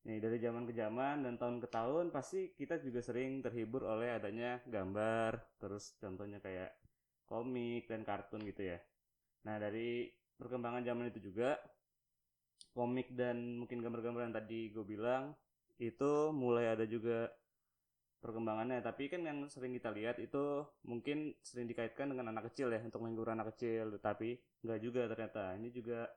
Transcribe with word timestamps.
Nih 0.00 0.16
dari 0.16 0.40
zaman 0.40 0.64
ke 0.64 0.72
zaman 0.72 1.28
dan 1.28 1.36
tahun 1.36 1.60
ke 1.60 1.68
tahun 1.68 2.08
pasti 2.08 2.56
kita 2.56 2.80
juga 2.80 3.04
sering 3.04 3.44
terhibur 3.44 3.84
oleh 3.84 4.16
adanya 4.16 4.64
gambar, 4.64 5.60
terus 5.60 5.92
contohnya 6.00 6.40
kayak 6.40 6.72
komik 7.28 7.84
dan 7.84 8.00
kartun 8.02 8.40
gitu 8.48 8.72
ya. 8.72 8.78
Nah 9.44 9.60
dari 9.60 10.08
perkembangan 10.40 10.80
zaman 10.88 11.12
itu 11.12 11.20
juga 11.30 11.60
komik 12.72 13.12
dan 13.12 13.60
mungkin 13.60 13.84
gambar-gambar 13.84 14.30
yang 14.30 14.36
tadi 14.36 14.72
gue 14.72 14.84
bilang 14.88 15.36
itu 15.76 16.32
mulai 16.32 16.72
ada 16.72 16.88
juga 16.88 17.28
perkembangannya. 18.24 18.80
Tapi 18.80 19.08
kan 19.12 19.20
yang 19.24 19.48
sering 19.52 19.76
kita 19.76 19.92
lihat 19.92 20.16
itu 20.16 20.64
mungkin 20.88 21.36
sering 21.44 21.68
dikaitkan 21.68 22.08
dengan 22.08 22.32
anak 22.32 22.52
kecil 22.52 22.72
ya 22.72 22.80
untuk 22.80 23.04
menghibur 23.04 23.32
anak 23.32 23.52
kecil. 23.56 24.00
Tapi 24.00 24.40
nggak 24.64 24.80
juga 24.80 25.08
ternyata. 25.12 25.56
Ini 25.60 25.68
juga 25.72 26.08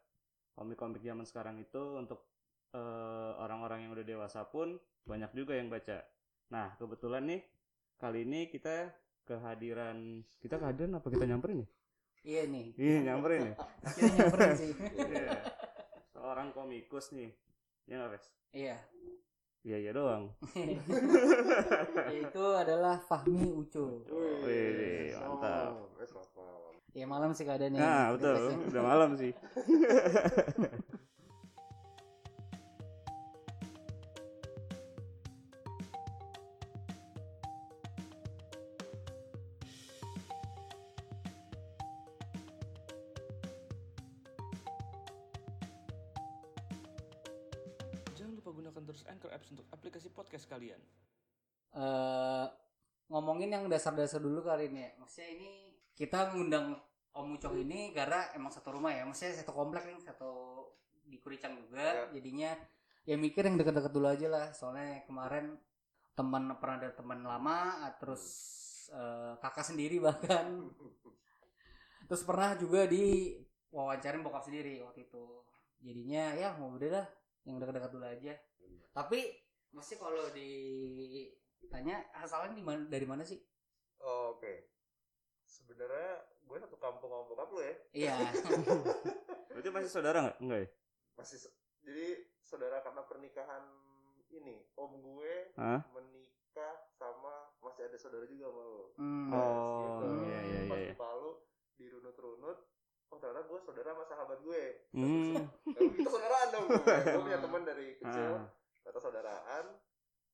komik-komik 0.55 1.03
zaman 1.03 1.25
sekarang 1.27 1.59
itu 1.59 1.99
untuk 1.99 2.32
eh, 2.73 3.31
orang-orang 3.37 3.85
yang 3.85 3.91
udah 3.93 4.03
dewasa 4.03 4.43
pun 4.43 4.75
banyak 5.03 5.31
juga 5.31 5.53
yang 5.55 5.69
baca 5.69 6.01
nah 6.49 6.73
kebetulan 6.75 7.23
nih 7.25 7.41
kali 7.95 8.25
ini 8.25 8.45
kita 8.47 8.91
kehadiran 9.23 10.21
kita 10.37 10.59
kehadiran 10.59 10.97
apa 10.97 11.07
kita 11.07 11.25
nyamperin 11.25 11.63
nih 11.63 11.69
Iya 12.23 12.47
nih. 12.47 12.67
iya 12.79 12.97
nyamperin 13.03 13.51
ya 13.51 13.55
Kita 13.99 14.11
nyamperin 14.15 14.51
sih. 14.55 14.71
Iya. 14.95 15.43
seorang 16.07 16.55
komikus 16.55 17.11
nih 17.11 17.35
ya 17.83 17.99
nggak? 17.99 18.23
Iya. 18.55 18.75
iya 19.59 19.77
iya 19.79 19.91
doang 19.91 20.31
Itu 22.23 22.45
adalah 22.55 23.03
Fahmi 23.03 23.51
Ucu. 23.51 24.07
Wih, 24.43 25.11
mantap. 25.19 25.75
Wes 25.99 26.11
malam. 26.15 26.73
Ya 26.93 27.05
malam 27.09 27.31
sih 27.33 27.43
keadaannya. 27.43 27.79
Nah, 27.81 28.05
betul. 28.15 28.53
Udah 28.69 28.83
malam 28.85 29.09
sih. 29.17 29.31
kalian. 50.63 50.81
Eh, 51.73 52.45
ngomongin 53.11 53.51
yang 53.51 53.67
dasar-dasar 53.67 54.23
dulu 54.23 54.39
kali 54.47 54.71
ini 54.71 54.87
ya. 54.87 54.91
Maksudnya 54.95 55.29
ini 55.35 55.49
kita 55.91 56.31
ngundang 56.31 56.79
Om 57.13 57.37
Ucok 57.37 57.53
ini 57.59 57.93
karena 57.93 58.31
emang 58.33 58.49
satu 58.49 58.73
rumah 58.73 58.95
ya. 58.95 59.03
Maksudnya 59.03 59.43
satu 59.43 59.51
komplek 59.51 59.85
nih, 59.91 59.99
satu 59.99 60.31
di 61.03 61.19
Kuricang 61.19 61.59
juga. 61.59 62.09
Jadinya 62.15 62.55
ya 63.03 63.19
mikir 63.19 63.43
yang 63.43 63.59
deket-deket 63.59 63.91
dulu 63.91 64.07
aja 64.07 64.27
lah. 64.31 64.45
Soalnya 64.55 65.03
kemarin 65.03 65.59
teman 66.15 66.55
pernah 66.57 66.77
ada 66.79 66.89
teman 66.95 67.19
lama, 67.21 67.83
ah, 67.83 67.93
terus 67.99 68.23
eh, 68.89 69.33
kakak 69.43 69.65
sendiri 69.67 69.99
bahkan. 69.99 70.47
Terus 72.03 72.19
pernah 72.27 72.51
juga 72.59 72.83
di 72.83 73.31
wawancarin 73.71 74.21
bokap 74.21 74.43
sendiri 74.43 74.83
waktu 74.83 75.07
itu. 75.07 75.23
Jadinya 75.79 76.35
ya 76.35 76.51
mau 76.59 76.75
udah 76.75 76.99
lah 76.99 77.07
yang 77.47 77.63
dekat-dekat 77.63 77.91
dulu 77.95 78.05
aja. 78.05 78.33
Tapi 78.91 79.19
mesti 79.73 79.97
kalau 79.97 80.29
ditanya 80.31 81.97
asalnya 82.15 82.53
di 82.53 82.61
mana 82.61 82.85
dari 82.85 83.03
mana 83.03 83.21
sih? 83.21 83.41
Oh, 83.99 84.37
Oke. 84.37 84.69
Sebenarnya 85.43 86.11
gue 86.43 86.57
satu 86.59 86.77
kampung 86.77 87.09
sama 87.09 87.23
bokap 87.25 87.49
lu 87.49 87.61
ya. 87.61 87.75
Iya. 87.93 88.15
Berarti 89.49 89.69
masih 89.69 89.89
saudara 89.89 90.17
nggak? 90.21 90.37
Enggak 90.39 90.59
ya? 90.59 90.69
Masih 91.13 91.37
jadi 91.83 92.07
saudara 92.39 92.79
karena 92.79 93.01
pernikahan 93.03 93.63
ini, 94.29 94.65
om 94.73 94.97
gue 94.97 95.33
Hah? 95.55 95.81
menikah 95.93 96.73
sama 96.91 97.53
masih 97.59 97.85
ada 97.85 97.97
saudara 97.97 98.25
juga 98.25 98.49
sama 98.49 98.63
lu. 98.65 98.83
Hmm. 98.97 99.29
Oh, 99.29 99.81
Gitu. 99.83 100.07
iya, 100.25 100.39
iya, 100.41 100.59
Pas 100.65 100.79
iya. 100.79 100.89
di 100.89 100.97
Palu 100.97 101.31
dirunut-runut, 101.75 102.57
oh 103.09 103.17
ternyata 103.17 103.45
gue 103.45 103.59
saudara 103.61 103.89
sama 103.93 104.05
sahabat 104.05 104.39
gue. 104.41 104.63
Hmm. 104.91 105.35
Kita 105.69 106.09
saudaraan 106.09 106.47
dong 106.49 106.65
gue. 106.67 106.81
Gue 107.13 107.21
punya 107.21 107.39
teman 107.39 107.61
dari 107.63 107.87
kecil, 107.97 108.31
Ah. 108.35 108.47
Ternyata 108.83 108.99
saudaraan. 108.99 109.65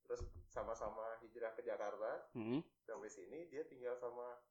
Terus 0.01 0.21
sama-sama 0.47 1.05
hijrah 1.21 1.53
ke 1.53 1.61
Jakarta. 1.61 2.25
Hmm. 2.33 2.65
Sampai 2.81 3.07
sini 3.07 3.45
dia 3.45 3.61
tinggal 3.63 3.93
sama 3.95 4.41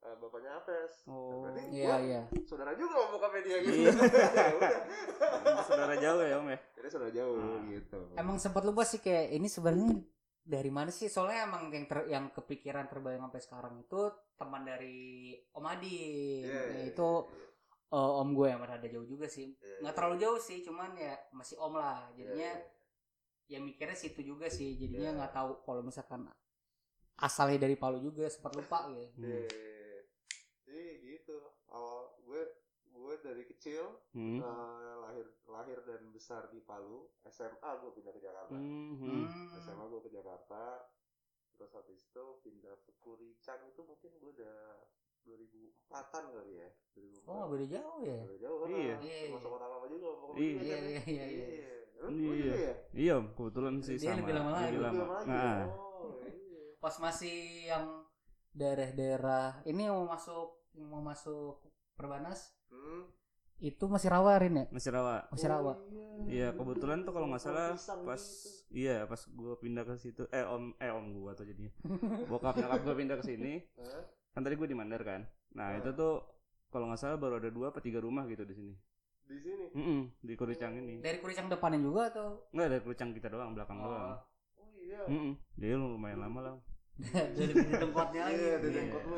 eh, 0.00 0.14
bapaknya 0.14 0.58
Apes. 0.58 1.06
Oh. 1.06 1.42
Berarti 1.42 1.62
Iya 1.70 1.86
gua 1.86 1.96
iya. 2.00 2.22
saudara 2.44 2.74
juga 2.74 2.92
sama 2.96 3.06
bokapnya 3.08 3.42
dia 3.42 3.58
gitu. 3.62 3.78
Iya. 3.78 3.92
Ya 5.48 5.62
saudara 5.64 5.94
jauh 5.96 6.22
ya, 6.22 6.34
Om 6.38 6.48
ya? 6.48 6.58
Jadi 6.76 6.88
saudara 6.88 7.12
jauh 7.12 7.36
Ah. 7.38 7.62
gitu. 7.64 8.00
Emang 8.14 8.36
sempat 8.38 8.62
lupa 8.62 8.82
sih 8.82 8.98
kayak 8.98 9.32
ini 9.32 9.46
sebenarnya 9.46 9.90
dari 10.40 10.70
mana 10.70 10.90
sih? 10.90 11.06
Soalnya 11.06 11.46
emang 11.46 11.68
yang 11.68 11.86
ter- 11.86 12.08
yang 12.08 12.24
kepikiran 12.30 12.86
terbayang 12.86 13.26
sampai 13.26 13.42
sekarang 13.42 13.74
itu 13.76 14.00
teman 14.34 14.62
dari 14.62 15.34
Om 15.50 15.66
Adi. 15.66 15.98
Iya, 16.42 16.62
iya, 16.72 16.82
itu 16.88 17.08
iya, 17.26 17.46
eh, 17.90 18.12
om 18.18 18.28
gue 18.32 18.46
yang 18.46 18.60
ada 18.60 18.78
jauh 18.84 19.04
juga 19.04 19.26
sih. 19.26 19.50
iya. 19.52 19.78
Nggak 19.82 19.94
terlalu 19.94 20.16
jauh 20.18 20.38
sih, 20.38 20.58
cuman 20.60 20.94
ya 20.94 21.14
masih 21.32 21.58
om 21.58 21.74
lah. 21.74 22.06
Jadinya 22.14 22.50
iya. 22.54 22.77
Ya 23.48 23.58
mikirnya 23.58 23.96
situ 23.96 24.20
juga 24.22 24.46
sih. 24.46 24.76
Jadinya 24.76 25.10
Iya. 25.10 25.16
nggak 25.16 25.32
tahu 25.32 25.50
kalau 25.64 25.80
misalkan 25.80 26.28
asalnya 27.18 27.58
dari 27.58 27.74
Palu 27.74 27.98
juga 27.98 28.28
sempat 28.28 28.52
lupa 28.54 28.86
gitu. 28.92 29.24
Iya. 29.24 29.48
Hmm. 29.48 30.00
Jadi 30.62 30.84
gitu. 31.02 31.36
Awal 31.68 31.98
gue 32.22 32.42
gue 32.88 33.14
dari 33.22 33.44
kecil 33.46 33.84
Hmm. 34.12 34.38
eh, 34.38 34.94
lahir 35.00 35.26
lahir 35.48 35.78
dan 35.82 36.12
besar 36.12 36.46
di 36.48 36.60
Palu. 36.60 37.08
SMA 37.24 37.70
gue 37.80 37.90
pindah 37.90 38.12
ke 38.12 38.20
Jakarta. 38.20 38.52
Hmm. 38.54 38.94
hmm. 38.96 39.24
Hmm. 39.24 39.48
SMA 39.58 39.84
gue 39.88 40.00
ke 40.04 40.10
Jakarta. 40.12 40.64
Terus 41.56 41.72
habis 41.74 42.06
itu 42.06 42.24
pindah 42.44 42.76
ke 42.86 42.92
Kuricang 43.00 43.58
itu 43.66 43.80
mungkin 43.82 44.12
gue 44.14 44.30
udah 44.38 44.58
2004-an 45.24 46.24
kali 46.30 46.52
ya. 46.56 46.68
2004. 46.94 47.24
Oh 47.24 47.34
nggak 47.34 47.50
beda 47.50 47.66
jauh 47.68 47.98
ya? 48.02 48.18
Beda 48.22 48.38
jauh 48.38 48.56
kan. 48.58 48.68
Iya. 48.68 48.94
Iya, 48.98 49.16
iya. 49.18 49.28
Masuk 49.32 49.50
kota 49.50 49.66
lama 49.66 49.86
juga. 49.86 50.08
pokoknya 50.14 50.40
Iya. 50.40 50.58
Iya 50.58 50.76
kan 50.76 50.84
ya. 50.84 51.00
iya 51.08 51.24
iya. 51.24 51.24
iya. 51.26 51.46
Iya. 51.98 52.30
juga 52.38 52.56
ya? 52.56 52.74
Iya, 52.94 53.12
Om. 53.16 53.26
Kebetulan 53.32 53.74
sih 53.80 53.94
Dia 53.96 54.06
sama. 54.06 54.18
lebih 54.20 54.34
lama 54.34 54.50
lagi. 54.52 54.66
Lebih 54.68 54.82
lama. 54.82 54.98
lama 54.98 55.14
lagi. 55.14 55.28
Nah. 55.28 55.58
Oh, 55.66 56.10
iya. 56.22 56.62
Pas 56.78 56.94
masih 56.98 57.36
yang 57.66 57.84
daerah-daerah 58.52 59.46
ini 59.64 59.80
yang 59.86 59.94
mau 59.94 60.08
masuk 60.08 60.46
yang 60.72 60.88
mau 60.88 61.02
masuk 61.02 61.62
Perbanas 61.94 62.54
Hmm. 62.68 63.08
itu 63.58 63.88
masih 63.88 64.06
rawarin 64.06 64.54
ya? 64.54 64.64
Masih 64.70 64.92
rawa. 64.92 65.26
Masih 65.32 65.48
rawa. 65.48 65.74
Iya, 66.28 66.54
kebetulan 66.54 67.02
tuh 67.02 67.10
kalau 67.10 67.26
nggak 67.26 67.42
salah 67.42 67.74
pas 68.04 68.20
gitu. 68.20 68.50
iya 68.70 69.02
pas 69.02 69.18
gue 69.18 69.54
pindah 69.56 69.82
ke 69.82 69.96
situ 69.96 70.28
eh 70.28 70.44
om 70.44 70.76
eh 70.76 70.92
om 70.92 71.06
gue 71.10 71.30
atau 71.32 71.42
jadinya 71.42 71.72
bokap 72.26 72.54
nyokap 72.54 72.80
gue 72.84 72.94
pindah 72.94 73.16
ke 73.18 73.24
sini? 73.24 73.52
Kan 74.38 74.46
tadi 74.46 74.54
gue 74.54 74.64
di 74.64 74.76
Mandar 74.76 75.02
kan 75.02 75.26
nah 75.50 75.74
Ah. 75.74 75.76
itu 75.76 75.90
tuh 75.90 76.22
kalau 76.68 76.86
nggak 76.86 76.96
salah 76.96 77.18
baru 77.18 77.36
ada 77.36 77.50
dua 77.50 77.68
apa 77.68 77.82
tiga 77.82 77.98
rumah 77.98 78.22
gitu 78.24 78.44
di 78.44 78.54
sini 78.54 78.74
Di 79.26 79.36
sini. 79.36 79.66
Mm-mm, 79.74 80.00
di 80.20 80.32
Kuricang 80.32 80.72
ini 80.74 81.02
Dari 81.02 81.18
Kuricang 81.18 81.50
depannya 81.50 81.76
juga 81.78 82.06
atau 82.08 82.46
nggak 82.48 82.64
ada 82.64 82.78
Kuricang 82.78 83.10
kita 83.10 83.26
doang 83.26 83.50
belakang 83.52 83.76
doang 83.76 84.14
Oh 84.54 84.70
iya. 84.78 85.02
Mm-mm, 85.04 85.34
jadi 85.52 85.74
lumayan 85.74 86.22
lama 86.22 86.40
lah 86.40 86.54
dari 87.34 87.50
di 87.52 87.74
tempatnya 87.74 88.22
lagi? 88.24 88.38
Iya, 88.38 88.54
di 88.56 88.66
Iya. 88.66 88.74
jenggot 88.74 89.02
lu. 89.08 89.14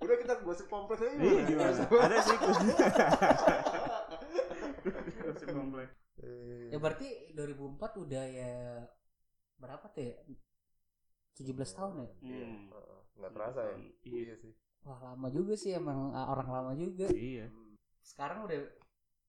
Udah 0.00 0.16
kita 0.18 0.34
gosip 0.42 0.66
kompleks 0.66 0.98
aja. 1.00 1.14
Iya 1.14 1.40
gimana? 1.46 1.82
Ada 2.06 2.16
sih 2.20 2.36
Gosip. 2.36 2.76
Ya 6.70 6.78
berarti 6.78 7.08
2004 7.32 8.02
udah 8.02 8.24
ya 8.26 8.52
berapa 9.56 9.86
tuh 9.88 10.02
ya? 10.04 10.14
17 11.38 11.54
tahun 11.72 11.92
ya? 11.96 12.08
Iya. 12.20 12.46
Hmm. 12.46 12.99
Nggak 13.16 13.32
terasa 13.32 13.60
ya. 13.64 13.76
Iya. 14.02 14.34
sih. 14.36 14.52
Wah 14.80 14.98
lama 15.02 15.28
juga 15.28 15.54
sih 15.54 15.72
emang 15.72 16.10
ah, 16.10 16.30
orang 16.30 16.48
lama 16.48 16.72
juga. 16.74 17.06
Iya. 17.08 17.46
Hmm. 17.46 17.74
Sekarang 18.00 18.44
udah 18.44 18.58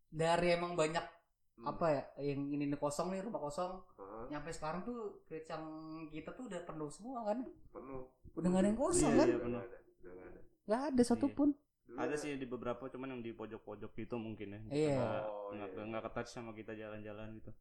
dari 0.09 0.47
emang 0.51 0.75
banyak 0.75 1.03
Hmm. 1.51 1.67
apa 1.67 1.85
ya 1.91 2.03
yang 2.25 2.49
ini 2.49 2.73
kosong 2.73 3.13
nih 3.13 3.21
rumah 3.21 3.37
kosong 3.37 3.85
Heeh, 3.93 4.23
nyampe 4.33 4.49
sekarang 4.49 4.81
tuh 4.81 5.21
kericang 5.23 5.61
kita 6.09 6.33
tuh 6.33 6.49
udah 6.49 6.57
penuh 6.63 6.89
semua 6.89 7.21
kan 7.21 7.37
penuh. 7.69 8.07
udah 8.33 8.47
nggak 8.49 8.61
ada 8.61 8.69
yang 8.71 8.79
kosong 8.79 9.11
Iya, 9.11 9.19
kan 9.19 9.27
iya. 9.27 9.29
Udah 9.29 9.43
penuh. 9.43 9.51
nggak 9.53 9.67
ada, 9.67 9.77
udah 9.77 10.11
nggak 10.11 10.25
ada. 10.25 10.39
nggak 10.65 10.81
ada 10.89 11.01
satupun 11.03 11.49
Dulu 11.85 11.97
Ada 11.99 12.15
sih 12.17 12.33
di 12.33 12.47
beberapa 12.47 12.87
cuman 12.87 13.07
yang 13.09 13.21
di 13.21 13.29
pojok-pojok 13.31 13.91
gitu 13.93 14.15
mungkin 14.15 14.47
ya. 14.49 14.59
Iya. 14.71 14.95
Nggak- 14.95 15.27
Oh, 15.27 15.49
Nggak 15.51 15.69
iya. 15.69 15.83
nggak 15.85 16.01
ketouch 16.01 16.29
sama 16.31 16.51
kita 16.55 16.71
jalan-jalan 16.73 17.27
gitu. 17.35 17.51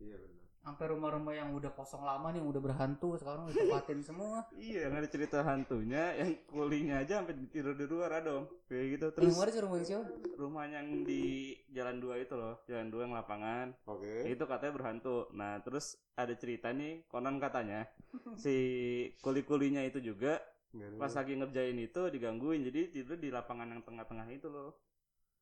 Iya 0.00 0.16
benar. 0.16 0.46
Sampai 0.64 0.96
rumah-rumah 0.96 1.36
yang 1.36 1.52
udah 1.52 1.68
kosong 1.76 2.00
lama 2.00 2.32
nih 2.32 2.40
yang 2.40 2.48
udah 2.48 2.62
berhantu 2.64 3.20
sekarang 3.20 3.52
ditempatin 3.52 4.00
semua 4.08 4.48
Iya, 4.56 4.88
yang 4.88 4.96
ada 4.96 5.08
cerita 5.12 5.44
hantunya, 5.44 6.16
yang 6.16 6.30
kulinya 6.48 7.04
aja 7.04 7.20
sampai 7.20 7.36
tidur 7.52 7.76
di 7.76 7.84
luar 7.84 8.24
ada 8.24 8.40
om. 8.40 8.48
Kayak 8.64 8.84
gitu. 8.96 9.06
terus 9.12 9.36
sih 9.36 9.60
rumah 9.60 9.78
siapa 9.84 10.08
rumah 10.40 10.64
yang 10.64 11.04
di 11.04 11.52
Jalan 11.68 12.00
2 12.00 12.24
itu 12.24 12.34
loh, 12.34 12.64
Jalan 12.64 12.88
2 12.88 13.04
yang 13.04 13.12
lapangan. 13.12 13.66
Oke. 13.84 14.24
Itu 14.24 14.48
katanya 14.48 14.72
berhantu. 14.72 15.28
Nah, 15.36 15.60
terus 15.60 16.00
ada 16.16 16.32
cerita 16.32 16.72
nih, 16.72 17.04
konon 17.12 17.36
katanya 17.36 17.84
si 18.40 18.56
kuli-kulinya 19.20 19.84
itu 19.84 20.00
juga 20.00 20.40
pas 20.98 21.12
lagi 21.12 21.38
ngerjain 21.38 21.78
itu 21.78 22.02
digangguin, 22.10 22.66
jadi 22.66 22.90
tidur 22.90 23.14
di 23.20 23.28
lapangan 23.30 23.68
yang 23.68 23.82
tengah-tengah 23.84 24.26
itu 24.32 24.48
loh. 24.48 24.74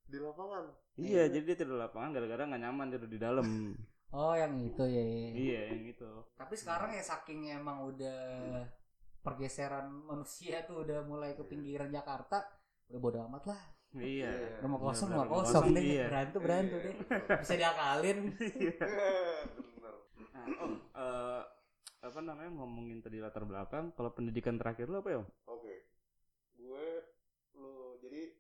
di 0.03 0.19
lapangan. 0.19 0.67
Iya, 0.99 1.31
jadi 1.31 1.45
dia 1.47 1.57
tidur 1.63 1.79
di 1.79 1.83
lapangan 1.87 2.11
gara-gara 2.13 2.43
nggak 2.45 2.63
nyaman 2.69 2.87
tidur 2.91 3.09
di 3.09 3.21
dalam. 3.23 3.47
Oh 4.12 4.37
yang 4.37 4.55
itu 4.61 4.85
ya. 4.85 5.03
ya. 5.03 5.29
iya 5.32 5.61
yang 5.73 5.82
itu 5.88 6.05
Tapi 6.37 6.55
sekarang 6.55 6.93
ya 6.93 7.00
saking 7.03 7.49
emang 7.56 7.88
udah 7.88 8.20
pergeseran 9.25 9.87
manusia 10.05 10.67
tuh 10.69 10.85
udah 10.85 11.00
mulai 11.06 11.32
ke 11.38 11.44
pinggiran 11.47 11.88
Jakarta, 11.88 12.43
udah 12.91 13.00
bodo 13.00 13.19
amat 13.31 13.44
lah. 13.55 13.62
iya 13.97 14.32
Rumah 14.61 14.79
Bener, 14.81 14.88
kosong, 14.88 15.09
rumah 15.12 15.29
kosong 15.29 15.64
kosong, 15.64 15.67
deh. 15.76 15.85
iya. 15.85 16.06
Berantu, 16.09 16.38
berantu 16.44 16.76
deh. 16.81 16.94
Bisa 17.41 17.55
diakalin. 17.56 18.19
Nah, 20.32 20.49
Om, 20.65 20.73
eh, 20.97 21.43
apa 22.03 22.19
namanya 22.19 22.50
ngomongin 22.56 22.99
tadi 23.05 23.23
latar 23.23 23.44
belakang 23.47 23.94
kalau 23.94 24.11
pendidikan 24.11 24.56
terakhir 24.58 24.91
lu 24.91 24.99
apa 24.99 25.08
ya 25.12 25.19
om? 25.23 25.29
Oke. 25.47 25.75
Gue 26.58 26.87
lu 27.55 27.94
jadi 28.03 28.32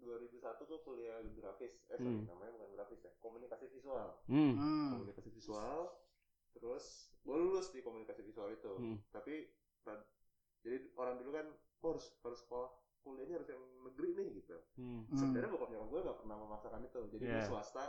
2001 0.00 0.64
tuh 0.64 0.78
kuliah 0.86 1.18
grafis. 1.34 1.74
Eh, 1.90 1.98
sorry, 1.98 2.22
Hmm. 2.22 2.24
namanya 2.26 2.52
bukan 2.54 2.70
grafis 2.74 3.00
ya. 3.02 3.12
Komunikasi 3.18 3.66
visual. 3.70 4.08
Hmm. 4.30 4.52
Hmm. 4.54 4.88
Komunikasi 4.98 5.30
visual. 5.34 5.78
Terus 6.54 6.84
gue 7.22 7.36
lulus 7.36 7.68
di 7.70 7.80
komunikasi 7.82 8.22
visual 8.22 8.48
itu. 8.50 8.72
Hmm. 8.78 8.96
Tapi 9.10 9.50
jadi 10.58 10.90
orang 10.98 11.22
dulu 11.22 11.30
kan 11.32 11.46
oh, 11.86 11.88
harus 11.94 12.10
harus 12.26 12.38
sekolah 12.42 12.68
kuliahnya 13.06 13.38
harus 13.40 13.48
yang 13.48 13.62
negeri 13.86 14.10
nih 14.18 14.28
gitu. 14.42 14.56
Hmm. 14.76 15.06
Hmm. 15.06 15.16
Sebenarnya 15.16 15.50
bokap 15.54 15.70
nyokap 15.70 15.88
gue 15.88 16.00
gak 16.06 16.18
pernah 16.24 16.36
memaksakan 16.38 16.80
itu. 16.84 17.00
Jadi 17.14 17.24
gue 17.24 17.38
Yeah. 17.38 17.46
swasta 17.46 17.84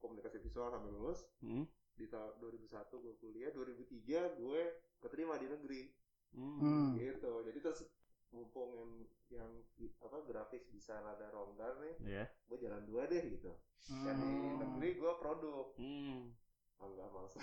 komunikasi 0.00 0.38
visual 0.40 0.72
sampai 0.72 0.90
lulus. 0.90 1.20
Hmm. 1.44 1.64
Di 1.98 2.06
tahun 2.06 2.38
2001 2.38 2.94
gue 3.02 3.14
kuliah, 3.18 3.50
2003 3.50 4.38
gue 4.38 4.60
keterima 5.02 5.34
di 5.38 5.46
negeri. 5.50 5.82
Hmm. 6.28 6.60
Hmm. 6.60 6.92
gitu 7.00 7.40
jadi 7.40 7.56
terus 7.64 7.88
mumpung 8.30 8.70
yang 8.72 8.90
yang 9.30 9.50
apa 9.98 10.18
grafis 10.22 10.64
bisa 10.68 10.96
rada 10.98 11.28
ronggar 11.28 11.76
nih 11.78 11.94
Ya. 12.04 12.24
gue 12.44 12.58
jalan 12.58 12.84
dua 12.84 13.04
deh 13.04 13.22
gitu 13.24 13.52
yang 13.88 14.16
di 14.16 14.28
Hmm. 14.28 14.56
negeri 14.58 14.88
gue 14.96 15.12
produk 15.16 15.66
Hmm. 15.76 16.32
oh 16.78 16.86
enggak 16.88 17.08
males 17.08 17.34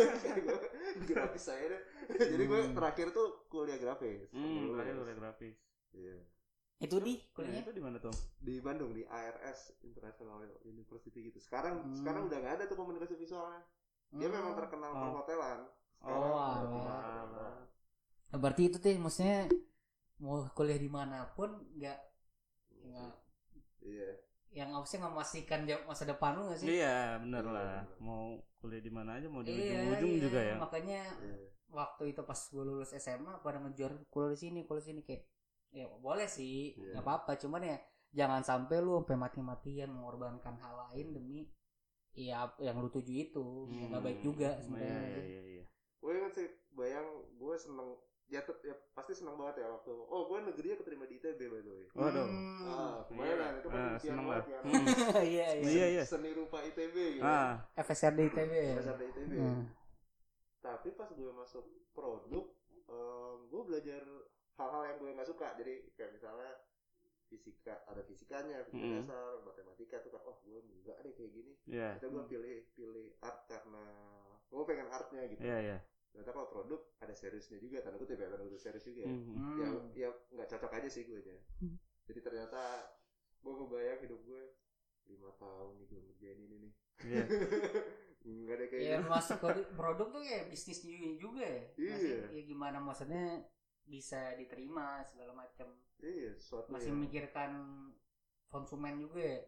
gue 0.46 0.58
grafis 1.04 1.44
saya 1.44 1.64
deh 1.66 1.82
jadi 2.32 2.44
gue 2.44 2.60
Hmm. 2.62 2.74
terakhir 2.74 3.06
tuh 3.10 3.44
kuliah 3.46 3.76
grafis 3.76 4.28
Hmm. 4.30 4.72
Terakhir 4.72 4.94
kuliah 4.96 5.16
grafis. 5.16 5.56
Iya. 5.92 6.16
Itu 6.76 6.98
di 6.98 7.22
kuliahnya. 7.32 7.62
itu 7.62 7.72
di 7.72 7.80
mana 7.80 7.96
tuh? 7.98 8.12
di 8.36 8.58
Bandung 8.58 8.92
di 8.92 9.06
ARS 9.06 9.72
International 9.80 10.36
University 10.62 11.24
gitu 11.24 11.38
sekarang 11.38 11.80
Hmm. 11.80 11.96
sekarang 11.96 12.22
udah 12.26 12.36
nggak 12.36 12.54
ada 12.58 12.64
tuh 12.66 12.76
komunikasi 12.76 13.14
visualnya 13.14 13.64
dia 14.10 14.28
Hmm. 14.28 14.36
memang 14.36 14.52
terkenal 14.54 14.90
Oh. 14.90 15.00
perhotelan 15.08 15.60
Oh, 16.04 16.52
cuma 16.68 17.00
perhotelan. 17.00 17.56
Nah, 18.28 18.36
Berarti 18.36 18.62
itu 18.66 18.76
tuh 18.76 18.92
maksudnya 18.98 19.48
mau 20.22 20.46
kuliah 20.56 20.78
di 20.80 20.90
mana 20.90 21.26
pun 21.36 21.50
nggak 21.78 21.98
nggak 22.84 23.12
iya 23.84 24.08
yang 24.54 24.70
harusnya 24.70 25.02
memastikan 25.10 25.66
jam- 25.66 25.82
masa 25.90 26.06
depan 26.06 26.38
lu 26.38 26.46
nggak 26.46 26.60
sih? 26.62 26.68
Iya, 26.78 27.18
bener 27.18 27.42
Iya, 27.42 27.54
lah. 27.58 27.74
bener. 27.82 27.98
Mau 27.98 28.24
kuliah 28.62 28.82
di 28.86 28.92
mana 28.94 29.10
aja, 29.18 29.26
mau 29.26 29.42
di 29.42 29.50
Iya, 29.50 29.82
ujung-ujung 29.82 30.12
iya. 30.14 30.22
juga 30.22 30.40
ya. 30.40 30.54
Makanya 30.62 31.00
iya 31.26 31.36
waktu 31.74 32.02
itu 32.14 32.22
pas 32.22 32.38
gue 32.38 32.62
lulus 32.62 32.90
SMA 32.94 33.34
pada 33.42 33.58
ngejar 33.58 33.90
kuliah 34.14 34.30
di 34.30 34.38
sini, 34.38 34.60
kuliah 34.62 34.82
di 34.86 34.88
sini 34.94 35.00
kayak 35.02 35.22
ya 35.74 35.86
boleh 35.90 36.28
sih, 36.30 36.78
Iya. 36.78 36.94
nggak 36.94 37.02
apa-apa. 37.02 37.32
Cuman 37.42 37.62
ya 37.66 37.76
jangan 38.14 38.42
sampai 38.46 38.78
lu 38.78 39.02
sampai 39.02 39.16
mati-matian 39.18 39.90
mengorbankan 39.90 40.54
hal 40.62 40.74
lain 40.86 41.06
demi 41.18 41.40
ya 42.14 42.46
yang 42.62 42.78
lu 42.78 42.86
tuju 42.94 43.10
itu, 43.26 43.46
ya 43.74 43.90
nggak 43.90 44.04
baik 44.06 44.18
juga 44.22 44.54
Hmm, 44.54 44.62
sebenarnya. 44.62 45.18
Iya, 45.18 45.22
iya, 45.26 45.42
iya. 45.58 45.64
gue 45.98 46.10
inget 46.14 46.32
sih 46.38 46.48
bayang 46.78 47.08
gue 47.34 47.54
seneng 47.58 47.90
ya, 48.26 48.40
ya 48.62 48.74
pasti 48.92 49.12
seneng 49.12 49.36
banget 49.36 49.60
ya 49.60 49.68
waktu 49.68 49.92
oh 49.92 50.22
gue 50.26 50.38
negerinya 50.42 50.76
keterima 50.78 51.04
di 51.04 51.16
ITB 51.16 51.40
by 51.44 51.60
the 51.60 51.70
way 51.70 51.86
Waduh. 51.92 52.24
Hmm. 52.24 52.66
ah 52.66 52.96
kebayang 53.04 53.38
kan 53.38 53.52
itu 53.54 53.68
kan 53.68 53.76
Ah, 53.76 53.88
impian 53.90 54.00
seneng 54.02 54.26
banget 54.26 54.44
Hmm. 54.64 54.84
Iya 55.34 55.46
iya. 55.54 55.68
Iya, 55.68 55.86
iya. 55.90 56.02
seni 56.04 56.30
rupa 56.32 56.58
ITB 56.60 56.96
gitu 57.16 57.22
Ah, 57.22 57.62
FSRD 57.74 58.20
ITB. 58.26 58.52
ya? 58.52 58.74
di 58.80 59.04
ITB 59.06 59.32
Hmm. 59.34 59.62
tapi 60.58 60.88
pas 60.92 61.08
gue 61.08 61.30
masuk 61.30 61.64
produk 61.92 62.44
gue 63.44 63.62
belajar 63.64 64.02
hal-hal 64.54 64.82
yang 64.84 64.96
gue 64.98 65.10
nggak 65.12 65.26
suka 65.26 65.48
jadi 65.54 65.84
kayak 65.92 66.12
misalnya 66.12 66.50
fisika 67.24 67.82
ada 67.84 68.02
fisikanya 68.02 68.62
fisika 68.64 68.80
Hmm. 68.80 68.98
dasar 69.02 69.24
matematika 69.42 69.96
tuh 70.00 70.10
kan 70.10 70.22
oh 70.24 70.36
gue 70.40 70.58
enggak 70.60 70.96
deh 71.00 71.12
kayak 71.12 71.30
gini 71.30 71.52
iya. 71.66 71.96
kita 71.98 72.06
gue 72.08 72.22
pilih 72.24 72.54
pilih 72.72 73.06
art 73.20 73.44
karena 73.44 73.84
gue 74.46 74.62
pengen 74.64 74.88
artnya 74.88 75.22
gitu 75.26 75.40
Iya, 75.42 75.58
iya. 75.60 75.78
Ternyata 76.14 76.30
kalau 76.30 76.46
produk 76.48 76.80
ada 76.96 77.10
seriusnya 77.10 77.58
juga 77.58 77.82
tanda 77.82 77.98
kutip 77.98 78.14
ya 78.14 78.30
tanda 78.30 78.46
kutip 78.46 78.60
serius 78.60 78.86
juga 78.86 79.02
ya 79.02 79.10
Hmm. 79.10 79.58
Ya 79.58 79.68
ya 79.98 80.08
nggak 80.30 80.48
cocok 80.48 80.72
aja 80.72 80.88
sih 80.88 81.02
gue 81.04 81.18
nya 81.18 81.34
Hmm. 81.58 81.74
jadi 82.06 82.20
ternyata 82.22 82.62
gue 83.42 83.52
ngebayang 83.52 84.00
hidup 84.00 84.20
gue 84.22 84.42
lima 85.04 85.30
tahun 85.36 85.74
nih 85.76 85.86
gue 85.86 86.00
ngerjain 86.00 86.38
ini 86.40 86.56
nih 86.60 86.72
Iya. 87.04 87.24
nggak 88.24 88.56
ada 88.56 88.66
kayak 88.70 88.82
Ya 88.86 88.98
masuk 89.02 89.36
ke 89.36 89.50
produk 89.74 90.08
tuh 90.08 90.22
ya 90.22 90.46
bisnis 90.46 90.80
juga 91.18 91.44
ya. 91.44 91.62
Iya. 91.76 92.30
Ya 92.32 92.42
gimana 92.46 92.78
maksudnya 92.78 93.42
bisa 93.84 94.32
diterima 94.38 95.02
segala 95.04 95.34
macam. 95.34 95.68
iya 96.00 96.32
sesuatu 96.38 96.72
Masih 96.72 96.88
yang 96.88 97.02
memikirkan 97.02 97.50
konsumen 98.48 98.96
juga 98.96 99.20
ya. 99.20 99.40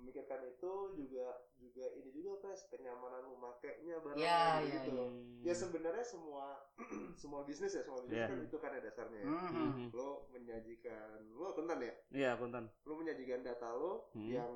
Memikirkan 0.00 0.40
itu 0.42 0.72
juga 0.96 1.26
juga 1.54 1.84
ini 1.92 2.08
juga 2.10 2.40
pres 2.40 2.64
kenyamanan 2.66 3.24
memakainya 3.26 4.00
barang 4.00 4.16
Iya, 4.16 4.42
iya, 4.58 4.72
gitu 4.80 4.90
Hmm. 4.96 5.40
ya 5.40 5.52
sebenarnya 5.52 6.02
semua 6.02 6.56
semua 7.20 7.44
bisnis 7.44 7.70
ya 7.70 7.84
semua 7.84 8.00
bisnis 8.00 8.16
Iya. 8.16 8.26
kan 8.26 8.38
itu 8.40 8.56
kan 8.56 8.70
ya 8.72 8.80
dasarnya 8.80 9.18
ya. 9.20 9.26
Hmm. 9.28 9.50
Hmm. 9.52 9.88
lo 9.92 10.08
menyajikan 10.30 11.18
lo 11.30 11.44
akuntan 11.48 11.78
ya 11.78 11.94
Iya, 12.10 12.28
akuntan. 12.34 12.64
lo 12.82 12.92
menyajikan 12.94 13.40
data 13.40 13.68
lo 13.70 14.08
Hmm. 14.12 14.26
yang 14.26 14.52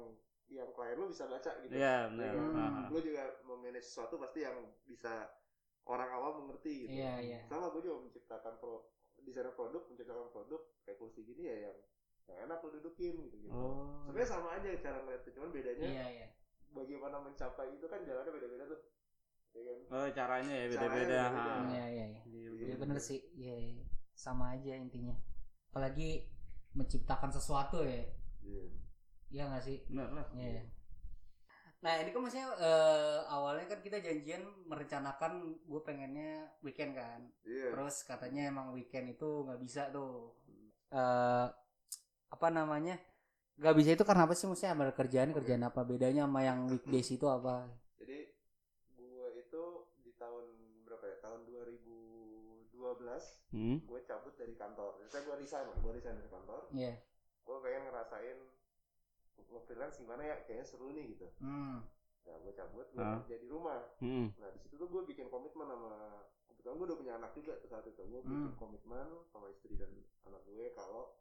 yang 0.46 0.68
klien 0.72 0.96
lo 0.96 1.08
bisa 1.08 1.24
baca 1.24 1.50
gitu 1.60 1.72
Iya, 1.72 2.08
benar. 2.08 2.32
Iya. 2.32 2.52
Ah, 2.56 2.84
lo 2.88 2.98
juga 2.98 3.22
memanage 3.44 3.84
sesuatu 3.84 4.16
pasti 4.16 4.40
yang 4.40 4.56
bisa 4.82 5.28
orang 5.84 6.08
awam 6.10 6.34
mengerti 6.44 6.88
gitu 6.88 6.96
Iya, 6.96 7.14
iya. 7.20 7.40
sama 7.44 7.68
gue 7.68 7.80
juga 7.80 8.00
menciptakan 8.00 8.56
pro 8.56 8.88
desainer 9.20 9.52
produk 9.52 9.84
menciptakan 9.88 10.28
produk 10.30 10.60
kayak 10.84 10.96
kursi 10.96 11.24
gini 11.24 11.44
ya 11.44 11.68
yang 11.68 11.76
yang 12.24 12.38
enak 12.44 12.58
lo 12.58 12.68
dudukin 12.72 13.14
gitu 13.20 13.36
gitu 13.38 13.52
Oh. 13.52 14.04
sebenarnya 14.04 14.28
sama 14.28 14.48
aja 14.56 14.68
cara 14.80 14.98
ngeliatnya 15.00 15.30
cuman 15.32 15.50
bedanya 15.50 15.86
Iya, 15.86 16.06
iya. 16.10 16.28
bagaimana 16.70 17.16
mencapai 17.20 17.68
itu 17.70 17.86
kan 17.86 18.00
jalannya 18.02 18.32
beda-beda 18.32 18.64
tuh 18.66 18.80
ya 19.54 19.62
kan 19.62 19.78
Oh, 19.86 20.06
caranya 20.10 20.54
ya 20.54 20.66
beda-beda. 20.66 21.14
Iya, 21.70 21.84
iya, 21.86 22.04
iya. 22.10 22.20
Iya, 22.26 22.48
Iya 22.58 22.74
bener 22.74 22.98
sih. 22.98 23.22
Iya, 23.32 23.54
iya. 23.54 23.84
Sama 24.12 24.50
aja 24.50 24.74
intinya. 24.74 25.14
Apalagi 25.70 26.26
menciptakan 26.74 27.30
sesuatu 27.30 27.86
ya. 27.86 28.02
iya 28.42 28.66
Iya 29.30 29.42
nggak 29.46 29.62
sih? 29.62 29.78
Benar 29.86 30.10
lah. 30.10 30.26
Iya. 30.34 30.66
Nah 31.86 32.00
ini 32.00 32.10
kan 32.10 32.20
maksudnya 32.24 32.48
eh, 32.58 33.18
awalnya 33.28 33.70
kan 33.70 33.78
kita 33.78 34.02
janjian 34.02 34.42
merencanakan 34.66 35.32
gue 35.62 35.80
pengennya 35.86 36.50
weekend 36.58 36.98
kan. 36.98 37.22
iya 37.46 37.70
Terus 37.70 38.02
katanya 38.02 38.50
emang 38.50 38.74
weekend 38.74 39.12
itu 39.12 39.46
nggak 39.46 39.60
bisa 39.62 39.92
tuh. 39.94 40.34
eh 40.90 41.46
apa 42.34 42.50
namanya? 42.50 42.98
Nggak 43.54 43.74
bisa 43.78 43.90
itu 43.92 44.02
karena 44.02 44.26
apa 44.26 44.34
sih? 44.34 44.44
Maksudnya 44.44 44.74
ada 44.74 44.90
kerjaan 44.92 45.30
kerjaan 45.30 45.62
apa 45.62 45.80
bedanya 45.82 46.26
sama 46.26 46.42
yang 46.42 46.66
weekdays 46.66 47.06
itu 47.08 47.26
apa? 47.26 47.70
jadi 47.96 48.26
gue 48.92 49.26
itu 49.38 49.62
di 50.02 50.12
tahun 50.14 50.44
berapa 50.84 51.04
ya 51.04 51.16
tahun 51.20 51.40
2012 51.46 52.74
Hmm. 53.48 53.78
gue 53.80 54.00
cabut 54.02 54.34
dari 54.34 54.54
kantor 54.54 54.98
saya 55.06 55.22
gue 55.22 55.36
resign 55.38 55.70
gue 55.72 55.92
resign 55.92 56.18
dari 56.18 56.28
kantor 56.28 56.60
Iya. 56.70 56.92
gue 57.40 57.56
pengen 57.60 57.82
ngerasain 57.86 58.38
nge-freelance 59.46 59.96
gimana 59.96 60.22
ya 60.24 60.36
kayaknya 60.42 60.66
seru 60.66 60.90
nih 60.90 61.14
gitu 61.14 61.30
Hmm. 61.38 61.86
nah 62.20 62.36
gue 62.36 62.52
cabut 62.52 62.86
gue 62.88 62.98
Ah. 63.00 63.22
kerja 63.22 63.36
di 63.38 63.48
rumah 63.48 63.80
Hmm. 63.98 64.34
nah 64.36 64.50
di 64.50 64.58
situ 64.58 64.74
tuh 64.74 64.88
gue 64.88 65.02
bikin 65.06 65.30
komitmen 65.30 65.64
sama 65.64 65.94
kebetulan 66.44 66.74
gue 66.74 66.86
udah 66.90 66.98
punya 66.98 67.12
anak 67.14 67.30
juga 67.32 67.52
tuh 67.56 67.68
saat 67.68 67.86
itu 67.86 68.02
gue 68.02 68.20
bikin 68.20 68.50
Hmm. 68.50 68.58
komitmen 68.58 69.06
sama 69.30 69.46
istri 69.48 69.78
dan 69.78 69.88
anak 70.24 70.42
gue 70.44 70.66
kalau 70.74 71.14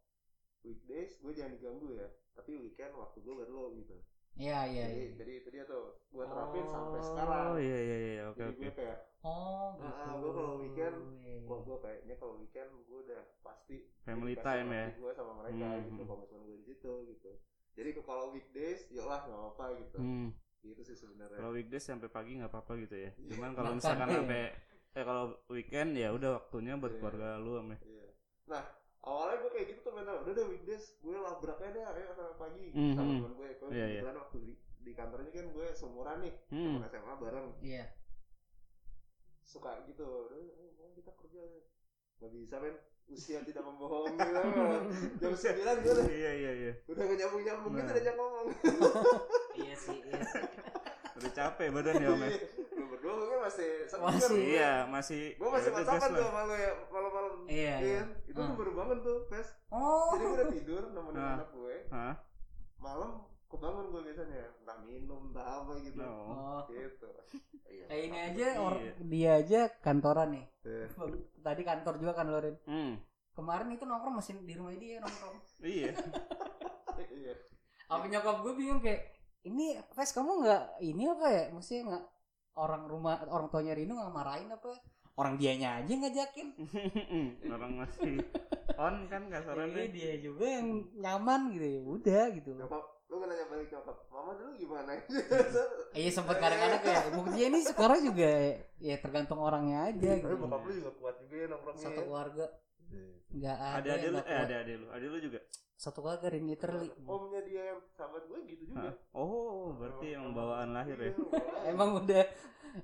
weekdays 0.63 1.15
gue 1.17 1.31
jangan 1.31 1.53
diganggu 1.53 1.93
ya 1.93 2.07
tapi 2.33 2.57
weekend 2.57 2.91
waktu 2.93 3.17
gue 3.19 3.33
baru 3.35 3.51
lo 3.53 3.67
gitu 3.73 3.97
Iya 4.33 4.65
iya 4.65 4.85
jadi 4.87 4.97
iya. 4.99 5.13
jadi 5.13 5.31
itu 5.37 5.49
dia 5.51 5.63
tuh 5.63 6.01
gue 6.09 6.25
terapin 6.25 6.65
sampai 6.65 6.97
Oh, 6.97 7.05
sekarang 7.05 7.45
iya 7.61 7.77
iya 7.79 7.97
iya, 8.01 8.23
oke 8.25 8.39
jadi 8.39 8.49
oke. 8.49 8.59
gue 8.59 8.73
kayak 8.73 8.97
Oh 9.23 9.67
gitu. 9.71 9.87
Nah, 9.87 10.15
gua 10.19 10.31
kalau 10.33 10.53
weekend, 10.59 10.95
Iya, 11.15 11.31
iya. 11.31 11.47
wah 11.47 11.59
gue 11.61 11.77
kayaknya 11.79 12.15
kalau 12.17 12.33
weekend 12.35 12.69
gue 12.83 12.99
udah 12.99 13.21
pasti 13.39 13.75
Family 14.01 14.35
time 14.35 14.67
ya. 14.67 14.85
gue 14.91 15.11
sama 15.13 15.31
mereka 15.37 15.63
Hmm, 15.69 15.85
gitu 15.85 16.01
hmm. 16.01 16.09
komitmen 16.09 16.41
gue 16.43 16.55
di 16.57 16.65
situ 16.65 16.91
gitu 17.07 17.31
jadi 17.73 17.89
kalau 17.99 18.25
weekdays 18.29 18.81
ya 18.89 19.03
lah 19.03 19.21
nggak 19.23 19.37
apa-apa 19.37 19.65
gitu 19.79 19.97
Hmm. 19.97 20.29
gitu 20.61 20.81
sih 20.81 20.97
sebenarnya 20.97 21.37
Kalau 21.37 21.51
weekdays 21.51 21.85
sampai 21.85 22.09
pagi 22.09 22.31
nggak 22.35 22.49
apa-apa 22.49 22.73
gitu 22.79 22.95
ya. 22.97 23.09
Iya. 23.13 23.29
Cuman 23.31 23.51
kalau 23.53 23.71
misalkan 23.75 24.07
sampai 24.09 24.43
eh 24.93 25.03
kalau 25.03 25.23
weekend 25.47 25.89
ya 25.93 26.09
udah 26.09 26.29
waktunya 26.37 26.73
buat 26.73 26.89
Iya. 26.89 26.99
keluarga 26.99 27.27
lu 27.37 27.51
sama. 27.55 27.75
Iya. 27.79 28.07
Nah, 28.45 28.63
awalnya 29.03 29.37
gue 29.39 29.51
kayak 29.51 29.67
gitu 29.69 29.79
tuh 29.81 29.93
mental. 29.93 30.23
Udah 30.23 30.33
deh 30.33 30.45
weekdays, 30.47 30.95
gue 30.97 31.11
labrak 31.13 31.59
aja 31.59 31.69
deh, 31.69 31.83
ayo 31.83 32.05
sampai 32.09 32.37
pagi. 32.37 32.65
Mhm. 32.71 32.93
Sama 32.93 33.11
temen 33.13 33.33
gue, 33.33 33.47
gue 33.51 33.69
iya. 33.69 33.85
kebetulan 33.99 34.17
waktu 34.17 34.37
di, 34.39 34.53
di 34.79 34.91
kantornya 34.93 35.29
kan 35.29 35.47
gue 35.49 35.67
seumuran 35.71 36.17
nih, 36.21 36.33
Hmm. 36.49 36.79
temen 36.79 36.87
SMA 36.87 37.13
bareng. 37.17 37.47
Iya. 37.59 37.85
Suka 39.43 39.83
gitu, 39.85 40.03
udah 40.03 40.37
ayo, 40.39 40.71
mau 40.75 40.89
kita 40.91 41.11
kerja 41.13 41.41
deh. 41.43 41.63
Gak 42.17 42.31
bisa 42.31 42.55
men, 42.57 42.75
usia 43.05 43.43
tidak 43.43 43.61
membohongi 43.61 44.15
lah. 44.35 44.43
Jam 45.19 45.33
9 45.35 45.83
gue 45.83 45.91
udah, 45.91 46.07
Iya 46.07 46.31
iya 46.33 46.51
iya. 46.55 46.73
udah 46.87 47.03
gak 47.03 47.17
nyambung-nyambung 47.19 47.73
gitu 47.75 47.83
Nah. 47.83 47.95
diajak 47.95 48.15
ngomong. 48.15 48.47
Iya 49.53 49.75
sih, 49.75 49.97
iya 49.99 50.21
sih. 50.23 50.43
Udah 51.23 51.31
capek 51.33 51.67
badan 51.71 51.95
ya 51.95 52.09
om 52.09 52.19
ya. 52.19 52.29
Iya, 52.29 53.11
mungkin 53.13 53.39
masih 53.41 53.69
Masih. 53.93 54.27
gue. 54.29 54.43
Iya, 54.49 54.71
masih 54.85 55.21
gue 55.33 55.49
masih 55.49 55.69
ya 55.69 55.81
gas 55.81 56.03
tuh 56.03 56.19
sama 56.19 56.41
lu 56.43 56.55
ya 56.55 56.71
malam-malam 56.89 57.33
Iya, 57.45 57.73
iya. 57.79 58.01
itu 58.25 58.33
gue 58.33 58.43
Hmm. 58.43 58.55
baru 58.57 58.71
bangun 58.73 58.97
tuh 58.99 59.17
Pes 59.27 59.47
Oh. 59.69 60.11
jadi 60.11 60.19
gue 60.19 60.33
udah 60.33 60.47
tidur 60.49 60.83
nemenin 60.89 61.23
anak 61.33 61.49
gue 61.51 61.75
malam 62.77 63.11
kebangun 63.45 63.85
gue 63.87 64.01
biasanya 64.03 64.43
entah 64.57 64.77
minum 64.81 65.29
entah 65.29 65.45
apa 65.61 65.71
gitu 65.79 65.95
No. 65.95 66.09
Oh. 66.09 66.59
gitu 66.65 67.09
iya 67.65 67.85
Kayak 67.85 68.03
ini 68.03 68.17
aja 68.19 68.47
Iya. 68.49 68.59
or, 68.59 68.73
dia 69.03 69.31
aja 69.35 69.61
kantoran 69.77 70.27
nih. 70.31 70.45
Iya. 70.63 70.85
Tadi 71.45 71.61
kantor 71.61 71.93
juga 71.97 72.11
kan 72.13 72.27
Lorin. 72.27 72.55
Hmm. 72.63 72.93
Kemarin 73.33 73.67
itu 73.69 73.83
nongkrong 73.83 74.15
masih 74.15 74.39
di 74.39 74.53
rumah 74.53 74.71
dia 74.73 74.97
nongkrong. 74.97 75.35
Iya. 75.59 75.91
iya 77.19 77.33
Apa 77.85 78.05
nyokap 78.05 78.41
gue 78.41 78.53
bingung 78.55 78.79
kayak 78.79 79.11
ini 79.43 79.75
Ves 79.91 80.11
kamu 80.11 80.31
nggak 80.41 80.63
ini 80.81 81.03
apa 81.05 81.27
ya? 81.27 81.43
Maksudnya 81.51 81.81
nggak 81.89 82.03
orang 82.55 82.83
rumah 82.85 83.15
orang 83.27 83.47
tuanya 83.49 83.73
Rino 83.73 83.93
nggak 83.95 84.13
marahin 84.13 84.49
apa? 84.49 84.71
Orang 85.13 85.37
dianya 85.37 85.77
aja 85.77 85.93
ngajakin. 85.93 86.47
Orang 87.53 87.77
masih 87.77 88.17
on 88.81 89.05
kan 89.05 89.29
Jadi 89.29 89.33
kasarannya. 89.37 89.85
dia 89.93 90.17
juga 90.17 90.45
yang 90.57 90.67
nyaman 90.97 91.53
gitu 91.53 91.65
ya. 91.69 91.81
Udah 91.85 92.23
gitu. 92.33 92.51
nyokap 92.57 92.81
lu 93.13 93.21
kan 93.21 93.29
nanya 93.29 93.45
balik 93.45 93.69
nyokap 93.69 93.97
mama 94.09 94.31
dulu 94.33 94.51
gimana 94.57 94.97
Iya 96.01 96.09
sempat 96.09 96.41
kadang-kadang 96.41 96.81
kayak 96.81 97.03
buktinya 97.21 97.45
ini 97.53 97.59
sekarang 97.61 97.99
juga 98.01 98.29
ya 98.81 98.95
tergantung 98.97 99.37
orangnya 99.37 99.85
aja 99.85 100.17
tapi 100.17 100.33
gitu. 100.33 100.41
bokap 100.41 100.61
lu 100.65 100.71
juga 100.81 100.91
kuat 100.97 101.15
juga 101.21 101.35
ya 101.37 101.45
nongkrongnya 101.53 101.83
Satu 101.85 102.01
keluarga 102.01 102.45
Iya. 102.89 103.09
nggak 103.33 103.57
ada 103.57 103.69
Ada 103.77 103.89
yang 103.89 103.97
ada 104.01 104.07
lu, 104.09 104.17
eh 104.17 104.37
ada 104.37 104.55
ada 104.65 104.73
lu, 104.77 104.87
ada 104.89 105.05
lu 105.05 105.17
juga. 105.21 105.39
Satu 105.83 105.99
keluarga 105.99 106.31
Rin 106.31 106.47
literally. 106.47 106.87
omnya 107.03 107.43
dia 107.43 107.61
yang 107.67 107.79
sahabat 107.89 108.23
gue 108.23 108.39
gitu 108.47 108.63
juga 108.65 108.87
Hah? 108.87 108.95
Oh, 109.11 109.75
berarti 109.75 110.15
emang 110.15 110.31
bawaan 110.31 110.71
lahir 110.71 110.95
ya. 110.95 111.11
Iya. 111.11 111.13
Emang 111.67 111.99
udah 111.99 112.23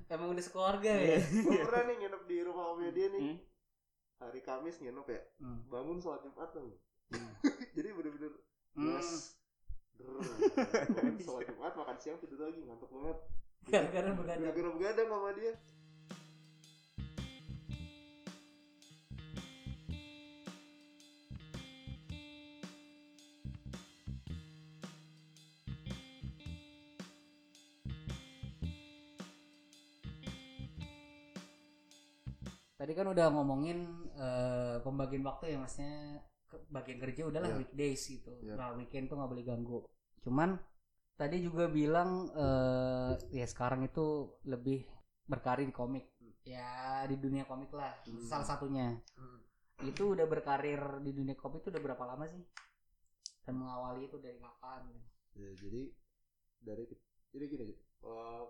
emang 0.08 0.28
udah 0.30 0.44
sekeluarga 0.44 0.92
ya. 0.94 1.18
gue 1.18 1.64
pernah 1.64 1.84
nih 1.86 1.96
nginep 1.98 2.24
di 2.26 2.38
rumah 2.42 2.66
omnya 2.70 2.92
dia 2.92 3.08
nih 3.10 3.22
Hmm? 3.24 3.38
hari 4.20 4.42
Kamis 4.42 4.78
nginep 4.78 5.08
ya 5.08 5.22
Hmm. 5.40 5.60
bangun 5.66 5.98
sholat 5.98 6.20
Jumat 6.22 6.52
tuh 6.52 6.76
Hmm. 7.10 7.32
jadi 7.74 7.88
bener-bener 7.90 8.32
Hmm. 8.76 9.00
sholat 11.18 11.44
Jumat 11.46 11.74
makan 11.74 11.98
siang 11.98 12.18
tidur 12.18 12.40
lagi 12.42 12.60
ngantuk 12.62 12.90
banget 12.90 13.18
Gara-gara 13.62 14.10
begadang. 14.12 14.44
gara-gara 14.46 14.70
begadang 14.72 15.08
sama 15.10 15.30
dia 15.34 15.54
Tadi 32.90 32.98
kan 33.06 33.14
udah 33.14 33.30
ngomongin 33.30 33.86
eh, 34.18 34.82
pembagian 34.82 35.22
waktu 35.22 35.54
ya 35.54 35.62
maksudnya 35.62 36.26
ke- 36.50 36.66
bagian 36.74 36.98
kerja 36.98 37.22
udahlah 37.30 37.54
Iya. 37.54 37.58
weekdays 37.62 38.02
gitu. 38.02 38.34
Iya. 38.42 38.58
Nah, 38.58 38.74
weekend 38.74 39.14
tuh 39.14 39.22
nggak 39.22 39.30
boleh 39.30 39.46
ganggu. 39.46 39.80
Cuman 40.26 40.58
tadi 41.14 41.38
juga 41.38 41.70
bilang 41.70 42.34
eh, 42.34 43.14
ya 43.30 43.46
sekarang 43.46 43.86
itu 43.86 44.34
lebih 44.50 44.90
berkarir 45.30 45.70
di 45.70 45.76
komik. 45.78 46.10
Ya 46.42 47.06
di 47.06 47.14
dunia 47.22 47.46
komik 47.46 47.70
lah 47.78 47.94
Hmm. 48.10 48.26
salah 48.26 48.58
satunya. 48.58 48.98
Itu 49.86 50.18
udah 50.18 50.26
berkarir 50.26 50.82
di 51.06 51.14
dunia 51.14 51.38
komik 51.38 51.62
itu 51.62 51.70
udah 51.70 51.94
berapa 51.94 52.04
lama 52.10 52.26
sih? 52.26 52.42
Dan 53.46 53.54
mengawali 53.62 54.10
itu 54.10 54.18
dari 54.18 54.42
kapan? 54.42 54.90
ya, 55.38 55.54
jadi 55.54 55.94
dari 56.58 56.90
jadi 57.30 57.46
gini 57.54 57.66
eh, 58.02 58.44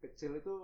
kecil 0.00 0.40
itu 0.40 0.54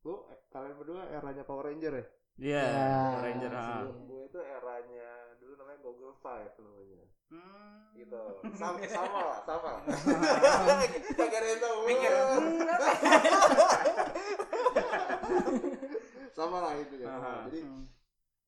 lu 0.00 0.14
eh, 0.26 0.38
kalian 0.48 0.76
berdua 0.76 1.02
eranya 1.08 1.42
Power 1.42 1.66
Ranger 1.66 1.94
ya 1.94 2.06
Iya, 2.38 2.62
Ya, 2.62 3.18
Ranger. 3.18 3.50
sih. 3.50 3.58
ah. 3.58 3.82
Sebelum 3.82 3.98
gue 4.06 4.22
itu 4.24 4.38
eranya 4.38 5.08
dulu 5.36 5.52
namanya 5.54 5.78
Google 5.80 6.14
Five 6.16 6.54
namanya 6.56 7.02
Hmm. 7.28 7.92
gitu 7.92 8.22
sama 8.54 8.78
sama 8.86 9.20
lah 9.20 9.38
sama 9.42 9.72
kagak 11.18 11.34
ada 11.34 11.46
yang 11.46 11.60
tahu 11.60 11.78
Mikir. 11.84 12.08
sama 16.32 16.56
lah 16.62 16.72
itu 16.78 16.94
ya 16.96 17.06
Aha. 17.10 17.34
jadi 17.48 17.60
Hmm. 17.64 17.84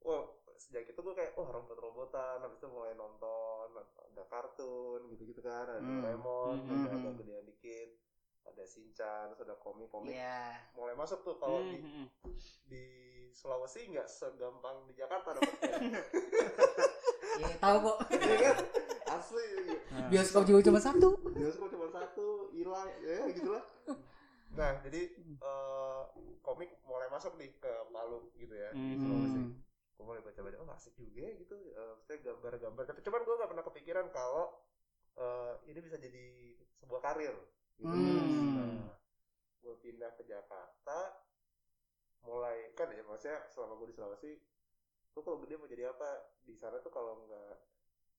wah 0.00 0.22
sejak 0.56 0.86
itu 0.86 0.96
gue 0.96 1.14
kayak 1.14 1.34
wah 1.34 1.50
robot-robotan 1.50 2.40
habis 2.40 2.56
itu 2.56 2.68
mulai 2.68 2.94
nonton 2.94 3.68
ada 3.74 4.22
kartun 4.24 5.10
gitu-gitu 5.10 5.40
kan 5.40 5.66
ada 5.66 5.76
Hmm. 5.76 6.00
Doraemon 6.00 6.56
Hmm, 6.56 6.70
ada 6.70 6.72
hmm, 6.72 6.86
agak 6.94 7.10
hmm. 7.10 7.18
gedean 7.18 7.44
dikit 7.46 7.90
ada 8.42 8.62
Shinchan 8.62 9.30
terus 9.30 9.42
ada 9.42 9.56
komik-komik 9.56 10.10
Iya. 10.10 10.56
mulai 10.72 10.94
masuk 10.94 11.20
tuh 11.20 11.36
kalau 11.36 11.58
Hmm, 11.58 11.70
di, 11.70 11.76
hmm, 11.78 11.92
hmm. 11.92 12.06
di 12.66 12.84
Sulawesi 13.30 13.86
nggak 13.86 14.06
segampang 14.06 14.84
di 14.84 14.94
Jakarta 14.94 15.32
dapetnya 15.32 15.70
Iya, 17.40 17.54
tahu 17.58 17.76
kok. 17.80 17.98
Iya 18.12 18.36
kan 18.44 18.56
asli 19.10 19.46
Nah, 19.90 20.06
Bioskop 20.06 20.44
juga 20.44 20.60
cuma 20.64 20.78
satu. 20.78 21.18
bioskop 21.30 21.66
cuma 21.68 21.86
satu 21.88 22.26
hilang 22.50 22.86
ya 23.00 23.26
gitulah 23.28 23.64
nah 24.50 24.78
jadi 24.80 25.14
eh, 25.36 26.02
komik 26.40 26.74
mulai 26.82 27.06
masuk 27.08 27.34
nih 27.36 27.54
ke 27.56 27.70
Palu 27.88 28.30
gitu 28.34 28.50
ya 28.52 28.70
di 28.70 28.94
Hmm. 28.94 28.98
Sulawesi 28.98 29.40
gue 29.92 30.04
mulai 30.06 30.22
baca-baca 30.22 30.56
oh 30.58 30.70
asik 30.70 30.96
juga 30.96 31.22
ya 31.22 31.32
gitu 31.36 31.54
eh, 31.54 31.92
maksudnya 31.92 32.18
gambar-gambar 32.26 32.82
tapi 32.84 33.00
cuman 33.00 33.20
gue 33.20 33.34
gak 33.36 33.46
pernah 33.48 33.64
kepikiran 33.64 34.06
kalau 34.10 34.46
eh, 35.14 35.54
ini 35.66 35.78
bisa 35.78 35.96
jadi 35.96 36.26
sebuah 36.76 37.00
karir 37.00 37.34
gitu 37.80 37.88
Hmm. 37.88 38.54
nah 38.54 38.92
gue 39.58 39.74
pindah 39.78 40.10
ke 40.12 40.22
Jakarta 40.22 40.98
mulai 42.20 42.68
kan 42.74 42.88
ya 42.88 43.00
maksudnya 43.02 43.40
selama 43.48 43.74
gue 43.74 43.88
di 43.88 43.94
Sulawesi 43.94 44.32
tuh 45.10 45.22
kalau 45.22 45.40
gede 45.40 45.56
mau 45.56 45.66
jadi 45.66 45.88
apa 45.88 46.08
di 46.42 46.54
sana 46.54 46.76
tuh 46.78 46.88
kalau 46.88 47.24
nggak 47.24 47.56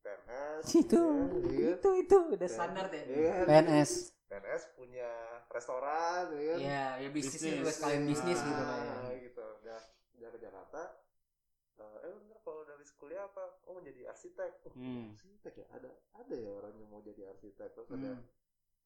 PNS 0.01 0.65
Itu, 0.75 0.97
ya, 0.97 1.25
iya 1.47 1.69
itu, 1.77 1.89
itu 1.95 2.15
udah 2.27 2.49
standar 2.49 2.89
ya. 2.89 3.03
Iya 3.05 3.33
kan? 3.37 3.45
PNS. 3.63 3.91
PNS 4.25 4.63
punya 4.73 5.09
restoran 5.47 6.25
ya 6.31 6.41
kan 6.41 6.57
Iya, 6.57 6.85
ya 6.97 7.09
bisnisnya 7.11 7.37
Bisnis. 7.45 7.59
juga 7.59 7.71
sekalian 7.71 8.03
bisnis 8.09 8.39
Nah, 8.39 8.47
gitu 8.47 8.63
lah 8.63 8.81
ya. 8.81 9.13
gitu 9.21 9.45
udah 9.61 9.79
udah 10.17 10.29
ke 10.31 10.39
Jakarta 10.39 10.81
eh 11.77 11.97
eh 11.99 12.11
bener 12.11 12.37
kalau 12.39 12.59
udah 12.61 12.73
habis 12.73 12.91
kuliah 12.93 13.23
apa 13.23 13.43
oh 13.63 13.71
mau 13.71 13.81
jadi 13.81 14.01
arsitek 14.07 14.51
oh, 14.63 14.73
Hmm. 14.73 15.13
arsitek 15.13 15.53
ya 15.55 15.65
ada 15.71 15.89
ada 16.15 16.33
ya 16.35 16.49
orang 16.51 16.73
yang 16.75 16.89
mau 16.89 17.01
jadi 17.01 17.21
arsitek 17.27 17.69
terus 17.71 17.85
Hmm. 17.87 17.97
ada 17.97 18.11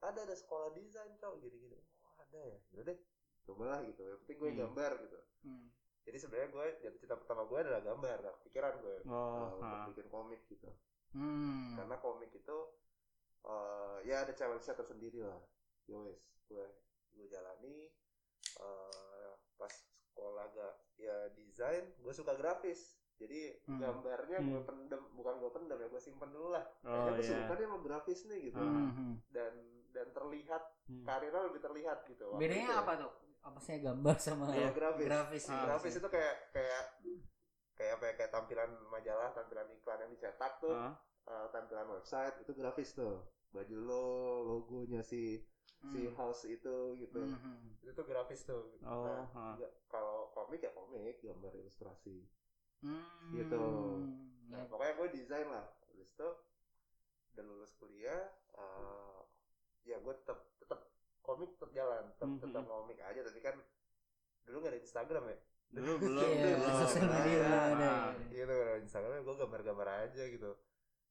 ada 0.02 0.34
sekolah 0.34 0.70
desain 0.72 1.14
cowok 1.16 1.38
gini 1.40 1.58
gini 1.62 1.78
oh 1.78 2.16
ada 2.20 2.40
ya 2.40 2.58
udah 2.74 2.84
deh 2.86 2.98
cobalah 3.44 3.80
gitu 3.84 4.02
yang 4.02 4.20
penting 4.22 4.38
gue 4.38 4.50
Hmm. 4.50 4.60
gambar 4.62 4.92
gitu 5.02 5.20
Hmm. 5.42 5.68
jadi 6.02 6.18
sebenarnya 6.18 6.50
gue 6.50 6.66
jatuh 6.82 7.00
cinta 7.00 7.16
pertama 7.16 7.42
gue 7.44 7.58
adalah 7.60 7.82
gambar 7.82 8.16
gak 8.20 8.38
pikiran 8.44 8.74
gue 8.80 8.98
Oh, 9.06 9.14
ah. 9.14 9.50
untuk 9.56 9.80
bikin 9.94 10.08
komik 10.10 10.42
gitu 10.46 10.70
Hmm. 11.12 11.76
karena 11.76 11.96
komik 11.98 12.32
itu 12.32 12.58
eh 13.44 13.98
ya 14.04 14.26
ada 14.26 14.34
challenge-nya 14.34 14.74
tersendiri 14.74 15.22
lah 15.22 15.38
ya 15.86 15.98
wes 15.98 16.18
gue 16.44 16.66
gue 17.12 17.26
jalani 17.28 17.94
eh 18.56 19.30
pas 19.56 19.74
sekolah 20.06 20.46
gak 20.50 20.74
ya 20.96 21.16
desain 21.32 21.94
gue 21.96 22.12
suka 22.12 22.34
grafis 22.34 22.98
jadi 23.16 23.62
Hmm. 23.64 23.80
gambarnya 23.80 24.42
gue 24.42 24.60
Hmm. 24.60 24.68
pendem 24.68 25.02
bukan 25.14 25.38
gue 25.38 25.52
pendem 25.52 25.78
ya 25.78 25.88
gue 25.88 26.02
simpen 26.02 26.30
dulu 26.30 26.52
lah 26.52 26.66
Oh, 26.82 27.06
kayaknya 27.06 27.12
gue 27.14 27.24
iya. 27.24 27.38
suka 27.40 27.54
nih 27.54 27.66
sama 27.66 27.80
grafis 27.80 28.20
nih 28.26 28.40
gitu 28.44 28.60
Hmm. 28.60 28.90
Hmm. 28.92 29.16
dan 29.30 29.54
dan 29.96 30.12
terlihat 30.12 30.64
Hmm. 30.86 31.02
karirnya 31.02 31.42
lebih 31.48 31.62
terlihat 31.64 32.04
gitu 32.06 32.30
waktu 32.30 32.42
Bedanya 32.46 32.70
ya. 32.70 32.82
apa 32.84 32.94
tuh? 33.00 33.12
Apa 33.42 33.58
sih 33.58 33.80
gambar 33.80 34.16
sama 34.20 34.46
Iya, 34.52 34.70
grafis. 34.70 35.06
grafis 35.08 35.44
Ah, 35.48 35.54
ya. 35.54 35.62
grafis 35.66 35.94
itu 35.96 36.08
kayak 36.08 36.36
kayak 36.52 36.84
kayak 37.74 37.92
apa 37.96 38.04
ya 38.06 38.14
kayak 38.16 38.32
tampilan 38.32 38.72
majalah 38.88 39.30
tampilan 39.32 39.68
iklan 39.72 40.00
yang 40.00 40.12
dicetak 40.12 40.54
tuh 40.60 40.76
Ah. 40.76 40.94
eh, 41.26 41.48
tampilan 41.50 41.88
website 41.90 42.36
itu 42.40 42.52
grafis 42.54 42.94
tuh 42.94 43.24
baju 43.50 43.78
lo 43.82 44.06
logonya 44.46 45.02
si 45.02 45.42
si 45.86 46.00
Hmm. 46.04 46.14
house 46.14 46.46
itu 46.46 46.76
gitu 46.98 47.20
Hmm, 47.20 47.38
hmm. 47.38 47.82
itu 47.82 47.92
tuh 47.92 48.06
grafis 48.06 48.42
tuh 48.44 48.78
Oh, 48.82 49.06
Nah, 49.06 49.26
ah. 49.34 49.56
kalau 49.86 50.30
komik 50.32 50.60
ya 50.60 50.70
komik 50.70 51.18
gambar 51.20 51.54
ilustrasi 51.56 52.26
Hmm. 52.82 53.34
Gitu. 53.34 53.58
Ya. 54.46 54.54
nah 54.54 54.62
pokoknya 54.70 54.94
gue 54.96 55.08
desain 55.18 55.50
lah 55.50 55.66
habis 55.90 56.06
itu 56.08 56.30
udah 57.34 57.44
lulus 57.44 57.74
kuliah 57.76 58.22
eh, 58.54 59.20
ya 59.86 59.98
gue 59.98 60.14
tetap 60.16 60.40
tetap 60.58 60.80
komik 61.22 61.50
tetap 61.54 61.72
jalan 61.72 62.04
tetap 62.12 62.28
Mhm. 62.28 62.40
tetap 62.42 62.64
ngomik 62.64 63.00
aja 63.00 63.22
tapi 63.22 63.40
kan 63.40 63.56
dulu 64.44 64.56
nggak 64.60 64.74
ada 64.74 64.82
Instagram 64.82 65.26
ya 65.28 65.38
Dulu 65.66 65.92
belum, 66.04 66.30
Iya, 66.32 66.56
belum. 66.56 66.78
sosial 66.80 67.06
media 67.08 67.38
Ah, 67.38 67.42
belum 67.42 67.62
ada. 67.74 67.88
ah. 67.88 68.10
gitu 68.30 68.54
kan 68.54 68.80
Instagram 68.80 69.12
gue 69.20 69.36
gambar-gambar 69.38 69.88
aja 70.04 70.24
gitu 70.26 70.52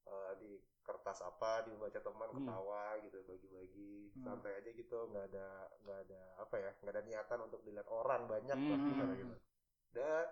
Eh, 0.05 0.33
di 0.37 0.51
kertas 0.79 1.17
apa 1.19 1.65
dibaca 1.65 1.97
teman 1.97 2.29
Hmm. 2.29 2.37
ketawa 2.39 2.93
gitu 3.01 3.17
bagi-bagi 3.25 4.13
Hmm. 4.13 4.21
santai 4.21 4.53
aja 4.55 4.69
gitu 4.69 5.09
nggak 5.09 5.25
ada 5.27 5.47
nggak 5.81 5.99
ada 6.05 6.21
apa 6.37 6.55
ya 6.55 6.71
nggak 6.77 6.93
ada 6.93 7.01
niatan 7.01 7.39
untuk 7.41 7.65
dilihat 7.65 7.89
orang 7.89 8.29
banyak 8.29 8.53
Hmm, 8.53 8.69
lah 8.69 8.77
hmm, 8.77 8.87
gimana 8.87 9.11
hmm. 9.11 9.19
gitu 9.19 9.35
dan 9.91 10.25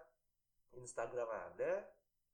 Instagram 0.73 1.25
ada 1.25 1.71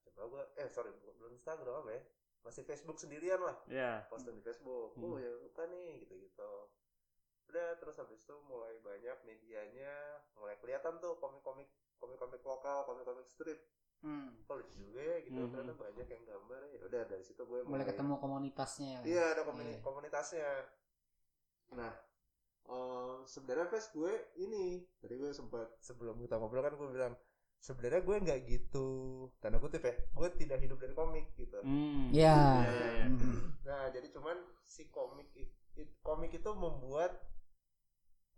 coba 0.05 0.21
gue 0.27 0.43
eh 0.57 0.67
sorry 0.67 0.91
belum 0.91 1.31
Instagram 1.33 1.75
apa 1.79 1.91
ya 1.91 2.01
masih 2.41 2.63
Facebook 2.63 2.95
sendirian 2.95 3.39
lah 3.39 3.57
Ya. 3.65 4.03
posting 4.07 4.33
di 4.33 4.41
Facebook 4.41 4.95
Hmm. 4.95 5.03
oh 5.05 5.17
ya 5.17 5.31
suka 5.39 5.63
nih 5.65 6.01
gitu 6.01 6.15
gitu 6.17 6.51
udah 7.45 7.75
terus 7.75 7.97
habis 7.97 8.19
itu 8.19 8.35
mulai 8.43 8.77
banyak 8.79 9.17
medianya 9.23 9.93
mulai 10.33 10.55
kelihatan 10.55 10.97
tuh 10.97 11.17
komik-komik 11.17 11.65
komik-komik 11.97 12.39
lokal 12.41 12.85
komik-komik 12.85 13.25
strip 13.25 13.57
Hmm. 13.99 14.31
oh 14.47 14.55
lucu 14.55 14.71
juga 14.79 15.01
ya 15.01 15.17
gitu 15.21 15.35
Mhm. 15.35 15.51
ternyata 15.51 15.73
banyak 15.75 16.07
yang 16.07 16.23
gambar 16.25 16.61
ya 16.69 16.79
udah 16.85 17.01
dari 17.05 17.19
situ 17.19 17.41
gue 17.41 17.59
mulai 17.63 17.83
ketemu 17.83 18.15
komunitasnya 18.15 18.87
ya 18.87 19.01
iya 19.03 19.23
ada 19.33 19.43
komuni- 19.43 19.75
Iya. 19.75 19.83
komunitasnya 19.83 20.47
nah 21.71 21.91
eh, 22.65 23.15
sebenarnya 23.25 23.67
Ves 23.67 23.89
gue 23.91 24.13
ini 24.37 24.85
tadi 24.95 25.13
gue 25.15 25.31
sempat 25.31 25.73
sebelum 25.79 26.15
kita 26.17 26.37
ngobrol 26.37 26.61
kan 26.61 26.73
gue 26.73 26.87
bilang 26.87 27.13
sebenarnya 27.59 28.01
gue 28.01 28.15
nggak 28.23 28.39
gitu 28.47 28.87
tanda 29.37 29.59
kutip 29.59 29.83
ya 29.83 29.93
gue 29.93 30.27
tidak 30.39 30.59
hidup 30.59 30.79
dari 30.79 30.95
komik 30.95 31.27
gitu 31.35 31.59
Hmm. 31.59 32.07
Iya, 32.09 32.39
iya. 32.63 33.05
Hmm. 33.07 33.51
nah 33.61 33.91
jadi 33.91 34.07
cuman 34.09 34.37
si 34.63 34.87
komik 34.89 35.27
komik 36.01 36.31
itu 36.31 36.51
membuat 36.51 37.19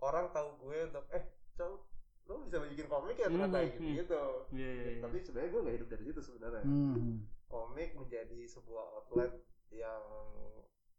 orang 0.01 0.33
tahu 0.33 0.49
gue 0.59 0.77
untuk 0.89 1.05
eh 1.13 1.25
cowok 1.53 1.81
lo 2.25 2.33
bisa 2.45 2.57
bikin 2.63 2.87
komik 2.87 3.17
ya 3.17 3.27
ternyata 3.27 3.59
Mhm, 3.59 3.67
gitu 3.69 3.81
mhm. 3.83 3.95
gitu 4.01 4.23
Iya, 4.53 4.69
iya, 4.69 4.83
iya. 4.89 5.01
tapi 5.01 5.17
sebenarnya 5.19 5.49
gue 5.49 5.61
nggak 5.61 5.75
hidup 5.77 5.89
dari 5.89 6.03
situ 6.05 6.21
sebenarnya 6.21 6.63
Hmm. 6.63 7.17
komik 7.45 7.89
menjadi 7.93 8.39
sebuah 8.47 8.85
outlet 8.97 9.33
yang 9.69 10.03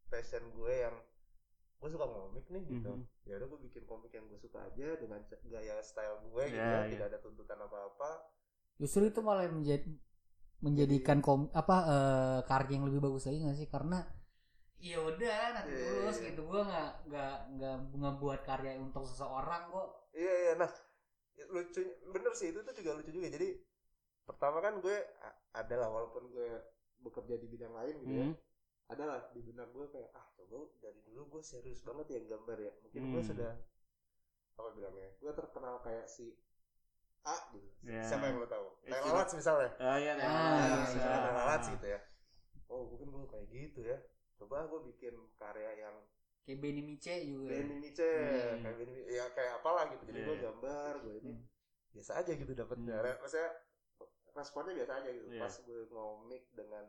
passion 0.07 0.45
gue 0.53 0.75
yang 0.79 0.97
gue 1.83 1.91
suka 1.91 2.07
komik 2.07 2.47
nih 2.47 2.63
gitu. 2.63 2.93
Mhm. 2.95 3.27
ya 3.27 3.35
udah 3.37 3.49
gue 3.51 3.61
bikin 3.67 3.83
komik 3.85 4.13
yang 4.15 4.23
gue 4.25 4.39
suka 4.39 4.63
aja 4.63 4.87
dengan 4.95 5.19
gaya 5.43 5.83
style 5.83 6.23
gue 6.23 6.43
gitu 6.47 6.55
Ya, 6.57 6.63
ya 6.63 6.81
ya. 6.81 6.91
tidak 6.95 7.07
ada 7.11 7.19
tuntutan 7.19 7.59
apa 7.59 7.79
apa 7.91 8.11
Justru 8.79 9.03
itu 9.05 9.21
malah 9.21 9.47
menjadi 9.47 9.91
menjadikan 10.59 11.19
kom 11.19 11.51
apa 11.51 11.77
eh, 11.91 12.39
karya 12.47 12.79
yang 12.79 12.87
lebih 12.87 13.03
bagus 13.03 13.27
lagi 13.27 13.43
nggak 13.43 13.59
sih? 13.59 13.67
Karena 13.67 13.99
ya 14.79 14.99
udah 14.99 15.39
nanti 15.55 15.75
Iya, 15.75 15.87
tulus 15.91 16.17
iya. 16.19 16.27
gitu. 16.31 16.41
Gua 16.47 16.63
nggak 16.63 16.91
nggak 17.11 17.35
nggak 17.59 17.77
ngebuat 17.99 18.41
karya 18.43 18.79
untuk 18.79 19.03
seseorang 19.03 19.71
kok. 19.71 19.89
Iya 20.15 20.33
iya. 20.39 20.53
Nah 20.59 20.71
lucu 21.51 21.83
bener 22.11 22.33
sih. 22.35 22.51
Itu 22.51 22.63
tuh 22.63 22.75
juga 22.75 22.91
lucu 22.99 23.11
juga. 23.11 23.29
Jadi 23.31 23.59
pertama 24.23 24.59
kan 24.59 24.79
gue 24.79 24.97
adalah 25.53 25.91
walaupun 25.91 26.31
gue 26.31 26.51
bekerja 27.03 27.35
di 27.39 27.47
bidang 27.47 27.75
lain 27.75 27.95
gitu 28.03 28.15
ya. 28.15 28.27
Hmm. 28.27 28.35
Adalah 28.93 29.19
di 29.31 29.41
benak 29.41 29.69
gue 29.69 29.87
kayak 29.89 30.11
ah 30.13 30.27
coba 30.33 30.57
dari 30.79 31.01
dulu 31.03 31.21
gue 31.31 31.43
serius 31.43 31.81
banget 31.81 32.07
ya 32.11 32.21
gambar 32.29 32.59
ya 32.59 32.73
mungkin 32.81 33.03
gue 33.09 33.21
Hmm. 33.21 33.31
sudah 33.31 33.53
apa 34.53 34.69
bilangnya 34.73 35.09
gue 35.17 35.33
terkenal 35.33 35.81
kayak 35.81 36.07
si 36.07 36.37
A 37.23 37.37
gitu 37.51 37.69
Ya. 37.83 38.03
siapa 38.03 38.27
yang 38.27 38.37
lo 38.37 38.47
tahu 38.47 38.67
Ya, 38.83 38.99
Taylor 38.99 39.15
Lalatz 39.15 39.33
misalnya 39.33 39.71
Ah, 39.79 39.97
iya, 39.97 40.13
iya. 40.13 40.23
Ah, 40.23 40.29
Nah, 40.29 40.59
iya, 40.59 40.79
iya. 40.91 41.07
Taylor 41.07 41.35
Lalatz 41.37 41.67
gitu 41.71 41.87
ya 41.89 42.01
oh 42.67 42.83
mungkin 42.87 43.09
gue 43.09 43.25
kayak 43.27 43.47
gitu 43.49 43.81
ya 43.83 43.99
coba 44.35 44.67
gue 44.67 44.81
bikin 44.89 45.15
karya 45.37 45.71
yang 45.79 45.97
kayak 46.43 46.59
Benny 46.59 46.83
Miche 46.83 47.15
juga 47.23 47.53
Benny 47.53 47.75
Nietzsche 47.79 48.11
Hmm. 48.11 48.61
kayak 48.61 48.77
Benny 48.77 48.95
ya 49.09 49.25
kayak 49.31 49.53
apalah 49.59 49.87
gitu 49.89 50.03
jadi 50.05 50.21
gue 50.23 50.37
Iya. 50.37 50.43
gambar 50.45 50.93
gue 51.01 51.15
ini 51.19 51.33
Hmm. 51.33 51.45
biasa 51.93 52.13
aja 52.19 52.33
gitu 52.35 52.53
dapetnya 52.53 52.97
Hmm. 52.99 53.17
Maksudnya 53.19 53.51
responnya 54.33 54.73
biasa 54.75 54.93
aja 54.99 55.11
gitu 55.11 55.27
Iya. 55.29 55.41
pas 55.41 55.55
gue 55.59 55.81
ngomik 55.89 56.43
dengan 56.51 56.85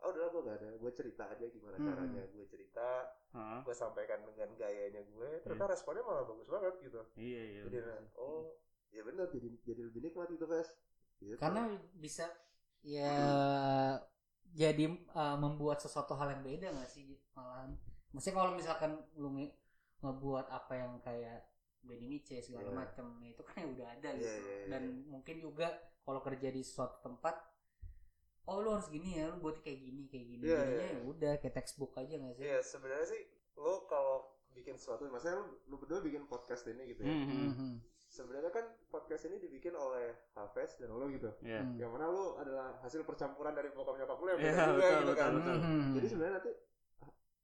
oh 0.00 0.08
udah 0.08 0.26
gue 0.28 0.40
gak 0.42 0.56
ada 0.58 0.68
gue 0.74 0.92
cerita 0.92 1.22
aja 1.28 1.46
gimana 1.46 1.76
Hmm. 1.76 1.86
caranya 1.86 2.22
gue 2.26 2.44
cerita 2.46 2.88
gue 3.34 3.74
sampaikan 3.74 4.20
dengan 4.22 4.50
gayanya 4.54 5.02
gue 5.02 5.30
ternyata 5.42 5.70
responnya 5.70 6.02
malah 6.02 6.24
bagus 6.24 6.46
banget 6.46 6.74
gitu 6.80 7.00
Iya, 7.14 7.42
iya. 7.42 7.60
jadi 7.66 7.76
bener 7.82 8.00
nah, 8.02 8.02
oh 8.16 8.54
ya 8.90 9.02
bener 9.02 9.26
jadi 9.28 9.48
jadi 9.62 9.80
lebih 9.84 10.00
nikmat 10.02 10.28
gitu 10.30 10.46
Ves 10.46 10.70
gitu. 11.18 11.34
karena 11.36 11.62
bisa 11.94 12.26
ya 12.80 13.10
jadi 14.54 14.84
eh, 14.92 15.36
membuat 15.36 15.82
sesuatu 15.82 16.14
hal 16.14 16.30
yang 16.30 16.42
beda 16.42 16.70
nggak 16.70 16.90
sih 16.90 17.18
malahan 17.34 17.74
maksudnya 18.14 18.36
kalau 18.38 18.52
misalkan 18.54 18.92
lu 19.16 19.34
nge- 19.34 19.56
ngebuat 20.00 20.46
apa 20.48 20.72
yang 20.76 20.92
kayak 21.00 21.42
Benny 21.84 22.06
Miche 22.08 22.40
segala 22.40 22.70
Iya. 22.70 22.76
macam 22.76 23.06
itu 23.20 23.42
kan 23.42 23.60
ya 23.60 23.66
udah 23.74 23.86
ada 23.98 24.08
Iya, 24.10 24.20
gitu 24.20 24.30
iya, 24.46 24.56
iya. 24.62 24.66
dan 24.70 24.82
mungkin 25.04 25.36
juga 25.40 25.68
kalau 26.04 26.20
kerja 26.20 26.48
di 26.48 26.62
suatu 26.62 27.02
tempat 27.02 27.34
oh 28.44 28.56
lu 28.58 28.68
harus 28.70 28.88
gini 28.88 29.16
ya 29.16 29.28
lu 29.28 29.40
buat 29.40 29.58
kayak 29.58 29.78
gini 29.78 30.02
kayak 30.06 30.26
gini 30.26 30.42
Iya, 30.42 30.58
jadinya 30.58 30.76
iya. 30.82 30.92
ya 30.92 31.00
udah 31.04 31.32
kayak 31.38 31.54
textbook 31.54 31.92
aja 31.94 32.14
nggak 32.14 32.34
sih 32.34 32.44
Iya 32.44 32.58
sebenarnya 32.60 33.06
sih 33.08 33.22
lo 33.54 33.86
kalau 33.86 34.16
bikin 34.50 34.74
sesuatu 34.74 35.06
maksudnya 35.06 35.36
lo, 35.36 35.44
lo 35.64 35.76
berdua 35.76 35.98
bikin 35.98 36.24
podcast 36.24 36.66
ini 36.66 36.82
gitu 36.88 37.02
ya 37.02 37.10
Hmm, 37.10 37.24
hmm. 37.24 37.48
Mhm. 37.50 37.70
sebenarnya 38.06 38.50
kan 38.50 38.62
podcast 38.88 39.26
ini 39.26 39.36
dibikin 39.38 39.74
oleh 39.74 40.14
Hafiz 40.32 40.78
dan 40.78 40.90
lo 40.90 41.06
gitu 41.08 41.30
Iya. 41.40 41.60
Hmm. 41.60 41.74
yang 41.74 41.90
mana 41.90 42.06
lo 42.06 42.36
adalah 42.36 42.78
hasil 42.80 43.02
percampuran 43.02 43.52
dari 43.52 43.70
bokap 43.70 43.96
nyokap 43.96 44.18
lo 44.18 44.28
yang 44.30 44.40
Iya, 44.40 44.50
beda 44.50 44.62
juga 44.62 44.74
betul, 44.74 44.90
gitu 44.94 45.02
betul, 45.02 45.16
kan 45.16 45.30
betul. 45.34 45.56
Mhm. 45.56 45.90
jadi 45.94 46.06
sebenarnya 46.06 46.34
nanti 46.36 46.52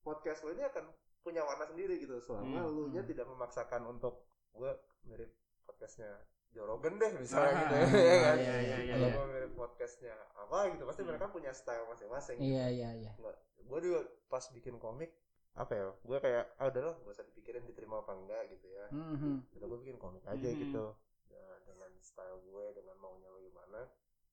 podcast 0.00 0.40
lo 0.42 0.50
ini 0.50 0.64
akan 0.64 0.84
punya 1.20 1.42
warna 1.42 1.64
sendiri 1.64 1.94
gitu 1.96 2.16
selama 2.18 2.44
Hmm, 2.60 2.70
lo 2.70 2.82
nya 2.88 3.02
hmm. 3.02 3.10
tidak 3.10 3.26
memaksakan 3.26 3.82
untuk 3.86 4.24
gue 4.50 4.72
mirip 5.04 5.30
podcastnya 5.64 6.10
Jorogen 6.50 6.98
deh 6.98 7.12
misalnya 7.14 7.54
Ah, 7.54 7.60
gitu 7.62 7.74
iya, 7.94 8.10
ya 8.10 8.18
kan 8.20 8.36
iya, 8.36 8.56
iya, 8.58 8.78
iya, 8.82 8.94
iya. 8.98 9.08
gue 9.08 9.24
mirip 9.28 9.52
podcastnya 9.54 10.14
apa 10.34 10.74
gitu 10.74 10.82
pasti 10.82 11.00
Hmm. 11.02 11.10
mereka 11.10 11.26
punya 11.30 11.52
style 11.54 11.86
masing-masing 11.86 12.36
gitu. 12.36 12.50
iya 12.50 12.66
iya 12.68 12.90
iya 12.96 13.12
gue 13.60 13.78
juga 13.80 14.00
pas 14.26 14.42
bikin 14.50 14.76
komik 14.76 15.14
apa 15.54 15.72
ya 15.72 15.86
gue 15.94 16.18
kayak 16.18 16.44
ah 16.58 16.66
udahlah 16.66 16.94
gak 16.96 17.12
usah 17.12 17.26
dipikirin 17.26 17.62
diterima 17.64 18.02
apa 18.02 18.12
enggak 18.14 18.50
gitu 18.50 18.66
ya 18.66 18.86
Mhm. 18.90 19.46
udah 19.54 19.66
gue 19.66 19.78
bikin 19.80 19.96
komik 19.96 20.22
aja 20.24 20.48
Mhm. 20.48 20.58
gitu 20.58 20.84
ya, 21.26 21.44
dengan 21.64 21.90
style 22.00 22.38
gue 22.42 22.64
dengan 22.74 22.96
maunya 22.98 23.30
gimana 23.40 23.80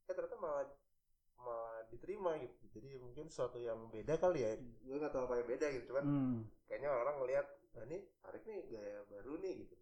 ya 0.04 0.12
ternyata 0.12 0.38
malah 0.38 0.66
malah 1.38 1.86
diterima 1.88 2.34
gitu 2.42 2.66
jadi 2.72 2.98
mungkin 2.98 3.30
sesuatu 3.30 3.62
yang 3.62 3.78
beda 3.90 4.18
kali 4.18 4.42
ya 4.42 4.58
gue 4.58 4.98
nggak 4.98 5.14
tahu 5.14 5.30
apa 5.30 5.38
yang 5.38 5.48
beda 5.48 5.66
gitu 5.70 5.84
cuman 5.94 6.04
Hmm. 6.06 6.38
kayaknya 6.66 6.90
orang 6.90 7.16
ngelihat 7.22 7.46
nah 7.78 7.86
ini 7.86 7.98
Arik 8.26 8.42
nih 8.42 8.60
gaya 8.68 9.00
baru 9.06 9.38
nih 9.38 9.54
gitu 9.62 9.76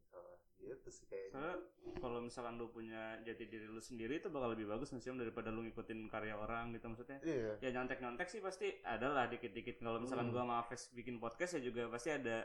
gitu 0.65 0.89
sih 0.89 1.05
kayaknya 1.05 1.61
kalau 2.01 2.19
misalkan 2.19 2.57
lu 2.57 2.67
punya 2.67 3.21
jati 3.21 3.45
diri 3.45 3.69
lu 3.69 3.77
sendiri 3.77 4.17
itu 4.17 4.27
bakal 4.33 4.57
lebih 4.57 4.65
bagus 4.65 4.89
sih 4.89 5.13
daripada 5.13 5.53
lu 5.53 5.61
ngikutin 5.61 6.09
karya 6.09 6.33
orang 6.33 6.73
gitu 6.73 6.89
maksudnya. 6.89 7.21
iya 7.21 7.53
Ya 7.61 7.69
nyontek 7.71 8.01
nyontek 8.01 8.27
sih 8.27 8.41
pasti 8.41 8.81
ada 8.81 9.13
lah 9.13 9.25
dikit-dikit. 9.29 9.79
Kalau 9.79 10.01
misalkan 10.01 10.27
Hmm. 10.27 10.33
gua 10.33 10.41
sama 10.43 10.55
Hafiz 10.59 10.89
bikin 10.91 11.21
podcast 11.21 11.55
ya 11.55 11.61
juga 11.61 11.85
pasti 11.87 12.09
ada 12.09 12.43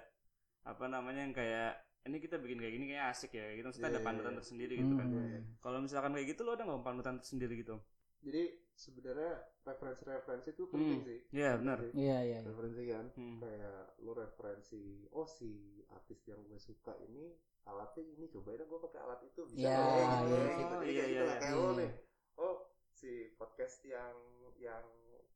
apa 0.61 0.85
namanya 0.87 1.25
yang 1.25 1.33
kayak 1.33 1.73
ini 2.05 2.17
kita 2.17 2.37
bikin 2.37 2.61
kayak 2.61 2.73
gini 2.77 2.85
kayak 2.93 3.07
asik 3.13 3.33
ya 3.37 3.47
gitu 3.57 3.67
maksudnya 3.69 3.89
Iya, 3.89 3.97
ada 3.97 4.01
iya, 4.01 4.09
panutan 4.09 4.33
iya. 4.33 4.39
tersendiri 4.41 4.75
gitu 4.77 4.95
kan. 4.97 5.09
Mhm. 5.09 5.41
Kalau 5.61 5.79
misalkan 5.81 6.11
kayak 6.17 6.29
gitu 6.33 6.41
lu 6.45 6.51
ada 6.53 6.63
nggak 6.69 6.85
panutan 6.85 7.15
tersendiri 7.21 7.55
gitu? 7.61 7.77
Jadi 8.21 8.43
sebenarnya 8.81 9.33
referensi-referensi 9.63 10.49
itu 10.51 10.65
penting 10.67 10.99
Hmm. 10.99 11.07
sih 11.07 11.19
Iya 11.31 11.51
benar. 11.61 11.77
Penting 11.79 11.93
sih. 11.93 12.01
iya 12.01 12.19
iya 12.25 12.39
iya. 12.41 12.49
referensi 12.49 12.83
kan 12.89 13.07
Hmm. 13.13 13.39
kayak 13.39 13.81
lu 14.01 14.13
referensi 14.17 14.83
oh 15.13 15.29
si 15.29 15.51
artis 15.93 16.21
yang 16.25 16.41
gue 16.49 16.57
suka 16.57 16.97
ini 17.05 17.37
alatnya 17.63 18.03
ini 18.09 18.27
cobain 18.27 18.65
gue 18.65 18.81
pakai 18.81 19.01
alat 19.01 19.21
itu 19.23 19.41
bisa 19.47 19.69
ya 19.69 19.77
gitu 19.77 19.85
iya, 19.85 20.33
ya 20.33 20.41
iya. 20.41 20.57
gitu 20.57 20.75
Iya, 20.81 21.03
kayak 21.29 21.41
gitu 21.45 21.57
lo 21.61 21.71
nih 21.77 21.91
oh 22.37 22.57
si 22.91 23.11
podcast 23.37 23.85
yang 23.85 24.17
yang 24.57 24.85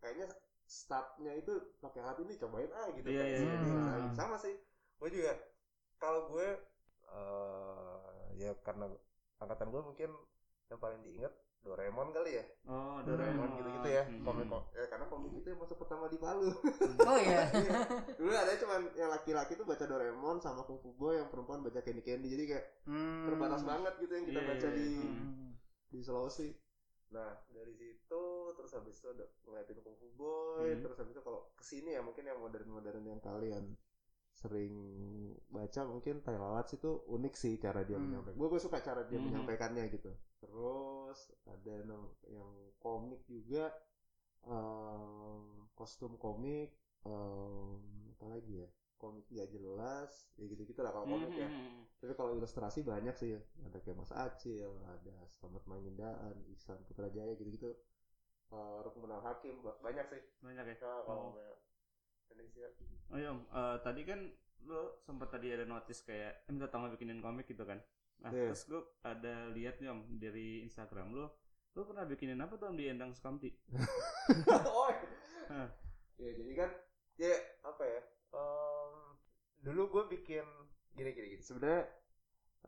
kayaknya 0.01 0.33
startnya 0.65 1.33
itu 1.37 1.53
pakai 1.79 2.01
alat 2.01 2.19
ini 2.19 2.41
cobain 2.41 2.73
ah 2.73 2.89
gitu 2.91 3.05
Iya, 3.07 3.25
iya, 3.29 3.37
si 3.37 3.45
iya. 3.45 3.55
ini. 3.61 3.69
Hmm. 3.69 3.85
Nah, 3.85 4.13
sama 4.17 4.37
sih 4.41 4.57
gue 4.97 5.11
juga 5.13 5.33
kalau 6.01 6.33
gue 6.33 6.49
eh 7.15 8.03
ya 8.41 8.51
karena 8.65 8.89
angkatan 9.39 9.69
gue 9.69 9.83
mungkin 9.85 10.11
yang 10.67 10.81
paling 10.81 11.01
diingat 11.05 11.31
Doraemon 11.65 12.13
kali 12.13 12.37
ya 12.37 12.45
Oh, 12.69 13.01
Doraemon 13.01 13.49
Doraemon 13.49 13.49
gitu-gitu 13.59 13.89
ya 13.91 14.05
Hmm. 14.05 14.21
komik 14.23 14.47
ya 14.71 14.85
karena 14.87 15.07
komik 15.09 15.33
itu 15.33 15.47
yang 15.49 15.61
masuk 15.61 15.81
pertama 15.81 16.07
di 16.07 16.19
Palu 16.21 16.53
oh 17.09 17.19
iya 17.19 17.49
Iya. 17.51 17.73
dulu 18.15 18.31
ada 18.31 18.53
cuman 18.55 18.81
yang 18.95 19.09
laki-laki 19.09 19.57
tuh 19.57 19.65
baca 19.65 19.85
Doraemon 19.85 20.39
sama 20.39 20.63
Kung 20.63 20.77
Fu 20.79 20.93
Boy 20.93 21.17
yang 21.17 21.33
perempuan 21.33 21.65
baca 21.65 21.81
Candy 21.81 22.05
Candy 22.05 22.29
jadi 22.29 22.45
kayak 22.47 22.67
Hmm. 22.85 23.25
terbatas 23.27 23.65
banget 23.65 23.95
gitu 23.99 24.13
yang 24.13 24.27
kita 24.29 24.41
Iya, 24.41 24.49
baca 24.53 24.69
iya, 24.69 24.77
di 24.77 24.89
iya. 24.93 25.09
Hmm. 25.09 25.51
di 25.89 25.99
Sulawesi 25.99 26.49
nah 27.11 27.31
dari 27.49 27.71
situ 27.73 28.25
terus 28.53 28.73
habis 28.75 28.99
itu 28.99 29.07
ada 29.09 29.25
ngeliatin 29.47 29.79
Kung 29.81 29.97
Fu 29.97 30.09
Boy 30.15 30.69
Hmm. 30.69 30.83
terus 30.85 30.97
habis 30.99 31.17
itu 31.17 31.23
kalau 31.23 31.49
ke 31.55 31.65
sini 31.65 31.97
ya 31.97 32.05
mungkin 32.05 32.25
yang 32.25 32.37
modern-modern 32.39 33.05
yang 33.07 33.21
kalian 33.21 33.65
sering 34.45 34.75
baca 35.49 35.81
mungkin 35.89 36.21
Thailand 36.21 36.69
itu 36.69 36.91
unik 37.09 37.35
sih 37.35 37.55
cara 37.57 37.81
dia 37.89 37.97
Hmm. 37.97 38.05
menyampaikan 38.13 38.37
gue 38.37 38.49
gue 38.53 38.61
suka 38.61 38.79
cara 38.85 39.03
dia 39.09 39.17
Hmm. 39.17 39.27
menyampaikannya 39.33 39.85
gitu 39.89 40.13
terus 40.45 41.19
ada 41.49 41.75
no- 41.89 42.13
yang 42.29 42.51
komik 42.77 43.25
juga 43.25 43.73
em, 44.45 45.43
kostum 45.73 46.13
komik 46.21 46.71
em, 47.09 47.81
apa 48.13 48.27
lagi 48.29 48.55
ya 48.65 48.69
komik 49.01 49.25
nggak 49.33 49.51
jelas 49.53 50.11
ya 50.37 50.45
gitu 50.49 50.63
gitu 50.65 50.81
lah 50.85 50.93
kalau 50.93 51.07
komik 51.09 51.33
ya 51.35 51.49
Hmm. 51.49 51.89
tapi 52.01 52.13
kalau 52.13 52.37
ilustrasi 52.37 52.85
banyak 52.85 53.17
sih 53.17 53.29
ya 53.37 53.41
ada 53.65 53.79
kayak 53.81 53.97
Mas 53.97 54.13
Acil 54.13 54.71
ada 54.85 55.17
Selamat 55.33 55.65
Mangindaan 55.65 56.37
Ihsan 56.53 56.79
Putrajaya 56.85 57.33
gitu 57.37 57.49
gitu 57.49 57.71
uh, 58.53 58.85
Rukmunal 58.85 59.25
Hakim 59.25 59.65
ba- 59.65 59.81
banyak 59.81 60.05
sih 60.13 60.23
Banyak 60.45 60.65
ya. 60.69 60.77
Nah, 60.85 61.01
kalau 61.09 61.29
Oh. 63.11 63.17
iya, 63.17 63.31
Om. 63.31 63.41
Eh, 63.45 63.77
tadi 63.81 64.03
kan 64.03 64.21
lo 64.65 64.97
sempat 64.99 65.29
tadi 65.31 65.53
ada 65.53 65.63
notice 65.63 66.03
kayak 66.03 66.33
eh, 66.41 66.51
minta 66.51 66.67
tolong 66.67 66.91
bikinin 66.91 67.21
komik 67.21 67.45
gitu 67.45 67.63
kan. 67.63 67.79
Nah, 68.19 68.31
Iya. 68.31 68.51
terus 68.51 68.65
gue 68.65 68.81
ada 69.03 69.51
lihat 69.51 69.79
nih 69.79 69.89
Om 69.89 70.01
dari 70.17 70.63
Instagram 70.63 71.13
lo, 71.13 71.27
lo 71.71 71.85
pernah 71.85 72.03
bikinin 72.03 72.41
apa 72.41 72.57
tuh 72.57 72.69
Om 72.69 72.77
di 72.77 72.89
Endang 72.89 73.13
Sukamti? 73.13 73.53
oh 74.67 74.89
Hah. 75.47 75.69
ya 76.17 76.31
jadi 76.33 76.53
kan 76.57 76.71
ya 77.15 77.35
apa 77.63 77.83
ya 77.85 78.01
em, 78.33 78.95
dulu 79.61 79.83
gue 79.91 80.05
bikin 80.17 80.47
gini 80.93 81.11
gini 81.13 81.27
gini 81.31 81.43
sebenarnya 81.43 81.85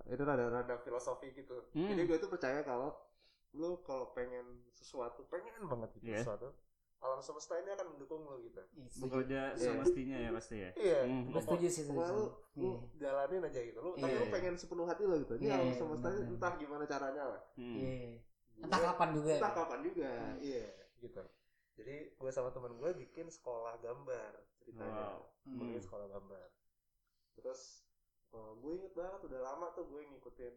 itu 0.05 0.21
rada 0.21 0.47
rada 0.47 0.75
filosofi 0.79 1.33
gitu 1.33 1.71
Hmm. 1.73 1.89
jadi 1.89 2.05
gue 2.05 2.19
tuh 2.19 2.29
percaya 2.29 2.61
kalau 2.61 2.93
lu 3.53 3.81
kalau 3.81 4.13
pengen 4.13 4.45
sesuatu 4.69 5.25
pengen 5.27 5.57
banget 5.65 5.89
gitu 5.97 6.13
Iya. 6.13 6.21
sesuatu 6.21 6.53
alam 6.99 7.21
semesta 7.21 7.55
ini 7.55 7.71
akan 7.71 7.87
mendukung 7.89 8.21
lu 8.23 8.41
gitu 8.43 8.63
Iya, 8.73 8.89
bekerja 8.99 9.41
Iya. 9.51 9.63
semestinya 9.63 10.17
ya 10.19 10.31
pasti 10.33 10.57
ya 10.59 10.71
iya 10.75 11.01
Hmm. 11.05 11.29
Gue 11.29 11.41
setuju 11.41 11.67
sih 11.69 11.83
Pokoknya 11.85 12.11
lu, 12.11 12.25
lu 12.57 12.67
Iya. 12.67 12.77
jalanin 12.99 13.43
aja 13.45 13.61
gitu 13.63 13.79
lu 13.79 13.91
tapi 13.95 14.07
Iya, 14.07 14.17
lu 14.17 14.25
iya. 14.25 14.33
pengen 14.33 14.55
sepenuh 14.55 14.85
hati 14.85 15.03
lo 15.03 15.15
gitu 15.17 15.35
ini 15.35 15.45
Iya, 15.45 15.55
alam 15.57 15.71
semesta 15.73 16.09
ini 16.09 16.17
benar. 16.19 16.33
entah 16.33 16.53
gimana 16.57 16.85
caranya 16.85 17.23
lah 17.27 17.43
Hmm. 17.55 17.75
Iya. 17.75 18.01
Entah 18.57 18.79
Gue- 18.79 18.89
kapan 18.89 19.09
juga. 19.13 19.33
entah 19.35 19.53
kapan 19.55 19.79
juga 19.83 20.11
iya 20.41 20.67
gitu 20.97 21.23
jadi 21.77 21.97
gue 22.11 22.31
sama 22.31 22.49
temen 22.51 22.73
gue 22.75 22.91
bikin 22.99 23.27
sekolah 23.29 23.77
gambar 23.77 24.33
ceritanya 24.57 24.89
Wow. 25.13 25.21
Hmm. 25.45 25.59
bikin 25.63 25.83
sekolah 25.83 26.07
gambar 26.09 26.47
terus 27.35 27.85
eh, 28.33 28.53
gue 28.57 28.73
inget 28.75 28.93
banget 28.93 29.21
udah 29.23 29.41
lama 29.43 29.67
tuh 29.71 29.85
gue 29.87 30.01
ngikutin 30.03 30.55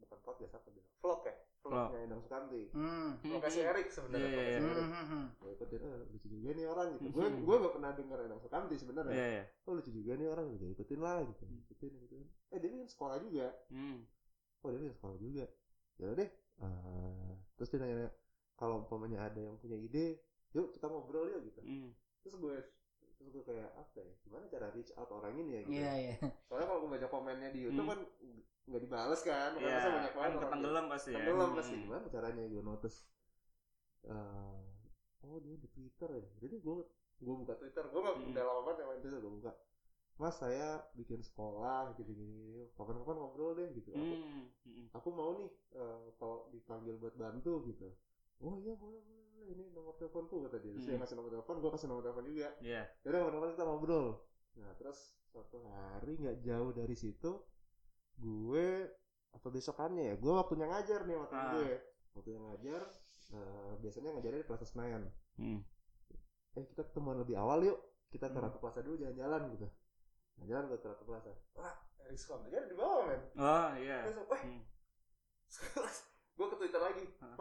bukan 0.00 0.18
podcast 0.20 0.52
apa 0.54 0.68
dia? 0.70 0.84
Vlog 0.98 1.20
ya? 1.22 1.34
Vlognya 1.60 1.98
Endang 2.00 2.22
Sukanti 2.24 2.62
Hmm. 2.72 3.20
vlognya 3.20 3.50
si 3.50 3.60
Erik 3.60 3.88
sebenarnya. 3.88 4.30
Erik. 4.32 4.60
Hmm, 4.64 5.04
hmm, 5.06 5.24
gue 5.36 5.50
ikutin 5.54 5.80
eh, 5.82 5.96
lucu 6.08 6.26
juga 6.26 6.50
nih 6.50 6.66
orang 6.66 6.86
gitu. 6.94 7.02
Gue 7.10 7.24
Hmm. 7.24 7.40
gue 7.44 7.56
gak 7.58 7.74
pernah 7.76 7.90
denger 7.92 8.18
Endang 8.24 8.40
Sukanti 8.40 8.74
sebenarnya. 8.74 9.12
Iya 9.12 9.28
ya. 9.30 9.44
oh 9.64 9.72
lucu 9.76 9.90
juga 9.90 10.12
nih 10.16 10.26
orang 10.26 10.46
gue 10.56 10.68
ikutin 10.72 11.00
lah 11.00 11.18
gitu. 11.22 11.44
Ikutin 11.68 11.90
ikutin. 11.94 12.20
Eh 12.48 12.58
dia 12.58 12.68
bikin 12.68 12.88
sekolah 12.88 13.16
juga. 13.20 13.46
Hmm. 13.68 13.98
oh 14.60 14.68
dia 14.68 14.80
bikin 14.80 14.96
sekolah 14.96 15.16
juga. 15.16 15.44
Ya 15.96 16.04
udah 16.08 16.16
deh 16.16 16.30
eh, 16.60 17.32
terus 17.54 17.68
dia 17.68 17.78
nanya 17.78 18.08
kalau 18.54 18.84
umpamanya 18.84 19.24
ada 19.24 19.40
yang 19.40 19.56
punya 19.56 19.76
ide 19.76 20.20
yuk 20.50 20.72
kita 20.72 20.88
ngobrol 20.88 21.28
yuk 21.28 21.44
gitu. 21.46 21.60
Hmm. 21.60 21.92
terus 22.20 22.36
gue 22.36 22.56
terus 23.20 23.30
gue 23.30 23.44
kayak 23.44 23.68
apa 23.76 23.98
ya 24.00 24.12
gimana 24.24 24.44
cara 24.48 24.66
reach 24.72 24.92
out 24.96 25.10
orang 25.12 25.36
ini 25.36 25.50
ya 25.52 25.60
gitu 25.62 25.76
Iya, 25.76 25.92
iya. 25.94 26.14
soalnya 26.48 26.66
kalau 26.66 26.80
gue 26.80 26.90
baca 26.90 27.08
komennya 27.08 27.48
di 27.52 27.60
YouTube 27.62 27.84
Hmm. 27.84 27.92
kan 27.92 28.00
nggak 28.64 28.82
dibales 28.82 29.20
kan 29.22 29.50
Iya, 29.52 29.60
Makanya 29.60 29.76
banyak 29.76 29.84
kan 29.84 29.92
banget 29.92 30.16
orang 30.16 30.40
ketenggelam 30.42 30.84
pasti 30.88 31.08
ya. 31.10 31.16
tenggelam 31.20 31.46
Hmm. 31.46 31.58
pasti 31.60 31.74
gimana 31.76 32.04
caranya 32.08 32.42
gue 32.46 32.62
notice 32.64 32.98
Eh, 34.00 34.60
oh 35.20 35.36
dia 35.38 35.52
di 35.54 35.68
Twitter 35.68 36.08
ya 36.10 36.24
jadi 36.40 36.56
gue 36.56 36.74
gue 37.20 37.34
buka 37.36 37.52
Twitter 37.54 37.84
gue 37.84 38.00
nggak 38.00 38.16
Hmm. 38.16 38.32
udah 38.32 38.42
lama 38.42 38.60
banget 38.64 38.88
main 38.88 39.00
Twitter 39.00 39.20
gue 39.20 39.34
buka 39.36 39.52
mas 40.16 40.36
saya 40.36 40.68
bikin 40.92 41.20
sekolah 41.20 41.92
gitu 41.94 42.08
gini 42.10 42.68
kapan-kapan 42.74 43.16
ngobrol 43.16 43.52
deh 43.52 43.68
gitu 43.72 43.88
aku, 43.90 44.00
Hmm. 44.16 44.48
Hmm. 44.64 44.86
aku 44.90 45.08
mau 45.10 45.36
nih 45.36 45.48
eh, 45.74 46.00
kalau 46.16 46.48
dipanggil 46.48 46.96
buat 46.96 47.12
bantu 47.14 47.64
gitu 47.66 47.92
oh 48.40 48.56
iya 48.56 48.72
boleh 48.74 49.00
boleh 49.00 49.24
boleh 49.30 49.46
ini 49.48 49.64
nomor 49.70 49.94
teleponku 49.94 50.44
kata 50.44 50.56
dia 50.58 50.70
terus 50.70 50.84
dia 50.84 50.94
Hmm. 50.94 51.00
ngasih 51.00 51.16
nomor 51.16 51.30
telepon 51.30 51.56
gue 51.58 51.70
kasih 51.70 51.86
nomor 51.86 52.02
telepon 52.02 52.24
juga 52.24 52.48
Iya. 52.60 52.82
Yaudah 53.04 53.18
kapan-kapan 53.20 53.50
kita 53.50 53.64
ngobrol 53.64 54.08
nah 54.56 54.72
terus 54.74 54.98
suatu 55.24 55.62
hari 55.62 56.12
nggak 56.16 56.42
jauh 56.42 56.70
dari 56.70 56.94
situ 56.94 57.30
gue 58.16 58.68
atau 59.30 59.48
besokannya 59.48 60.04
ya 60.04 60.14
gue 60.16 60.32
waktunya 60.32 60.66
ngajar 60.66 61.00
nih 61.04 61.16
waktu 61.16 61.34
Ah. 61.34 61.52
gue 61.54 61.70
waktunya 62.12 62.40
ngajar 62.42 62.82
eh, 63.30 63.72
biasanya 63.78 64.10
ngajarnya 64.12 64.40
di 64.42 64.48
Plaza 64.48 64.66
Senayan 64.66 65.06
Hmm. 65.38 65.62
eh 66.52 66.64
kita 66.66 66.82
ketemuan 66.82 67.16
lebih 67.16 67.38
awal 67.38 67.62
yuk 67.62 67.78
kita 68.10 68.26
ke 68.26 68.34
Hmm. 68.34 68.44
Ratu 68.44 68.58
Plaza 68.58 68.82
dulu 68.82 68.98
jalan-jalan 68.98 69.54
gitu 69.54 69.66
nah, 70.34 70.44
jalan 70.44 70.64
ke 70.66 70.82
Ratu 70.82 71.04
Plaza 71.04 71.30
wah 71.54 71.74
Erik 72.02 72.18
Sukamti 72.18 72.50
ada 72.50 72.66
di 72.66 72.74
bawah 72.74 73.06
men 73.06 73.22
Oh 73.38 73.70
iya. 73.78 74.02
terus 74.02 74.18
wah 74.26 74.40
Hmm. 74.42 74.62
gue 76.36 76.46
ke 76.48 76.56
Twitter 76.56 76.80
lagi 76.80 77.04
Hah? 77.22 77.36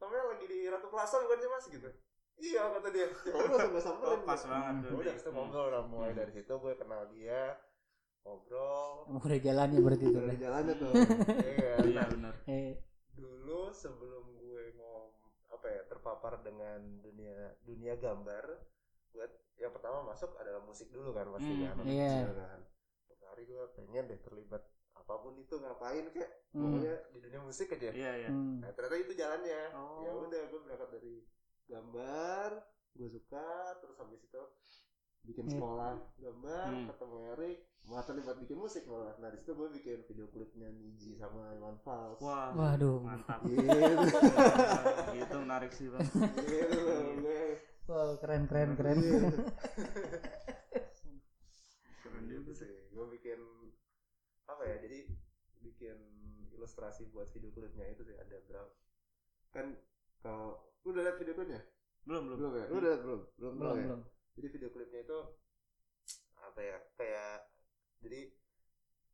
Namanya 0.00 0.24
lagi 0.26 0.46
di 0.46 0.58
Ratu 0.64 0.88
Plaza 0.88 1.16
bukan 1.18 1.38
sih 1.38 1.48
mas 1.48 1.66
gitu 1.68 1.90
iya 2.38 2.62
kata 2.70 2.88
dia 2.88 3.06
ya 3.06 3.34
udah 3.38 3.68
gue 3.68 3.82
samperin 3.82 4.10
Oh, 4.14 4.24
pas 4.24 4.38
gitu. 4.38 4.48
banget 4.48 4.74
tuh. 4.82 4.96
udah 4.96 5.12
kita 5.14 5.28
Hmm. 5.28 5.36
ngobrol 5.38 5.66
lah 5.68 5.82
mulai 5.84 6.10
Hmm. 6.10 6.18
dari 6.18 6.32
situ 6.32 6.52
gue 6.54 6.72
kenal 6.74 7.02
dia 7.06 7.40
ngobrol 8.20 9.08
udah 9.10 9.38
jalannya 9.38 9.78
berarti 9.78 10.04
itu. 10.04 10.10
udah 10.10 10.22
kan? 10.22 10.30
di 10.30 10.38
jalannya 10.38 10.74
tuh 10.74 10.92
iya 11.42 11.72
Iya 11.80 11.94
nah, 11.94 12.06
benar. 12.08 12.34
Eh, 12.46 12.72
dulu 13.12 13.60
sebelum 13.70 14.24
gue 14.34 14.62
ngom 14.72 15.08
apa 15.50 15.66
ya 15.68 15.82
terpapar 15.84 16.40
dengan 16.40 16.80
dunia 17.00 17.36
dunia 17.60 17.94
gambar 17.96 18.44
buat 19.10 19.30
yang 19.56 19.72
pertama 19.72 20.06
masuk 20.06 20.32
adalah 20.36 20.62
musik 20.62 20.88
dulu 20.88 21.10
kan 21.10 21.28
pasti 21.30 21.50
Hmm, 21.50 21.60
kan 21.62 21.74
anak 21.76 21.84
iya. 21.86 22.08
kecil 22.22 22.32
kan 22.34 22.60
hari 23.26 23.42
gue 23.44 23.62
pengen 23.74 24.04
deh 24.06 24.20
terlibat 24.20 24.62
apa 25.10 25.18
pun 25.20 25.34
itu 25.34 25.54
ngapain 25.56 26.06
kek 26.08 26.30
hmm. 26.50 26.62
pokoknya 26.62 26.94
di 27.10 27.18
dunia 27.18 27.40
musik 27.42 27.66
aja 27.68 27.90
Iya 27.90 28.12
iya. 28.16 28.30
Hmm. 28.30 28.62
nah 28.62 28.70
ternyata 28.70 28.96
itu 28.96 29.12
jalannya 29.12 29.62
Oh. 29.74 30.00
ya 30.00 30.10
udah 30.14 30.42
gue 30.46 30.60
berangkat 30.62 30.88
dari 30.94 31.14
gambar 31.66 32.50
gue 32.92 33.08
suka 33.08 33.46
terus 33.76 33.96
habis 33.98 34.22
itu 34.22 34.42
bikin 35.22 35.44
Hmm. 35.44 35.52
sekolah 35.52 35.92
gambar 36.16 36.66
Hmm. 36.70 36.86
ketemu 36.88 37.16
Erik 37.34 37.58
malah 37.82 38.04
terlibat 38.04 38.36
bikin 38.38 38.54
musik 38.56 38.84
malah 38.84 39.18
nah 39.18 39.28
di 39.28 39.36
situ 39.36 39.50
gue 39.52 39.68
bikin 39.72 39.98
video 40.04 40.26
klipnya 40.28 40.70
Niji 40.70 41.16
sama 41.16 41.50
Iwan 41.54 41.74
Fals 41.80 42.20
Wah. 42.20 42.54
Waduh. 42.54 43.02
Mantap. 43.02 43.40
gitu 43.42 43.66
gitu 45.16 45.36
menarik 45.38 45.72
sih 45.72 45.88
bang. 45.88 46.06
gitu 46.46 46.78
loh 46.78 47.02
gue 47.18 47.42
Wow, 47.84 48.14
keren 48.16 48.46
keren 48.46 48.78
keren. 48.78 48.96
Iya. 48.96 49.18
Keren 52.00 52.22
juga 52.24 52.38
gitu 52.40 52.52
sih. 52.54 52.62
sih 52.62 52.88
gue 52.88 53.06
bikin 53.10 53.40
apa 54.60 54.68
ya 54.68 54.76
jadi 54.76 55.08
bikin 55.64 55.96
ilustrasi 56.52 57.08
buat 57.08 57.32
video 57.32 57.48
klipnya 57.48 57.88
itu 57.88 58.04
sih 58.04 58.12
ada 58.12 58.36
berapa 58.44 58.68
kan 59.50 59.72
kalau 60.20 60.52
lu 60.84 60.92
udah 60.92 61.00
liat 61.00 61.16
video 61.16 61.32
klipnya 61.32 61.64
Belum 62.04 62.28
belum. 62.28 62.36
belum 62.36 62.52
ya 62.52 62.64
lu 62.68 62.76
udah 62.76 62.90
liat 62.90 63.00
belum 63.00 63.20
belum 63.40 63.52
belum 63.56 63.72
ya? 63.72 63.84
belum. 63.88 64.00
jadi 64.36 64.46
video 64.52 64.68
klipnya 64.68 65.00
itu 65.00 65.18
apa 66.36 66.60
ya 66.60 66.76
kayak 66.92 67.36
jadi 68.04 68.20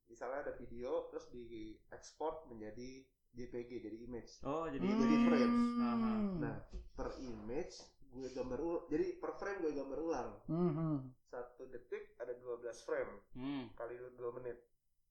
misalnya 0.06 0.38
ada 0.42 0.52
video 0.56 0.90
terus 1.06 1.30
di 1.30 1.46
ekspor 1.90 2.42
menjadi 2.46 3.06
JPG 3.30 3.70
jadi 3.80 3.96
image 4.02 4.42
Oh 4.42 4.66
jadi 4.66 4.82
Hmm. 4.82 4.98
Jadi 4.98 5.16
frames. 5.22 5.62
Aha. 5.78 6.12
nah 6.42 6.56
per 6.90 7.08
image 7.22 7.74
gue 8.08 8.28
gambar 8.34 8.58
ulang 8.58 8.82
jadi 8.88 9.14
per 9.14 9.30
frame 9.36 9.62
gue 9.62 9.72
gambar 9.76 9.98
ulang 10.00 10.30
Hmm, 10.50 10.72
hmm. 10.72 10.98
satu 11.22 11.70
detik 11.70 12.18
ada 12.18 12.34
12 12.34 12.66
frame 12.82 13.14
Hmm. 13.30 13.70
kali 13.78 13.94
2 13.94 14.18
menit 14.34 14.58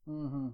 Hmm, 0.05 0.29
hmm. 0.29 0.49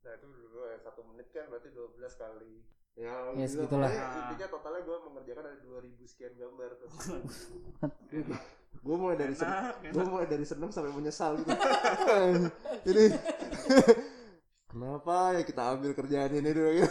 nah 0.00 0.12
itu 0.14 0.26
dulu 0.28 0.60
ya 0.62 0.76
satu 0.78 1.00
menit 1.02 1.26
kan 1.32 1.48
berarti 1.48 1.68
12 1.72 1.96
kali 2.14 2.54
ya, 2.94 3.12
Ya, 3.34 3.44
gitu. 3.44 3.64
segitulah. 3.64 3.88
Pokoknya 3.88 4.20
intinya 4.22 4.46
totalnya 4.48 4.80
gue 4.84 4.96
mengerjakan 5.02 5.44
ada 5.46 5.58
2000 5.60 6.04
sekian 6.06 6.32
gambar 6.36 6.70
gue 8.86 8.96
mulai 8.96 9.16
dari 9.18 9.34
seneng 9.34 9.64
gue 9.82 10.04
mulai 10.06 10.26
dari 10.26 10.46
seneng 10.46 10.70
sampai 10.70 10.92
menyesal 10.94 11.40
gitu 11.40 11.50
jadi 12.86 13.04
kenapa 14.70 15.34
ya 15.34 15.42
kita 15.42 15.62
ambil 15.74 15.90
kerjaan 15.92 16.32
ini 16.32 16.50
dulu 16.52 16.70
ya 16.80 16.88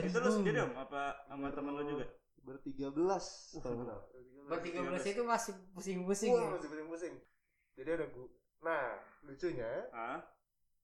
Itu 0.00 0.18
lu 0.18 0.30
sendiri 0.30 0.60
om? 0.60 0.72
Apa 0.76 1.24
sama 1.24 1.48
temen 1.50 1.72
lu 1.72 1.84
juga? 1.86 2.04
bertiga 2.40 2.88
belas. 2.90 3.52
Bertiga 4.48 4.80
belas 4.82 5.04
itu 5.04 5.22
masih 5.22 5.52
pusing-pusing 5.70 6.32
Wah, 6.32 6.40
ya. 6.40 6.48
masih 6.56 6.68
pusing-pusing 6.68 7.14
jadi 7.76 7.90
ada 7.96 8.06
gue 8.10 8.26
nah 8.60 8.86
lucunya 9.22 9.88
Ah. 9.90 10.20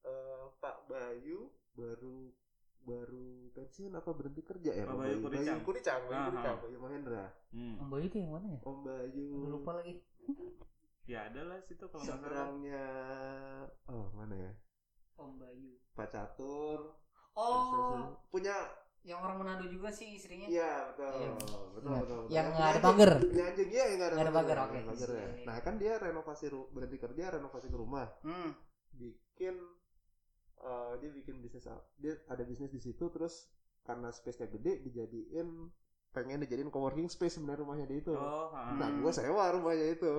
eh, 0.01 0.43
Pak 0.57 0.87
Bayu 0.87 1.49
baru 1.71 2.33
baru 2.81 3.27
pensiun 3.51 3.91
apa 3.91 4.09
berhenti 4.11 4.41
kerja 4.41 4.71
ya 4.73 4.83
Pak 4.83 4.91
Pak 4.91 4.99
Bayu 5.03 5.17
Kuricang. 5.19 5.45
Bayu 5.53 5.65
Kuricang 5.65 6.01
Bayu 6.03 6.15
Aha. 6.15 6.27
Kuricang 6.27 6.57
Bayu 6.59 6.77
Mahendra 6.79 7.25
Hmm. 7.47 7.79
Om 7.79 7.87
Bayu 7.87 8.05
itu 8.05 8.17
yang 8.17 8.31
mana 8.31 8.47
ya? 8.49 8.59
Om 8.61 8.77
Bayu 8.81 9.27
lupa 9.47 9.71
lagi. 9.75 9.95
Ya 11.07 11.23
ada 11.23 11.39
lah 11.41 11.55
situ 11.63 11.87
kalau 11.87 12.03
nggak 12.03 12.19
salah. 12.19 12.19
seberangnya 12.19 12.85
oh 13.87 14.11
mana 14.11 14.35
ya 14.37 14.51
Om 15.15 15.31
Bayu. 15.37 15.71
Pak 15.93 16.07
Catur 16.09 16.79
Oh, 17.31 18.17
punya 18.27 18.57
yang 19.07 19.23
orang 19.23 19.39
Manado 19.39 19.65
juga 19.65 19.87
sih 19.87 20.19
istrinya. 20.19 20.51
Iya 20.51 20.91
betul, 20.91 21.07
Iya. 21.15 21.29
betul, 21.31 21.61
betul, 21.71 21.87
Iya. 21.87 21.99
betul. 22.03 22.21
Yang 22.27 22.47
nggak 22.51 22.67
ada 22.67 22.81
pagar. 22.83 23.09
Punya 23.23 23.45
anjing, 23.47 23.69
iya 23.71 23.83
yang 23.87 23.95
nggak 23.97 24.09
ada, 24.11 24.15
Nggak 24.15 24.27
ada 24.27 24.35
pagar, 24.35 24.57
oke. 24.57 24.67
nggak 24.67 24.75
ada 24.75 24.89
pagar 24.91 25.09
ya. 25.09 25.15
Iya. 25.23 25.45
Nah 25.47 25.57
kan 25.63 25.73
dia 25.79 25.93
renovasi 25.97 26.45
ru- 26.47 26.69
berhenti 26.69 26.97
kerja, 26.99 27.23
renovasi 27.33 27.67
ke 27.67 27.77
rumah, 27.79 28.07
Hmm. 28.21 28.51
bikin, 28.91 29.55
eh, 30.59 30.91
dia 30.99 31.09
bikin 31.09 31.35
bisnis, 31.39 31.65
dia 31.95 32.13
ada 32.27 32.43
bisnis 32.43 32.67
di 32.67 32.81
situ, 32.81 33.05
terus 33.07 33.47
karena 33.81 34.11
space-nya 34.11 34.51
gede, 34.51 34.83
dijadiin 34.83 35.71
pengen 36.11 36.41
dijadiin 36.41 36.67
coworking 36.67 37.07
space 37.07 37.37
sebenarnya 37.37 37.63
rumahnya 37.63 37.85
dia 37.85 37.99
itu. 38.01 38.11
Oh, 38.11 38.51
ah. 38.51 38.73
Nah 38.73 38.91
gue 38.91 39.11
sewa 39.13 39.53
rumahnya 39.53 39.95
itu, 39.95 40.13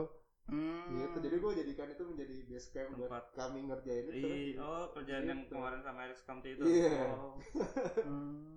Hmm. 0.48 0.88
gitu. 0.90 1.16
Jadi 1.20 1.36
gue 1.38 1.52
jadikan 1.60 1.88
itu 1.88 2.02
menjadi 2.02 2.36
base 2.48 2.68
camp 2.72 2.90
buat 2.96 3.08
Tempat. 3.12 3.24
kami 3.36 3.58
ngerjain 3.68 4.06
itu. 4.08 4.28
Oh 4.58 4.88
kerjaan 4.96 5.24
yang 5.24 5.40
Gitu. 5.44 5.52
kemarin 5.52 5.80
sama 5.84 5.98
Alex 6.02 6.18
Kamti 6.24 6.56
itu. 6.56 6.64
Iya. 6.64 7.04
Oh. 7.12 7.36
Hmm. 8.00 8.56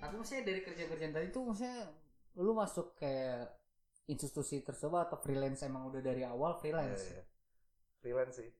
Tapi 0.00 0.14
maksudnya 0.14 0.44
dari 0.44 0.60
kerja-kerjaan 0.60 1.12
tadi 1.12 1.26
tuh 1.32 1.42
maksudnya 1.48 1.88
lu 2.36 2.52
masuk 2.52 2.92
kayak 2.94 3.48
institusi 4.06 4.60
tersebut 4.60 5.00
atau 5.00 5.16
freelance 5.16 5.62
emang 5.62 5.86
udah 5.86 6.00
dari 6.00 6.22
awal 6.22 6.54
freelance? 6.54 7.04
iya. 7.06 7.24
freelance 7.98 8.36
sih 8.36 8.50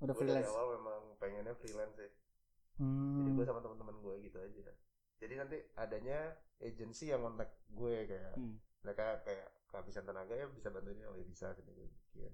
udah 0.00 0.10
gue 0.10 0.22
dari 0.22 0.40
freelance 0.40 0.50
awal 0.50 0.66
memang 0.74 1.00
pengennya 1.16 1.54
freelance 1.54 1.94
sih 1.94 2.10
hmm. 2.76 3.16
jadi 3.18 3.30
gue 3.30 3.44
sama 3.44 3.60
teman-teman 3.60 3.96
gue 3.96 4.14
gitu 4.22 4.38
aja 4.38 4.72
jadi 5.16 5.34
nanti 5.36 5.56
adanya 5.74 6.18
agency 6.58 7.08
yang 7.08 7.20
kontak 7.20 7.52
gue 7.68 7.94
kayak 8.06 8.32
Hmm. 8.34 8.56
mereka 8.80 9.20
kayak 9.22 9.48
kehabisan 9.66 10.04
tenaga 10.04 10.34
ya 10.34 10.46
bisa 10.48 10.68
bantuin 10.68 10.98
oh 11.02 11.14
ya 11.14 11.24
bisa 11.24 11.52
gitu 11.52 11.70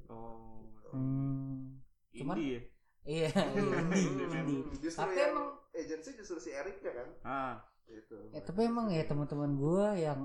Oh. 0.07 0.61
Gitu. 0.61 0.89
Hmm. 0.91 1.81
Cuman- 2.13 2.37
Indie 2.37 2.53
ya? 2.53 2.63
iya 3.03 3.31
Tapi 4.93 5.15
emang- 5.17 5.57
agency 5.73 6.11
justru 6.15 6.37
si 6.39 6.51
Eriknya 6.53 6.93
kan 6.93 7.09
Ah, 7.23 7.55
itu 7.87 8.15
ya 8.31 8.43
tapi 8.43 8.67
emang 8.67 8.91
ya 8.91 9.03
teman-teman 9.03 9.55
gue 9.55 9.87
yang 10.01 10.21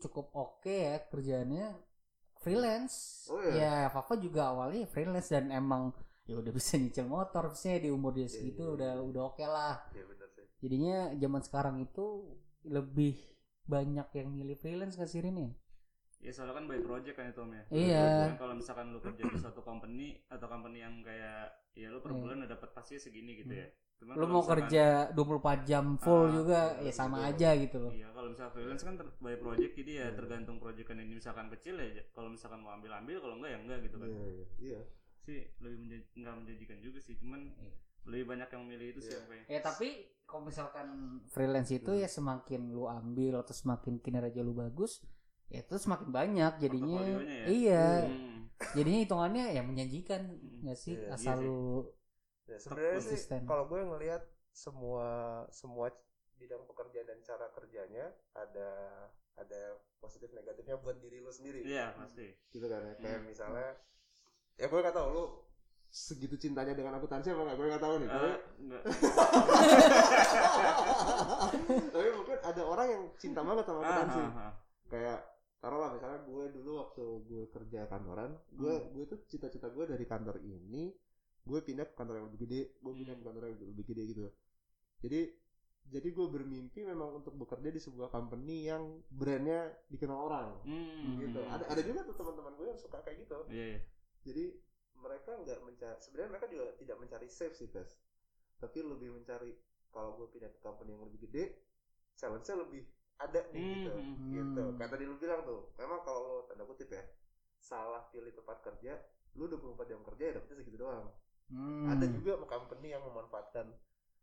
cukup 0.00 0.32
oke 0.32 0.72
ya 0.72 0.96
kerjaannya. 1.06 1.68
Freelance. 2.40 3.28
Oh, 3.28 3.36
iya? 3.44 3.84
ya 3.84 3.92
Fafa 3.92 4.16
juga 4.16 4.48
awalnya 4.48 4.88
freelance 4.88 5.28
dan 5.28 5.52
emang 5.52 5.92
ya 6.24 6.40
udah 6.40 6.52
bisa 6.56 6.80
nyicil 6.80 7.04
motor 7.04 7.52
sih 7.52 7.76
di 7.84 7.92
umur 7.92 8.16
dia 8.16 8.24
Iya, 8.24 8.32
segitu 8.32 8.62
iya, 8.64 8.72
udah 8.72 8.92
iya. 8.96 9.02
udah 9.04 9.22
oke 9.28 9.44
lah. 9.44 9.76
Ya 9.92 10.04
benar 10.08 10.28
sih. 10.32 10.46
Jadinya 10.64 10.96
zaman 11.20 11.42
sekarang 11.44 11.76
itu 11.84 12.06
lebih 12.64 13.20
banyak 13.68 14.08
yang 14.16 14.28
milih 14.32 14.56
freelance 14.56 14.96
ke 14.96 15.04
sini 15.04 15.28
nih 15.30 15.50
ya 16.20 16.30
soalnya 16.30 16.54
kan 16.54 16.64
by 16.64 16.80
project 16.80 17.14
kan 17.14 17.26
itu 17.26 17.40
Om 17.40 17.50
ya. 17.50 17.64
Iya. 17.70 18.06
Kan 18.22 18.34
kalau 18.38 18.54
misalkan 18.54 18.86
lu 18.90 19.00
kerja 19.00 19.22
di 19.22 19.36
suatu 19.36 19.60
company 19.60 20.08
atau 20.26 20.46
company 20.46 20.78
yang 20.78 21.00
kayak 21.00 21.48
ya 21.72 21.88
lu 21.88 21.98
per 21.98 22.10
Iya. 22.10 22.20
bulan 22.20 22.36
udah 22.40 22.50
dapat 22.50 22.70
pasti 22.70 22.94
segini 22.96 23.36
gitu 23.36 23.52
ya. 23.54 23.66
Cuman 23.96 24.14
lu 24.14 24.24
mau 24.26 24.40
misalkan- 24.40 24.48
kerja 24.64 24.84
24 25.12 25.58
jam 25.62 25.84
full 25.96 26.24
Ah, 26.24 26.32
juga 26.34 26.60
iya, 26.74 26.84
ya 26.86 26.92
sama 26.94 27.16
gitu. 27.18 27.28
aja 27.30 27.48
gitu 27.54 27.76
loh 27.78 27.92
Iya, 27.92 28.08
kalau 28.10 28.28
misalkan 28.28 28.52
freelance 28.54 28.80
kan 28.82 28.94
by 29.18 29.36
project 29.36 29.72
jadi 29.74 29.92
ya 29.92 30.00
Iya. 30.02 30.16
tergantung 30.16 30.56
proyekan 30.56 30.96
ini 30.98 31.12
misalkan 31.14 31.46
kecil 31.50 31.76
ya 31.76 31.88
kalau 32.10 32.28
misalkan 32.28 32.58
mau 32.58 32.72
ambil 32.72 32.92
ambil 32.94 33.16
kalau 33.18 33.34
enggak 33.36 33.50
ya 33.50 33.58
enggak 33.58 33.78
gitu 33.82 33.96
kan. 33.96 34.08
iya 34.08 34.24
iya 34.26 34.46
iya 34.58 34.80
Sih 35.20 35.40
lebih 35.58 35.78
menja- 35.78 36.08
nggak 36.14 36.34
menjanjikan 36.34 36.78
juga 36.80 36.96
sih, 36.98 37.12
cuman 37.14 37.40
Iya. 37.54 37.72
lebih 38.06 38.24
banyak 38.26 38.48
yang 38.50 38.64
milih 38.66 38.86
itu 38.90 39.00
sih 39.02 39.08
Iya. 39.10 39.18
yang 39.18 39.28
kayak. 39.28 39.44
ya 39.46 39.60
tapi 39.62 39.88
kalau 40.22 40.42
misalkan 40.42 40.88
freelance 41.26 41.68
itu 41.70 41.90
Hmm. 41.90 42.00
ya 42.00 42.08
semakin 42.08 42.60
lu 42.70 42.84
ambil 42.86 43.34
atau 43.38 43.52
semakin 43.52 43.98
kinerja 43.98 44.40
lu 44.40 44.54
bagus 44.54 45.04
ya 45.50 45.60
itu 45.60 45.74
semakin 45.76 46.08
banyak 46.08 46.52
jadinya 46.58 46.98
ya? 47.02 47.18
iya 47.46 47.84
Hmm. 48.02 48.48
jadinya 48.72 48.98
hitungannya 49.00 49.44
ya 49.50 49.60
menjanjikan 49.60 50.20
Hmm. 50.24 50.60
nggak 50.62 50.76
sih 50.76 50.94
Iya, 50.94 51.12
asal 51.12 51.36
iya 51.36 51.42
lu 51.42 51.84
Ya, 52.44 52.56
sebenarnya 52.56 52.96
sih 52.96 53.14
konsisten. 53.14 53.44
kalau 53.44 53.64
gue 53.64 53.80
ngelihat 53.80 54.20
semua 54.50 55.06
semua 55.48 55.88
bidang 56.34 56.64
pekerjaan 56.64 57.04
dan 57.04 57.20
cara 57.20 57.48
kerjanya 57.48 58.10
ada 58.32 58.68
ada 59.36 59.76
positif 59.96 60.30
negatifnya 60.30 60.76
buat 60.76 60.98
diri 60.98 61.18
lu 61.18 61.28
sendiri. 61.28 61.62
Iya, 61.62 61.92
pasti. 61.94 62.32
Gitu 62.48 62.64
kan 62.64 62.82
ya. 62.82 62.92
Kayak 62.96 63.16
Hmm. 63.16 63.24
misalnya 63.24 63.68
ya 64.54 64.66
gue 64.66 64.80
gak 64.80 64.92
tahu 64.92 65.06
lu 65.08 65.24
segitu 65.88 66.36
cintanya 66.36 66.72
dengan 66.72 66.94
akuntansi 66.94 67.28
apa 67.28 67.40
enggak? 67.40 67.56
Gue 67.56 67.66
gak 67.68 67.80
tahu 67.80 67.94
nih. 67.96 68.06
Tapi, 68.08 68.28
enggak. 68.60 68.82
tapi 71.90 72.08
mungkin 72.12 72.36
ada 72.40 72.62
orang 72.64 72.86
yang 72.88 73.02
cinta 73.16 73.40
banget 73.40 73.64
sama 73.64 73.76
Ah, 73.76 73.80
akuntansi. 73.84 74.20
ah, 74.20 74.40
ah. 74.40 74.52
Kayak 74.90 75.18
taruhlah 75.60 75.92
misalnya 75.92 76.24
gue 76.24 76.44
dulu 76.56 76.70
waktu 76.80 77.04
gue 77.28 77.44
kerja 77.52 77.84
kantoran, 77.86 78.32
gue 78.50 78.72
Hmm. 78.72 78.90
gue 78.96 79.04
tuh 79.06 79.18
cita-cita 79.28 79.68
gue 79.68 79.84
dari 79.84 80.04
kantor 80.08 80.40
ini 80.40 80.88
gue 81.40 81.60
pindah 81.60 81.84
ke 81.88 81.94
kantor 81.96 82.20
yang 82.20 82.26
lebih 82.32 82.40
gede, 82.48 82.60
gue 82.80 82.92
pindah 82.96 83.14
Hmm. 83.16 83.22
ke 83.22 83.26
kantor 83.28 83.42
yang 83.48 83.56
lebih 83.60 83.84
gede 83.86 84.02
gitu. 84.08 84.20
Jadi 85.04 85.20
jadi 85.90 86.08
gue 86.12 86.26
bermimpi 86.30 86.80
memang 86.86 87.18
untuk 87.18 87.34
bekerja 87.34 87.68
di 87.68 87.80
sebuah 87.82 88.14
company 88.14 88.68
yang 88.70 89.02
brandnya 89.10 89.68
dikenal 89.90 90.18
orang 90.28 90.48
Hmm. 90.64 91.20
gitu. 91.20 91.40
Ada 91.44 91.64
ada 91.68 91.82
juga 91.84 92.00
tuh 92.08 92.16
teman-teman 92.16 92.52
gue 92.56 92.66
yang 92.72 92.80
suka 92.80 92.98
kayak 93.04 93.28
gitu. 93.28 93.38
Iya, 93.52 93.64
iya. 93.76 93.80
Jadi 94.24 94.44
mereka 94.96 95.32
nggak 95.40 95.58
mencari 95.64 95.96
sebenarnya 96.00 96.30
mereka 96.36 96.46
juga 96.52 96.64
tidak 96.76 96.96
mencari 97.00 97.28
safe 97.28 97.56
sih 97.56 97.68
tes, 97.72 98.00
tapi 98.60 98.80
lebih 98.80 99.12
mencari 99.12 99.56
kalau 99.90 100.16
gue 100.16 100.28
pindah 100.30 100.52
ke 100.52 100.60
company 100.60 100.92
yang 100.94 101.04
lebih 101.04 101.26
gede, 101.26 101.44
challenge-nya 102.14 102.56
lebih 102.60 102.84
ada 103.18 103.40
nih 103.50 103.60
gitu. 103.60 103.90
Hmm. 103.90 104.04
Gitu. 104.30 104.39
Hmm. 104.39 104.39
Kayak 104.78 104.90
tadi 104.94 105.04
lu 105.08 105.14
bilang 105.18 105.40
tuh, 105.46 105.60
memang 105.78 106.00
kalau 106.06 106.20
lo 106.22 106.36
tanda 106.48 106.64
kutip 106.66 106.88
ya, 106.92 107.02
salah 107.60 108.02
pilih 108.12 108.32
tempat 108.34 108.58
kerja, 108.66 108.92
lu 109.38 109.44
24 109.46 109.86
jam 109.90 110.00
kerja 110.06 110.22
ya 110.28 110.32
dapetnya 110.38 110.56
segitu 110.62 110.76
doang. 110.82 111.06
hmm, 111.50 111.90
Ada 111.92 112.06
juga 112.10 112.32
company 112.46 112.94
yang 112.94 113.02
memanfaatkan 113.06 113.66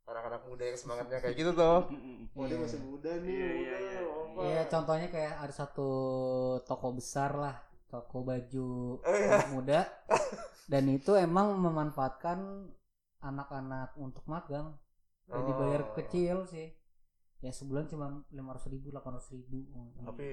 anak-anak 0.08 0.42
muda 0.48 0.64
yang 0.64 0.78
semangatnya 0.80 1.20
kayak 1.20 1.36
gitu 1.36 1.52
tuh. 1.52 1.80
Hmm. 1.92 2.32
Oh 2.38 2.46
dia 2.48 2.56
Iya. 2.56 2.64
masih 2.64 2.80
muda 2.80 3.12
nih, 3.24 3.36
Iya, 3.36 3.50
iya, 3.60 3.78
iya. 3.84 4.00
apa. 4.08 4.42
Iya 4.48 4.62
contohnya 4.72 5.08
kayak 5.12 5.36
ada 5.44 5.54
satu 5.54 5.90
toko 6.64 6.88
besar 6.96 7.32
lah 7.36 7.56
toko 7.92 8.18
baju 8.24 8.68
Oh, 9.04 9.16
iya. 9.16 9.40
anak 9.40 9.50
muda 9.52 9.80
dan 10.72 10.84
itu 10.92 11.12
emang 11.16 11.56
memanfaatkan 11.60 12.40
anak-anak 13.24 13.96
untuk 13.98 14.24
magang 14.28 14.76
dan 15.28 15.42
Oh. 15.42 15.48
dibayar 15.50 15.82
kecil 15.98 16.46
sih 16.48 16.68
ya 17.38 17.52
sebulan 17.52 17.86
cuma 17.86 18.26
lima 18.28 18.50
ratus 18.52 18.68
ribu 18.68 18.90
delapan 18.90 19.16
ratus 19.16 19.30
ribu 19.32 19.68
Tapi 20.02 20.30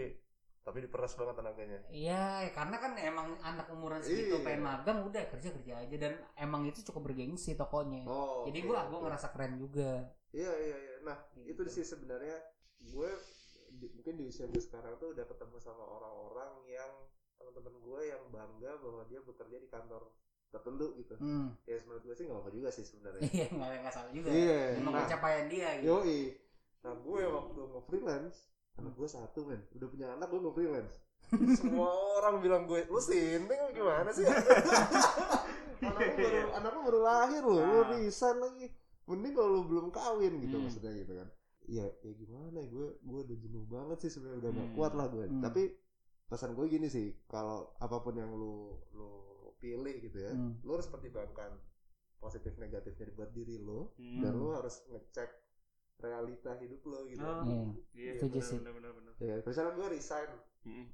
tapi 0.65 0.81
diperas 0.81 1.13
banget 1.13 1.37
tenaganya. 1.37 1.77
Iya, 1.93 2.49
karena 2.51 2.81
kan 2.81 2.97
emang 2.97 3.37
anak 3.39 3.69
umuran 3.69 4.01
segitu 4.01 4.41
Iya. 4.41 4.45
pengen 4.49 4.65
magang 4.65 5.05
udah 5.05 5.23
kerja 5.29 5.53
kerja 5.53 5.75
aja 5.77 5.97
dan 6.01 6.17
emang 6.35 6.65
itu 6.65 6.81
cukup 6.83 7.13
bergengsi 7.13 7.53
tokonya. 7.53 8.09
Oh. 8.09 8.49
Jadi 8.49 8.65
oke, 8.65 8.69
gua 8.73 8.89
gua 8.89 8.97
oke. 8.97 9.05
ngerasa 9.05 9.29
keren 9.31 9.61
juga. 9.61 10.09
Iya 10.33 10.53
iya 10.57 10.77
iya. 10.81 10.95
Nah 11.05 11.17
itu 11.37 11.61
Gitu. 11.61 11.69
sih 11.71 11.85
sebenarnya 11.85 12.41
gue 12.81 13.11
di- 13.75 13.93
mungkin 13.93 14.17
di 14.17 14.25
usia 14.25 14.49
gue 14.49 14.57
sekarang 14.57 14.97
tuh 14.97 15.13
udah 15.13 15.25
ketemu 15.27 15.57
sama 15.59 15.85
orang-orang 15.85 16.51
yang 16.67 16.91
teman-teman 17.35 17.75
gue 17.77 18.01
yang 18.07 18.23
bangga 18.31 18.73
bahwa 18.81 19.03
dia 19.05 19.21
bekerja 19.21 19.57
di 19.61 19.69
kantor 19.69 20.09
tertentu 20.49 20.97
gitu. 20.97 21.15
Hmm. 21.19 21.53
Ya 21.67 21.77
menurut 21.85 22.03
gue 22.03 22.15
sih 22.15 22.25
nggak 22.25 22.41
apa 22.41 22.49
juga 22.49 22.69
sih 22.71 22.85
sebenarnya. 22.85 23.21
Iya, 23.37 23.47
nggak 23.53 23.69
nggak 23.85 23.93
salah 23.93 24.11
juga. 24.17 24.29
Iya. 24.33 24.81
Emang 24.81 24.97
Nah, 24.97 25.01
pencapaian 25.05 25.47
dia 25.47 25.69
gitu. 25.77 25.93
yoi. 25.93 26.21
Nah 26.85 26.95
gue 26.95 27.23
waktu 27.25 27.61
mau 27.65 27.83
freelance, 27.83 28.37
anak 28.77 28.93
gue 28.93 29.09
satu 29.09 29.41
men, 29.43 29.65
udah 29.73 29.89
punya 29.89 30.07
anak 30.13 30.29
gue 30.29 30.39
mau 30.39 30.53
freelance. 30.53 31.01
Semua 31.59 31.89
orang 32.21 32.45
bilang 32.45 32.69
gue, 32.69 32.85
lu 32.85 33.01
sinting 33.01 33.61
gimana 33.73 34.13
sih? 34.13 34.29
anakku 35.81 36.17
baru, 36.17 36.41
anakku 36.55 36.79
baru 36.83 37.01
lahir 37.01 37.43
loh, 37.43 37.61
lu 37.61 37.79
Ah. 37.81 37.89
resign 37.91 38.37
lagi. 38.39 38.67
Mending 39.05 39.33
kalau 39.33 39.51
lu 39.51 39.63
belum 39.65 39.89
kawin 39.89 40.41
gitu 40.41 40.57
Hmm. 40.57 40.65
maksudnya 40.65 40.93
gitu 40.95 41.13
kan. 41.15 41.29
Ya, 41.65 41.89
ya 42.01 42.13
gimana 42.13 42.57
ya 42.57 42.69
gue, 42.69 42.89
gue 43.01 43.21
udah 43.25 43.37
jenuh 43.39 43.65
banget 43.67 43.99
sih 44.01 44.11
sebenarnya 44.13 44.39
udah 44.41 44.51
gak 44.53 44.69
Hmm. 44.69 44.77
kuat 44.77 44.93
lah 44.93 45.07
gue. 45.09 45.25
Hmm. 45.25 45.41
Tapi 45.41 45.63
pesan 46.27 46.53
gue 46.53 46.67
gini 46.69 46.89
sih, 46.89 47.13
kalau 47.25 47.73
apa 47.79 48.01
pun 48.01 48.17
yang 48.17 48.33
lu 48.33 48.77
lu 48.93 49.11
pilih 49.57 49.97
gitu 49.99 50.19
ya, 50.21 50.33
Hmm. 50.33 50.61
lu 50.61 50.77
harus 50.77 50.89
pertimbangkan 50.89 51.57
positif 52.17 52.57
negatifnya 52.57 53.09
buat 53.13 53.33
diri 53.33 53.57
lu 53.57 53.89
Hmm. 53.97 54.21
dan 54.21 54.33
lu 54.37 54.53
harus 54.53 54.85
ngecek 54.89 55.29
realita 55.97 56.53
hidup 56.57 56.83
lo 56.85 57.07
gitu. 57.07 57.23
Oh. 57.23 57.43
Iya. 57.43 57.63
Iya, 57.95 58.13
Setuju 58.19 58.39
benar, 58.39 58.49
sih. 58.49 58.59
Ya, 59.21 59.35
misalnya 59.41 59.73
gue 59.73 59.87
resign, 59.89 60.31
Hmm. 60.65 60.87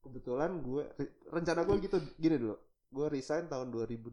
kebetulan 0.00 0.50
gue 0.60 0.82
re- 0.94 1.14
rencana 1.28 1.60
gue 1.62 1.76
gitu 1.80 1.96
gini 2.16 2.36
dulu. 2.36 2.56
Gue 2.88 3.06
resign 3.08 3.46
tahun 3.46 3.68
2012, 3.68 4.08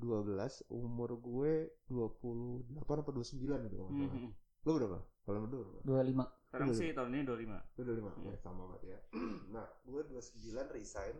umur 0.68 1.16
gue 1.16 1.54
28 1.88 3.00
apa 3.00 3.12
29 3.12 3.62
gitu. 3.66 3.86
Hmm. 3.88 4.32
Lo 4.64 4.72
berapa? 4.76 4.98
Kalau 5.24 5.40
lo 5.40 5.48
berapa? 5.48 5.80
25. 5.82 6.26
Sekarang 6.46 6.68
Iya. 6.70 6.78
sih 6.78 6.88
tahun 6.92 7.10
ini 7.12 7.24
25. 7.24 7.58
Lo 7.76 7.82
25. 7.84 8.12
Hmm. 8.12 8.28
Ya, 8.28 8.38
sama 8.38 8.62
banget 8.68 8.82
ya. 8.86 9.00
nah, 9.56 9.68
gue 9.82 10.02
29 10.06 10.68
resign. 10.70 11.16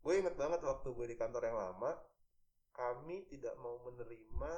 Gue 0.00 0.14
inget 0.16 0.34
banget 0.34 0.60
waktu 0.62 0.88
gue 0.88 1.06
di 1.06 1.16
kantor 1.16 1.42
yang 1.44 1.58
lama, 1.58 1.92
kami 2.72 3.28
tidak 3.28 3.52
mau 3.58 3.76
menerima 3.82 4.52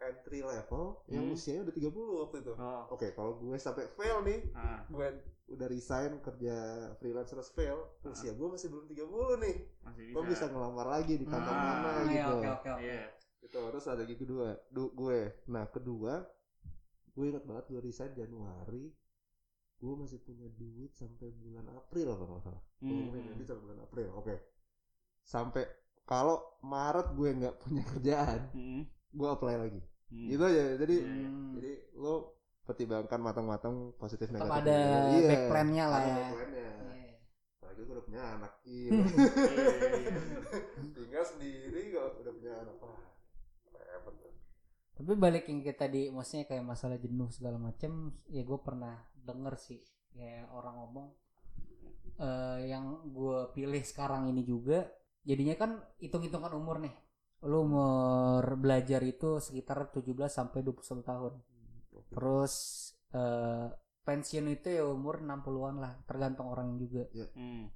entry 0.00 0.40
level 0.40 1.02
yang 1.06 1.24
Hmm. 1.24 1.34
usianya 1.34 1.62
udah 1.62 1.74
30 1.74 1.90
waktu 2.20 2.36
itu. 2.40 2.52
Oh. 2.52 2.82
Oke, 2.88 3.10
kalau 3.12 3.36
gue 3.36 3.56
sampai 3.56 3.90
fail 3.90 4.22
nih, 4.22 4.40
Ah, 4.52 4.86
gue 4.86 5.06
udah 5.48 5.66
resign 5.66 6.18
kerja 6.18 6.54
freelance 6.96 7.28
terus 7.28 7.50
fail 7.50 7.78
Ah. 7.98 8.08
usia 8.08 8.30
gue 8.30 8.46
masih 8.46 8.68
belum 8.68 8.84
30 8.86 9.08
nih 9.38 9.56
masih 9.80 10.02
bisa. 10.04 10.12
gue 10.12 10.24
bisa 10.26 10.44
ngelamar 10.46 10.86
lagi 10.86 11.14
di 11.14 11.24
kantor 11.24 11.50
Ah, 11.50 11.62
mana 11.64 11.90
iya, 12.04 12.04
gitu 12.04 12.32
oke 12.34 12.48
oke 12.52 12.68
oke. 12.68 12.82
Iya. 12.84 13.02
itu 13.40 13.56
terus 13.64 13.86
ada 13.86 14.02
lagi 14.02 14.12
kedua 14.14 14.48
du- 14.68 14.92
gue 14.92 15.18
nah 15.46 15.64
kedua 15.66 16.20
gue 17.10 17.24
ingat 17.26 17.42
banget 17.42 17.64
gue 17.66 17.80
resign 17.80 18.12
Januari 18.12 18.92
gue 19.74 19.94
masih 19.96 20.20
punya 20.20 20.52
duit 20.52 20.92
sampai 20.92 21.32
bulan 21.32 21.64
April 21.70 22.12
kalau 22.12 22.28
nggak 22.30 22.44
salah 22.44 22.62
gue 22.78 22.92
Hmm. 22.92 23.08
punya 23.08 23.32
duit 23.32 23.46
sampai 23.48 23.64
bulan 23.64 23.80
April 23.80 24.08
oke 24.12 24.34
sampai 25.18 25.64
kalau 26.04 26.36
Maret 26.60 27.08
gue 27.10 27.28
nggak 27.34 27.56
punya 27.58 27.82
kerjaan 27.86 28.40
Hmm. 28.52 28.84
Gue 29.10 29.28
apply 29.28 29.56
lagi 29.56 29.82
Hmm. 30.08 30.24
gitu 30.24 30.40
aja 30.40 30.62
jadi 30.80 30.96
Iya, 30.96 31.12
iya. 31.12 31.28
Hmm. 31.28 31.52
jadi 31.52 31.72
lo 31.94 32.14
pertimbangkan 32.64 33.20
matang-matang 33.20 33.92
positif 33.94 34.28
Tetap 34.28 34.40
negatif 34.40 34.64
ada 34.64 34.78
back 35.22 35.42
plan-nya 35.46 35.84
lah 35.84 36.00
ada 36.00 36.08
ya. 36.08 36.16
back 36.16 36.32
plan-nya. 36.32 36.64
Iya. 36.64 37.12
Apalagi 37.60 37.80
gue 37.80 37.92
udah 37.92 38.04
punya 38.04 38.22
anak. 38.24 38.52
Iya, 38.62 38.88
iya, 38.88 39.04
iya. 40.00 40.16
Tinggal 40.90 41.24
sendiri 41.24 41.80
kalau 41.90 42.10
udah 42.18 42.32
punya 42.32 42.52
anak. 42.58 42.76
Wah. 42.78 43.00
Tapi 44.96 45.12
balik 45.14 45.44
yang 45.46 45.60
kita 45.60 45.86
tadi 45.86 46.10
maksudnya 46.10 46.44
kayak 46.44 46.64
masalah 46.66 46.98
jenuh 46.98 47.30
segala 47.30 47.54
macem 47.54 47.92
ya 48.26 48.42
gue 48.42 48.58
pernah 48.58 48.98
denger 49.14 49.54
sih 49.54 49.78
kayak 50.10 50.50
orang 50.50 50.74
ngomong 50.74 51.06
eh 52.18 52.66
yang 52.66 53.06
gue 53.06 53.38
pilih 53.54 53.78
sekarang 53.84 54.26
ini 54.26 54.42
juga 54.42 54.90
jadinya 55.22 55.54
kan 55.54 55.70
hitung-hitungan 56.02 56.50
umur 56.50 56.82
nih 56.82 56.90
lu 57.46 57.62
umur 57.62 58.42
belajar 58.58 58.98
itu 59.06 59.38
sekitar 59.38 59.94
17 59.94 60.26
sampai 60.26 60.66
21 60.66 61.06
tahun. 61.06 61.34
Terus 62.10 62.52
eh, 63.14 63.66
pensiun 64.02 64.46
itu 64.50 64.68
ya 64.72 64.84
umur 64.88 65.22
60-an 65.22 65.76
lah, 65.78 65.92
tergantung 66.08 66.50
orang 66.50 66.74
juga. 66.80 67.06
Hmm. 67.36 67.70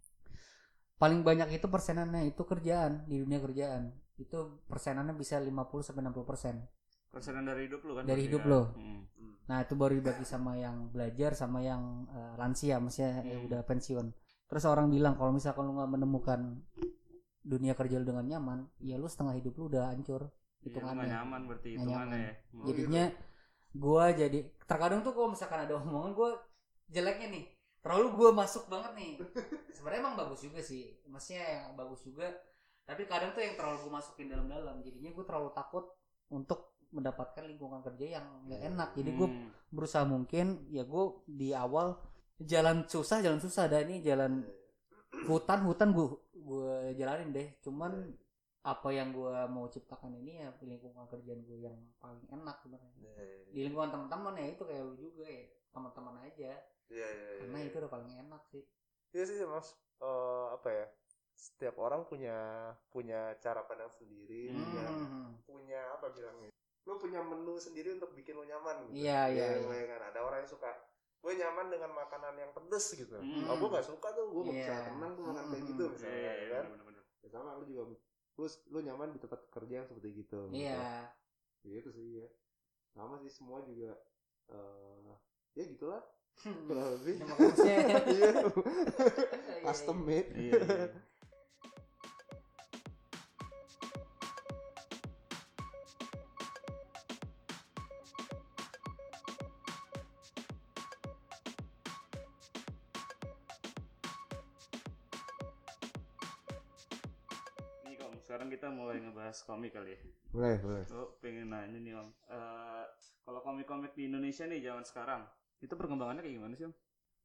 Paling 0.98 1.22
banyak 1.26 1.58
itu 1.58 1.66
persenannya 1.66 2.30
itu 2.30 2.42
kerjaan 2.46 3.06
di 3.06 3.22
dunia 3.22 3.38
kerjaan. 3.42 3.90
Itu 4.18 4.62
persenannya 4.66 5.14
bisa 5.14 5.38
50 5.38 5.82
sampai 5.82 6.02
60 6.10 6.22
persen. 6.26 6.54
Persenan 7.12 7.44
dari 7.44 7.68
hidup 7.68 7.84
lu 7.84 7.92
kan? 7.98 8.04
Dari 8.08 8.22
hidup 8.24 8.42
kan? 8.46 8.50
lo. 8.50 8.62
Hmm. 8.74 9.02
Nah 9.50 9.58
itu 9.66 9.74
baru 9.76 9.98
dibagi 9.98 10.24
sama 10.24 10.56
yang 10.56 10.88
belajar 10.90 11.34
sama 11.36 11.60
yang 11.60 12.06
eh, 12.10 12.34
lansia, 12.38 12.78
maksudnya 12.82 13.22
Hmm. 13.22 13.46
udah 13.50 13.60
pensiun. 13.66 14.06
Terus 14.48 14.64
orang 14.68 14.88
bilang 14.92 15.14
kalau 15.16 15.32
misalkan 15.32 15.64
lu 15.68 15.76
nggak 15.76 15.90
menemukan 15.90 16.40
dunia 17.42 17.74
kerja 17.74 17.98
lu 17.98 18.06
dengan 18.06 18.24
nyaman, 18.24 18.58
ya 18.78 18.94
lu 18.96 19.06
setengah 19.06 19.34
hidup 19.34 19.54
lu 19.58 19.66
udah 19.68 19.90
hancur 19.90 20.30
Iya, 20.62 20.70
hitungannya. 20.70 20.94
nggak 21.02 21.12
nyaman 21.18 21.40
berarti 21.50 21.68
hitungannya 21.74 22.18
ya. 22.22 22.32
Jadinya 22.62 23.04
gua 23.74 24.04
jadi 24.12 24.38
terkadang 24.62 25.00
tuh 25.02 25.12
kalau 25.12 25.28
misalkan 25.34 25.60
ada 25.66 25.74
omongan 25.74 26.12
gua 26.14 26.30
jeleknya 26.86 27.28
nih, 27.34 27.44
terlalu 27.82 28.06
gua 28.14 28.30
masuk 28.32 28.70
banget 28.70 28.92
nih. 28.94 29.12
Sebenarnya 29.74 30.00
emang 30.06 30.16
bagus 30.16 30.40
juga 30.40 30.60
sih, 30.62 31.02
maksudnya 31.10 31.42
yang 31.42 31.74
bagus 31.74 32.00
juga. 32.06 32.30
Tapi 32.82 33.06
kadang 33.06 33.34
tuh 33.34 33.42
yang 33.42 33.58
terlalu 33.58 33.82
gua 33.86 33.92
masukin 33.98 34.30
dalam-dalam, 34.30 34.78
jadinya 34.80 35.10
gua 35.10 35.24
terlalu 35.26 35.50
takut 35.50 35.84
untuk 36.30 36.78
mendapatkan 36.92 37.42
lingkungan 37.42 37.80
kerja 37.82 38.20
yang 38.20 38.26
nggak 38.46 38.62
enak. 38.70 38.88
Jadi 38.94 39.10
gua 39.18 39.28
Hmm. 39.28 39.48
berusaha 39.72 40.04
mungkin 40.04 40.68
ya 40.68 40.84
gue 40.84 41.04
di 41.24 41.56
awal 41.56 41.96
jalan 42.38 42.84
susah 42.84 43.24
jalan 43.24 43.40
susah 43.40 43.64
ada 43.64 43.80
ini 43.80 44.04
jalan 44.04 44.44
hutan 45.24 45.64
hutan 45.64 45.96
gue 45.96 46.12
gue 46.42 46.94
jalanin 46.94 47.30
deh 47.30 47.48
cuman 47.62 47.92
apa 48.62 48.88
yang 48.94 49.10
gue 49.10 49.34
mau 49.50 49.66
ciptakan 49.66 50.14
ini 50.22 50.38
ya 50.38 50.54
lingkungan 50.62 51.06
kerjaan 51.10 51.42
gue 51.42 51.58
yang 51.62 51.74
paling 51.98 52.22
enak 52.30 52.62
sebenarnya 52.62 52.90
di 53.50 53.60
lingkungan 53.66 53.90
teman-teman 53.90 54.38
ya 54.38 54.46
itu 54.54 54.62
kayak 54.62 54.82
lu 54.86 54.94
juga 54.94 55.26
ya 55.26 55.46
teman-teman 55.70 56.14
aja 56.22 56.52
Iya 56.92 57.08
iya 57.08 57.28
iya. 57.32 57.40
karena 57.42 57.58
itu 57.64 57.76
udah 57.80 57.90
paling 57.90 58.10
enak 58.20 58.42
sih 58.52 58.62
Iya 59.12 59.24
sih 59.28 59.44
mas. 59.44 59.76
Eh, 60.00 60.46
apa 60.56 60.68
ya? 60.72 60.86
Setiap 61.36 61.76
orang 61.84 62.08
punya 62.08 62.32
punya 62.88 63.36
cara 63.44 63.60
pandang 63.68 63.92
sendiri, 63.92 64.48
Hmm. 64.48 64.56
punya 64.64 64.84
Hmm. 64.88 65.28
punya 65.44 65.80
apa 65.92 66.08
bilangnya? 66.16 66.48
Lu 66.88 66.96
punya 66.96 67.20
menu 67.20 67.60
sendiri 67.60 67.92
untuk 67.92 68.16
bikin 68.16 68.40
lu 68.40 68.48
nyaman 68.48 68.88
gitu. 68.88 69.04
Iya, 69.04 69.28
iya, 69.28 69.46
Iya, 69.52 69.68
iya. 69.68 69.68
iya 69.68 69.84
kan. 69.84 70.00
Ada 70.12 70.20
orang 70.24 70.38
yang 70.44 70.50
suka 70.50 70.70
gue 71.22 71.32
nyaman 71.38 71.66
dengan 71.70 71.90
makanan 71.94 72.34
yang 72.34 72.50
pedes 72.50 72.86
gitu. 72.92 73.14
Hmm. 73.14 73.46
Oh, 73.46 73.54
gue 73.56 73.68
gak 73.70 73.86
suka 73.86 74.08
tuh, 74.10 74.26
gue 74.28 74.42
gak 74.50 74.56
bisa 74.58 74.74
Iya. 74.74 74.86
tenang 74.90 75.12
tuh 75.14 75.24
makan 75.24 75.44
kayak 75.46 75.62
Hmm. 75.62 75.70
gitu 75.70 75.82
Iya, 75.82 75.92
misalnya 75.94 76.18
ya 76.18 76.32
iya, 76.34 76.46
kan. 76.50 76.64
bener-bener. 76.68 77.02
Ya, 77.22 77.28
sama 77.30 77.50
lu 77.54 77.64
juga 77.64 77.82
lu, 77.86 77.96
lu 78.68 78.78
nyaman 78.82 79.08
di 79.14 79.18
tempat 79.22 79.40
kerja 79.48 79.74
yang 79.78 79.86
seperti 79.86 80.08
gitu. 80.18 80.40
iya 80.50 81.06
Gitu. 81.62 81.78
Gitu 81.78 81.88
sih 81.94 82.06
ya. 82.18 82.28
Sama 82.92 83.14
sih 83.22 83.30
semua 83.30 83.62
juga 83.62 83.94
eh 84.50 85.14
ya 85.54 85.64
gitulah 85.64 86.02
kurang 86.66 86.98
lebih. 86.98 87.22
Iya. 87.62 87.86
Iya, 88.02 88.30
Custom 89.62 89.98
made. 90.02 90.30
Iya, 90.34 90.58
iya. 90.58 90.88
Ngebahas 109.32 109.48
komik 109.48 109.72
kali 109.72 109.96
ya. 109.96 109.98
Boleh, 110.28 110.56
boleh. 110.60 110.84
Gue 110.84 111.06
pengen 111.24 111.48
nanya 111.56 111.78
nih 111.80 111.92
Om, 111.96 112.08
Eh, 112.28 112.84
kalau 113.24 113.40
komik-komik 113.40 113.96
di 113.96 114.12
Indonesia 114.12 114.44
nih 114.44 114.60
zaman 114.60 114.84
sekarang, 114.84 115.22
itu 115.64 115.72
perkembangannya 115.72 116.20
kayak 116.20 116.36
gimana 116.36 116.54
sih 116.60 116.66
Om? 116.68 116.74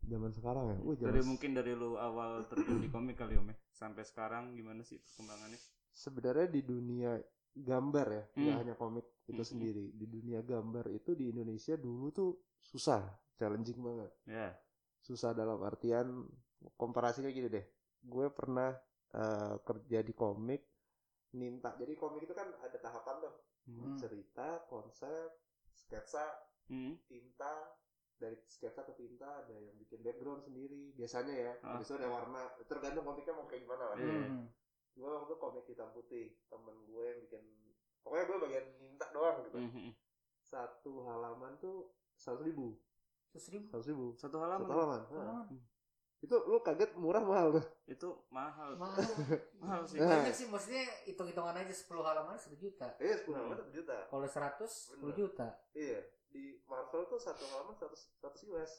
Zaman 0.08 0.32
sekarang 0.32 0.66
ya. 0.72 0.78
Uh, 0.88 0.96
Dari 0.96 1.22
mungkin 1.28 1.52
dari 1.52 1.74
lu 1.76 2.00
awal 2.00 2.48
terjun 2.48 2.80
di 2.80 2.88
komik 2.88 3.20
kali 3.20 3.36
Om 3.36 3.52
ya, 3.52 3.56
sampai 3.76 4.08
sekarang 4.08 4.56
gimana 4.56 4.82
sih 4.88 5.04
perkembangannya? 5.04 5.60
sebenarnya 5.98 6.48
di 6.48 6.62
dunia 6.62 7.12
gambar 7.58 8.08
ya, 8.14 8.24
Hmm. 8.38 8.54
hanya 8.62 8.74
komik 8.78 9.04
itu 9.28 9.42
Hmm. 9.44 9.50
sendiri. 9.52 9.90
Di 9.92 10.06
dunia 10.08 10.46
gambar 10.46 10.88
itu 10.94 11.12
di 11.12 11.34
Indonesia 11.34 11.74
dulu 11.76 12.08
tuh 12.14 12.32
susah, 12.62 13.02
challenging 13.36 13.82
banget. 13.84 14.12
Ya. 14.30 14.54
Susah 15.02 15.34
dalam 15.34 15.58
artian 15.66 16.24
komparasinya 16.78 17.34
gini 17.34 17.50
deh. 17.52 17.66
Gue 18.00 18.32
pernah 18.32 18.72
eh, 19.08 19.56
kerja 19.64 20.04
di 20.04 20.12
komik 20.12 20.62
minta. 21.32 21.76
Jadi 21.76 21.94
komik 21.94 22.24
itu 22.24 22.32
kan 22.32 22.48
ada 22.58 22.78
tahapan 22.78 23.16
tuh. 23.20 23.34
Hmm. 23.68 23.96
Cerita, 23.96 24.64
konsep, 24.66 25.30
sketsa, 25.70 26.24
Hmm. 26.68 26.96
tinta 27.04 27.76
dari 28.18 28.36
sketsa 28.44 28.82
ke 28.82 28.94
tinta 28.94 29.46
ada 29.46 29.54
yang 29.54 29.78
bikin 29.78 30.02
background 30.02 30.42
sendiri 30.42 30.90
biasanya 30.92 31.32
ya 31.32 31.52
Ah. 31.62 31.78
habis 31.78 31.86
itu 31.86 31.96
ada 31.96 32.10
warna 32.10 32.42
tergantung 32.66 33.06
komiknya 33.06 33.32
mau 33.32 33.46
kayak 33.46 33.62
gimana 33.64 33.94
lah. 33.94 33.98
Hmm. 33.98 34.50
gue 34.92 35.06
waktu 35.06 35.30
itu 35.30 35.38
komik 35.38 35.64
hitam 35.64 35.94
putih 35.94 36.34
temen 36.50 36.74
gue 36.84 37.04
yang 37.06 37.20
bikin 37.22 37.44
pokoknya 38.02 38.24
gue 38.26 38.38
bagian 38.42 38.66
minta 38.82 39.06
doang 39.14 39.46
gitu 39.46 39.58
Hmm. 39.62 39.92
satu 40.42 41.06
halaman 41.06 41.54
tuh 41.62 41.94
seratus 42.18 42.42
ribu 42.44 42.82
seratus 43.30 43.54
ribu 43.54 44.18
Satu 44.18 44.34
satu 44.34 44.38
halaman 44.42 44.66
halaman 44.66 45.02
Halaman. 45.06 45.46
Nah, 45.46 45.46
itu 46.18 46.34
lu 46.44 46.58
kaget 46.60 46.92
murah 46.96 47.22
mahal 47.22 47.48
tuh 47.54 47.66
itu 47.86 48.10
mahal, 48.28 48.74
Mahal. 48.74 48.98
mahal 49.62 49.82
sih. 49.84 49.98
Nah. 49.98 50.10
Banyak 50.18 50.34
sih 50.34 50.46
maksudnya 50.46 50.82
hitung-hitungan 51.06 51.54
aja 51.54 51.70
10 51.70 51.86
halaman 52.00 52.34
1 52.34 52.58
juta. 52.58 52.88
iya 52.98 53.16
sepuluh 53.16 53.38
Hmm. 53.38 53.46
halaman 53.48 53.58
satu 53.60 53.72
juta 53.72 53.98
Kalau 54.06 54.26
100 54.26 54.70
10 54.98 55.00
Bener. 55.00 55.16
juta. 55.16 55.48
iya 55.72 56.00
di 56.28 56.44
Marvel 56.64 57.06
tuh 57.06 57.18
satu 57.18 57.44
halaman 57.48 57.74
seratus 57.74 58.02
seratus 58.16 58.42
US 58.48 58.72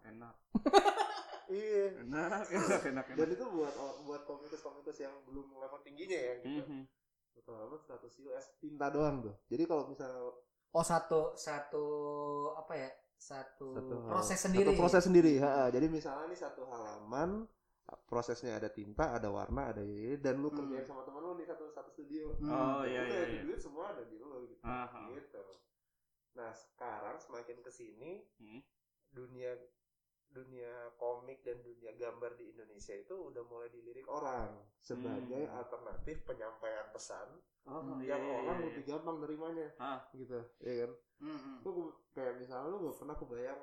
Enak, 0.00 0.34
iya 1.50 1.90
enak, 1.98 2.46
enak, 2.48 2.80
enak, 2.86 3.04
dan 3.10 3.28
itu 3.28 3.44
buat 3.44 3.74
buat 4.06 4.22
komikus 4.24 4.62
komikus 4.62 4.96
yang 4.96 5.12
belum 5.24 5.52
level 5.52 5.80
tingginya 5.80 6.14
ya 6.16 6.34
gitu 6.40 6.62
Mhm. 6.62 6.82
satu 7.34 7.50
halaman 7.52 7.78
seratus 7.78 8.14
US 8.22 8.44
tinta 8.56 8.88
doang 8.88 9.20
tuh 9.20 9.34
jadi 9.46 9.64
kalau 9.64 9.84
misalnya 9.86 10.22
Oh 10.68 10.84
satu 10.84 11.32
satu 11.34 11.84
apa 12.54 12.76
ya 12.76 12.88
satu, 13.18 13.74
Satu 13.74 13.94
hal- 13.98 14.08
proses 14.08 14.38
sendiri. 14.38 14.64
Satu 14.64 14.78
proses 14.78 15.02
sendiri. 15.02 15.32
ha. 15.38 15.66
Jadi 15.68 15.86
misalnya 15.86 16.26
nih 16.26 16.38
satu 16.38 16.62
halaman 16.64 17.44
prosesnya 18.04 18.54
ada 18.54 18.68
tinta, 18.68 19.12
ada 19.12 19.28
warna, 19.28 19.68
ada 19.68 19.80
ini 19.80 20.16
dan 20.16 20.38
lu 20.38 20.48
Hmm. 20.48 20.60
kerjain 20.60 20.84
sama 20.84 21.02
teman 21.02 21.20
lu 21.20 21.34
nih 21.34 21.44
satu 21.44 21.66
satu 21.68 21.90
studio. 21.90 22.36
Hmm. 22.38 22.48
Oh 22.48 22.82
iya 22.84 23.02
Udah, 23.02 23.10
iya 23.10 23.22
di 23.24 23.34
iya. 23.34 23.42
duit 23.42 23.58
semua 23.58 23.90
ada 23.90 24.04
di 24.04 24.16
lu 24.16 24.46
gitu. 24.46 24.62
Aha. 24.62 25.08
Gitu. 25.10 25.44
Nah, 26.34 26.50
sekarang 26.52 27.16
semakin 27.18 27.58
ke 27.58 27.70
sini 27.70 28.10
Hmm. 28.38 28.60
dunia 29.10 29.56
dunia 30.28 30.70
komik 30.94 31.40
dan 31.40 31.58
dunia 31.58 31.92
gambar 31.94 32.36
di 32.36 32.52
Indonesia 32.52 32.92
itu 32.92 33.14
udah 33.14 33.42
mulai 33.42 33.68
dilirik 33.68 34.04
orang 34.04 34.52
sebagai 34.78 35.42
Hmm. 35.42 35.56
alternatif 35.56 36.22
penyampaian 36.22 36.86
pesan 36.90 37.28
Oh 37.64 37.80
Hmm. 37.80 38.00
iya 38.00 38.16
yang 38.16 38.22
iya. 38.22 38.34
orang 38.38 38.56
iya. 38.56 38.66
lebih 38.66 38.82
gampang 38.86 39.16
nerimanya. 39.18 39.68
Ah. 39.76 40.00
Gitu, 40.10 40.40
ya 40.58 40.74
kan? 40.82 40.90
Hmm. 41.18 41.60
lu 41.60 41.70
ke- 41.74 41.96
kayak 42.14 42.34
misalnya 42.38 42.70
lu 42.70 42.86
gak 42.86 42.96
pernah 42.96 43.16
kebayang 43.16 43.60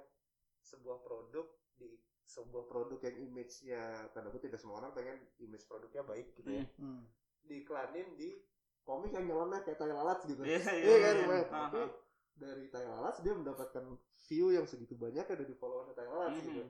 sebuah 0.60 0.98
produk 1.02 1.48
di 1.74 1.90
sebuah 2.26 2.66
produk 2.66 3.00
yang 3.00 3.18
image-nya 3.24 3.82
tanda 4.12 4.30
kutip 4.30 4.50
ya 4.50 4.58
semua 4.58 4.78
orang 4.80 4.92
pengen 4.92 5.18
image 5.40 5.66
produknya 5.66 6.02
baik 6.02 6.34
gitu 6.36 6.50
ya 6.52 6.66
Hmm. 6.76 7.00
Hmm. 7.00 7.02
diiklanin 7.44 8.14
di 8.14 8.42
komik 8.82 9.10
yang 9.10 9.26
nyeleneh 9.26 9.62
kayak 9.62 9.78
tai 9.78 9.90
lalat 9.90 10.20
gitu 10.26 10.42
Iya 10.42 10.58
iya. 10.60 10.74
iya 10.76 10.96
kan 11.00 11.16
iya. 11.16 11.86
Dari 12.36 12.68
tai 12.68 12.84
lalat 12.84 13.16
dia 13.20 13.32
mendapatkan 13.32 13.86
view 14.26 14.52
yang 14.52 14.64
segitu 14.64 14.94
banyak 14.94 15.24
ya 15.24 15.36
dari 15.36 15.54
followernya 15.54 15.94
tai 15.94 16.06
lalat 16.06 16.30
Mhm. 16.32 16.40
gitu 16.42 16.64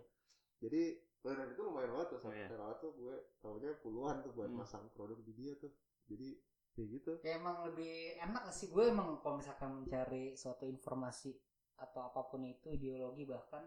jadi 0.58 0.84
dan 1.20 1.50
itu 1.50 1.62
lumayan 1.62 1.90
banget 1.92 2.08
tuh 2.12 2.20
Oh, 2.22 2.32
iya. 2.32 2.46
tai 2.46 2.56
lalat 2.56 2.78
tuh 2.78 2.92
gue 2.94 3.14
tahunya 3.40 3.72
puluhan 3.80 4.16
tuh 4.22 4.32
buat 4.32 4.46
Hmm. 4.48 4.60
masang 4.60 4.86
produk 4.92 5.18
di 5.20 5.34
dia 5.34 5.54
tuh 5.56 5.74
jadi 6.06 6.38
kayak 6.72 6.88
gitu 6.92 7.12
Ya 7.20 7.32
emang 7.36 7.66
lebih 7.66 7.94
enak 8.20 8.46
sih 8.50 8.68
gue 8.68 8.86
emang 8.86 9.18
kalau 9.20 9.40
misalkan 9.40 9.74
mencari 9.76 10.34
suatu 10.34 10.66
informasi 10.66 11.34
atau 11.76 12.06
apa 12.06 12.22
pun 12.26 12.44
itu 12.44 12.70
ideologi 12.70 13.26
bahkan 13.26 13.66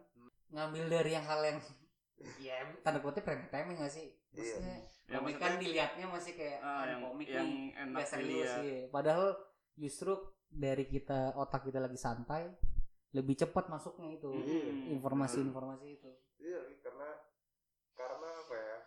ngambil 0.48 0.84
dari 0.88 1.10
yang 1.12 1.24
hal 1.24 1.40
yang 1.42 1.58
ya 2.40 2.56
tanda 2.80 2.98
kutip 2.98 3.22
remeh-temeh 3.22 3.74
gak 3.76 3.90
sih? 3.90 4.06
Maksudnya 4.30 4.78
Ya, 5.04 5.16
komik 5.16 5.34
maksudnya- 5.34 5.40
kan 5.40 5.52
dilihatnya 5.56 6.06
masih 6.06 6.32
kayak 6.34 6.58
ah, 6.60 6.84
yang 6.84 7.00
komik 7.02 7.26
yang 7.26 7.48
enak 7.74 8.04
serius 8.04 8.28
dilihat. 8.44 8.58
sih. 8.60 8.78
Padahal 8.88 9.28
justru 9.74 10.12
dari 10.48 10.84
kita 10.84 11.32
otak 11.34 11.64
kita 11.64 11.78
lagi 11.78 11.96
santai 11.96 12.48
lebih 13.10 13.34
cepat 13.34 13.68
masuknya 13.68 14.12
itu 14.12 14.28
Hmm. 14.28 14.92
informasi-informasi 14.92 15.86
itu. 15.94 16.10
Iya, 16.38 16.60
karena 16.78 17.08
karena 17.94 18.28
apa 18.38 18.54
ya? 18.54 18.78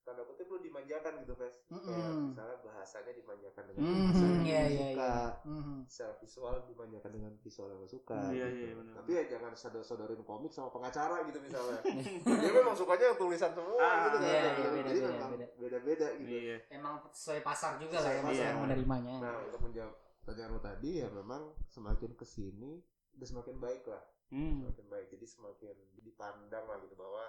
Tanda 0.00 0.24
kutip 0.24 0.48
lu 0.48 0.58
dimanjakan 0.58 1.22
gitu 1.22 1.36
Fes 1.36 1.54
kayak 1.68 1.76
Mm-mm. 1.76 2.32
misalnya 2.32 2.56
bahasanya 2.58 3.12
dimanjakan 3.12 3.64
dengan 3.68 3.80
Mhm, 3.84 3.94
bahasa 4.00 4.24
yang 4.24 4.42
iya, 4.42 4.60
lu 4.60 4.72
iya, 4.72 4.88
suka 4.90 5.12
Mhm. 5.44 5.76
secara 5.86 6.12
visual 6.16 6.54
dimanjakan 6.66 7.10
dengan 7.12 7.32
visual 7.38 7.68
yang 7.68 7.84
suka 7.86 8.18
Iya, 8.26 8.46
gitu. 8.48 8.58
iya, 8.58 8.72
benar. 8.74 8.94
tapi 8.96 9.10
ya 9.12 9.22
jangan 9.28 9.52
sodor-sodorin 9.54 10.22
komik 10.24 10.50
sama 10.50 10.72
pengacara 10.72 11.20
gitu 11.22 11.38
misalnya 11.38 11.78
dia 12.42 12.50
memang 12.50 12.74
sukanya 12.74 13.04
yang 13.06 13.18
tulisan 13.18 13.52
semua 13.52 13.76
Ah, 13.78 13.96
gitu 14.02 14.16
kan 14.16 14.24
iya, 14.24 14.40
iya, 14.40 14.48
jadi 14.48 14.68
beda, 14.72 14.88
beda, 14.90 15.08
memang 15.12 15.30
beda. 15.30 15.46
beda-beda 15.54 16.06
gitu 16.16 16.30
Iya. 16.32 16.56
emang 16.72 16.94
sesuai 17.06 17.40
pasar 17.40 17.72
juga 17.76 17.96
lah 18.00 18.10
ya 18.10 18.22
pasar. 18.24 18.52
menerimanya 18.56 19.14
nah 19.20 19.34
untuk 19.44 19.60
menjawab 19.62 19.94
lo 20.32 20.60
tadi 20.60 21.02
ya 21.02 21.08
memang 21.10 21.42
semakin 21.66 22.14
ke 22.14 22.22
sini 22.22 22.78
udah 23.16 23.26
semakin 23.26 23.56
baik 23.58 23.84
lah 23.86 24.02
Hmm. 24.30 24.62
semakin 24.62 24.86
baik 24.86 25.06
jadi 25.10 25.26
semakin 25.26 25.74
dipandang 26.06 26.62
lah 26.62 26.78
gitu 26.86 26.94
bahwa 26.94 27.26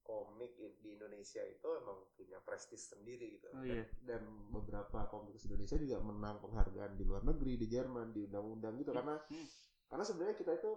komik 0.00 0.56
di 0.56 0.96
Indonesia 0.96 1.40
itu 1.40 1.68
emang 1.80 2.00
punya 2.16 2.40
prestis 2.40 2.92
sendiri 2.92 3.36
gitu 3.36 3.48
Oh 3.52 3.60
iya. 3.60 3.84
dan 4.04 4.24
beberapa 4.48 5.04
komikus 5.08 5.44
Indonesia 5.44 5.76
juga 5.76 6.00
menang 6.00 6.40
penghargaan 6.40 6.96
di 6.96 7.04
luar 7.04 7.28
negeri 7.28 7.60
di 7.60 7.68
Jerman 7.68 8.12
di 8.12 8.24
undang-undang 8.24 8.76
gitu 8.80 8.96
karena 8.96 9.20
Hmm. 9.28 9.48
karena 9.88 10.04
sebenarnya 10.04 10.36
kita 10.36 10.52
itu 10.56 10.72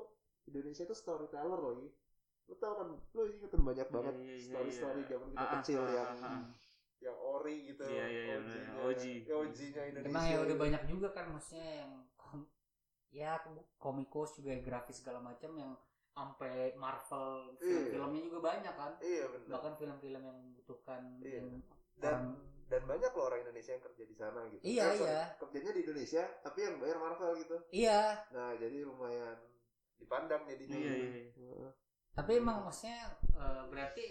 Indonesia 0.48 0.84
itu 0.84 0.96
storyteller 0.96 1.60
loh 1.60 1.74
Yi. 1.80 1.90
lu 2.48 2.56
tau 2.56 2.74
kan 2.80 2.88
lu 2.96 3.22
inget 3.28 3.48
kan 3.52 3.62
banyak 3.64 3.88
banget 3.88 4.16
iya, 4.20 4.36
iya, 4.36 4.48
story 4.48 4.72
story 4.72 5.02
iya. 5.04 5.10
zaman 5.12 5.28
kita 5.32 5.40
Ah, 5.40 5.48
ah, 5.48 5.54
kecil 5.60 5.82
ah, 5.84 5.92
yang 5.92 6.12
ah, 6.24 6.28
ah. 6.28 6.44
Yang 7.00 7.14
ori 7.16 7.68
gitu 7.68 7.84
Iya, 7.84 8.06
iya, 8.06 8.22
iya, 8.24 8.36
OG-nya, 8.36 8.62
bener. 8.66 8.84
OG. 8.84 9.04
ya, 9.24 9.34
OG-nya 9.36 9.82
Indonesia 9.88 10.10
emang 10.10 10.26
ya 10.26 10.38
udah 10.42 10.58
banyak 10.58 10.84
juga 10.86 11.08
kan 11.12 11.26
maksudnya 11.30 11.70
yang 11.80 11.92
kom- 12.16 12.52
ya 13.10 13.32
komikus 13.78 14.36
juga 14.36 14.58
grafis 14.60 15.00
segala 15.00 15.20
macam 15.20 15.52
yang 15.54 15.72
sampai 16.10 16.74
Marvel 16.74 17.54
Iya. 17.56 17.94
film-filmnya 17.94 18.22
juga 18.24 18.40
banyak 18.44 18.74
kan 18.74 18.92
iya 19.00 19.26
benar 19.28 19.50
bahkan 19.52 19.74
film-film 19.76 20.22
yang 20.24 20.38
membutuhkan 20.40 21.02
Iya. 21.20 21.38
yang 21.38 21.48
dan 21.96 22.14
orang- 22.18 22.42
dan 22.68 22.82
banyak 22.84 23.12
loh 23.12 23.26
orang 23.26 23.40
Indonesia 23.40 23.72
yang 23.72 23.84
kerja 23.84 24.04
di 24.04 24.14
sana 24.14 24.40
gitu 24.48 24.62
Iya, 24.62 24.84
Eh, 24.84 24.98
sorry, 24.98 25.08
iya. 25.08 25.24
kerjanya 25.38 25.72
di 25.72 25.82
Indonesia 25.84 26.24
tapi 26.42 26.60
yang 26.60 26.76
bayar 26.78 26.98
Marvel 26.98 27.32
gitu 27.38 27.58
iya 27.72 28.02
nah 28.28 28.52
jadi 28.54 28.78
lumayan 28.84 29.38
dipandang 29.96 30.42
jadinya 30.46 30.76
Iya, 30.76 30.90
gitu. 30.90 30.98
iya, 30.98 31.14
iya. 31.14 31.32
Heeh. 31.48 31.72
tapi 32.12 32.32
emang 32.36 32.58
maksudnya 32.60 33.02
eh, 33.32 33.64
berarti 33.68 34.06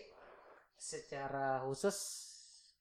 secara 0.72 1.58
khusus 1.60 1.98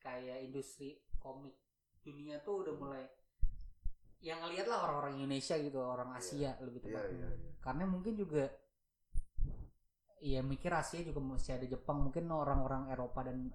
kayak 0.06 0.46
industri 0.46 1.02
komik 1.18 1.58
dunia 2.06 2.38
tuh 2.46 2.62
udah 2.62 2.74
mulai 2.78 3.06
yang 4.22 4.38
ngeliat 4.46 4.70
lah 4.70 4.86
orang-orang 4.86 5.18
Indonesia 5.18 5.58
gitu 5.58 5.82
orang 5.82 6.14
Asia 6.14 6.54
lebih 6.62 6.86
iya 6.86 6.88
tepatnya 6.94 7.26
iya 7.26 7.30
iya 7.34 7.52
karena 7.66 7.84
mungkin 7.90 8.14
juga 8.14 8.46
ya 10.22 10.42
mikir 10.46 10.70
Asia 10.70 11.02
juga 11.02 11.22
masih 11.22 11.58
ada 11.58 11.66
Jepang 11.66 12.06
mungkin 12.06 12.30
orang-orang 12.30 12.94
Eropa 12.94 13.26
dan 13.26 13.50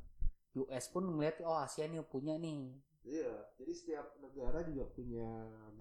US 0.58 0.90
pun 0.90 1.06
ngeliat 1.06 1.38
oh 1.46 1.62
Asia 1.62 1.86
nih 1.86 2.02
punya 2.02 2.34
nih 2.34 2.90
Iya, 3.00 3.32
jadi 3.56 3.72
setiap 3.72 4.12
negara 4.20 4.60
juga 4.60 4.84
punya 4.92 5.24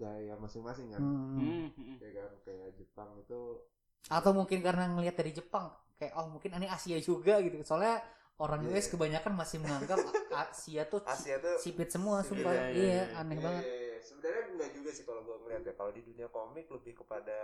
gaya 0.00 0.40
masing-masing 0.40 0.88
kan. 0.88 1.04
Hmm. 1.04 1.36
Hmm, 1.36 1.68
hmm. 1.76 1.96
Ya 2.00 2.10
kan, 2.16 2.32
kayak 2.48 2.80
Jepang 2.80 3.12
itu 3.20 3.60
atau 4.08 4.32
mungkin 4.32 4.64
karena 4.64 4.88
ngelihat 4.88 5.20
dari 5.20 5.36
Jepang 5.36 5.68
kayak 6.00 6.16
oh 6.16 6.32
mungkin 6.32 6.56
ini 6.56 6.64
Asia 6.70 6.96
juga 7.04 7.36
gitu 7.44 7.60
soalnya 7.60 8.00
orang. 8.40 8.60
US 8.72 8.86
kebanyakan 8.88 9.32
masih 9.36 9.58
menganggap 9.60 10.00
Asia 10.32 10.82
tuh 10.88 11.04
Asia 11.04 11.36
tuh 11.38 11.60
sipit 11.60 11.92
semua 11.92 12.24
Sipit, 12.24 12.40
sumpah 12.40 12.52
iya, 12.56 12.66
iya, 12.72 12.80
iya, 12.80 13.02
aneh 13.20 13.36
Iya, 13.36 13.44
banget 13.44 13.64
iya, 13.68 13.76
iya. 13.76 13.96
Sebenarnya 14.00 14.42
enggak 14.56 14.70
juga 14.72 14.90
sih 14.96 15.04
kalau 15.04 15.20
gue 15.22 15.36
ngeliat 15.44 15.62
ya. 15.68 15.74
Kalau 15.76 15.92
di 15.92 16.02
dunia 16.02 16.28
komik 16.32 16.66
lebih 16.72 17.04
kepada 17.04 17.38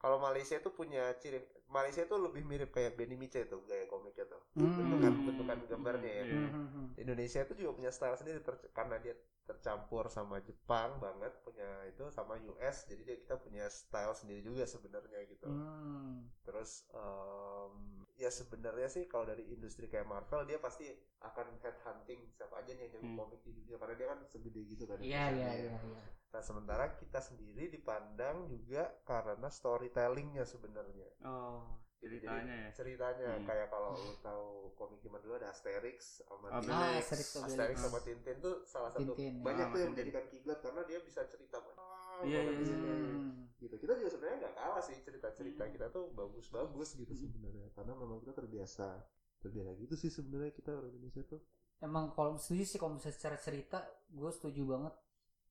kalau 0.00 0.16
Malaysia 0.16 0.56
itu 0.56 0.70
punya 0.72 1.12
ciri 1.20 1.38
Malaysia 1.68 2.02
itu 2.02 2.16
lebih 2.16 2.42
mirip 2.42 2.70
kayak 2.72 2.96
Benny 2.98 3.14
Miche 3.14 3.44
tuh 3.46 3.60
gaya 3.68 3.84
komiknya 3.86 4.26
tuh. 4.26 4.40
Hmm. 4.56 4.72
Bentukan 4.74 5.12
bentukan 5.28 5.58
gambarnya 5.70 6.10
ya. 6.10 6.24
Hmm, 6.26 6.48
hmm, 6.50 6.68
hmm. 6.74 6.86
Indonesia 6.98 7.40
itu 7.44 7.52
juga 7.54 7.70
punya 7.78 7.90
style 7.92 8.16
sendiri 8.16 8.40
ter- 8.40 8.72
karena 8.72 8.96
dia 8.98 9.14
tercampur 9.46 10.06
sama 10.08 10.38
Jepang 10.40 10.98
banget 10.98 11.32
punya 11.42 11.66
itu 11.90 12.06
sama 12.14 12.38
US 12.38 12.86
jadi 12.86 13.02
dia 13.02 13.16
kita 13.18 13.34
punya 13.38 13.66
style 13.66 14.14
sendiri 14.14 14.40
juga 14.40 14.64
sebenarnya 14.64 15.20
gitu. 15.28 15.46
Hmm. 15.46 16.26
Terus 16.46 16.86
em, 16.90 17.74
ya 18.16 18.30
sebenarnya 18.30 18.88
sih 18.88 19.04
kalau 19.06 19.28
dari 19.28 19.46
industri 19.50 19.86
kayak 19.86 20.06
Marvel 20.08 20.46
dia 20.46 20.58
pasti 20.58 20.86
akan 21.20 21.46
head 21.62 21.76
hunting 21.84 22.20
siapa 22.34 22.62
aja 22.62 22.72
nih 22.72 22.88
yang 22.90 23.04
Hmm. 23.04 23.16
komik 23.16 23.40
di 23.42 23.52
dunia 23.52 23.76
karena 23.76 23.94
dia 23.96 24.08
kan 24.10 24.18
segede 24.26 24.60
gitu 24.66 24.84
kan. 24.88 24.98
iya 25.00 25.30
iya 25.34 25.50
iya 25.56 25.74
iya 25.76 26.02
Nah 26.30 26.40
sementara 26.40 26.94
kita 26.94 27.18
sendiri 27.18 27.66
dipandang 27.68 28.46
juga 28.46 28.86
karena 29.02 29.50
storytellingnya 29.50 30.44
sebenarnya. 30.44 31.10
Oh, 31.20 31.74
ceritanya 31.96 32.54
ya. 32.56 32.70
Ceritanya 32.72 33.28
Hmm. 33.34 33.44
kayak 33.44 33.68
kalau 33.68 33.92
lu 33.92 34.14
tahu 34.20 34.48
komik 34.72 34.98
zaman 34.98 35.20
dulu 35.20 35.34
ada 35.36 35.50
Asterix 35.50 36.22
sama 36.22 36.46
Oh, 36.48 36.62
Tintin. 36.62 36.70
ah 36.70 36.80
Obelix. 36.86 37.02
Asterix 37.02 37.28
Obelix. 37.34 37.50
Asterix 37.50 37.76
sama 37.78 37.98
Tintin 38.00 38.36
tuh 38.38 38.54
salah 38.64 38.90
satu 38.90 39.10
Tintin, 39.10 39.32
ya. 39.36 39.42
banyak 39.42 39.66
Ah, 39.66 39.72
tuh 39.74 39.78
yang 39.78 39.90
menjadikan 39.92 40.24
kiblat 40.26 40.58
karena 40.60 40.82
dia 40.84 40.98
bisa 41.00 41.20
cerita 41.26 41.56
banyak. 41.58 41.78
Iya, 42.20 42.36
banget 42.36 42.46
iya, 42.46 42.52
di 42.54 42.64
situ. 42.64 42.84
iya. 42.84 42.94
Hmm. 42.94 43.32
Gitu. 43.58 43.74
Kita 43.76 43.92
juga 43.92 44.08
sebenarnya 44.08 44.36
nggak 44.40 44.54
kalah 44.54 44.82
sih 44.82 44.96
cerita-cerita 44.98 45.62
Hmm. 45.62 45.72
kita 45.72 45.86
tuh 45.90 46.04
bagus-bagus 46.10 46.88
gitu 46.94 47.12
sebenarnya 47.12 47.68
karena 47.70 47.92
memang 47.92 48.18
kita 48.18 48.32
terbiasa 48.34 48.88
terbiasa 49.36 49.72
gitu 49.74 49.94
sih 49.96 50.08
sebenarnya 50.08 50.52
kita 50.52 50.70
orang 50.70 50.92
Indonesia 50.94 51.24
tuh. 51.26 51.40
emang 51.80 52.12
kalau 52.12 52.36
setuju 52.36 52.64
sih 52.66 52.76
kalau 52.76 52.92
misalnya 52.92 53.16
secara 53.16 53.36
cerita 53.36 53.80
gue 54.06 54.28
setuju 54.30 54.68
banget 54.68 54.92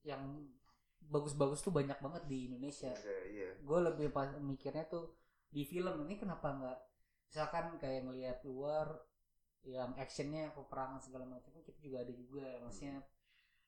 yang 0.04 0.22
bagus-bagus 1.02 1.64
tuh 1.64 1.72
banyak 1.72 1.98
banget 1.98 2.24
di 2.28 2.52
Indonesia 2.52 2.92
Iya, 2.92 3.20
iya. 3.26 3.50
gue 3.58 3.80
lebih 3.82 4.12
pas 4.12 4.30
mikirnya 4.38 4.86
tuh 4.86 5.16
di 5.50 5.64
film 5.64 6.06
ini 6.06 6.20
kenapa 6.20 6.54
nggak 6.54 6.80
misalkan 7.26 7.78
kayak 7.78 8.06
ngelihat 8.06 8.38
luar 8.44 9.00
yang 9.64 9.92
actionnya 9.96 10.50
peperangan 10.52 11.02
segala 11.02 11.26
macam 11.26 11.50
kan 11.52 11.64
kita 11.64 11.80
juga 11.80 11.98
ada 12.02 12.14
juga 12.14 12.46
maksudnya 12.64 13.04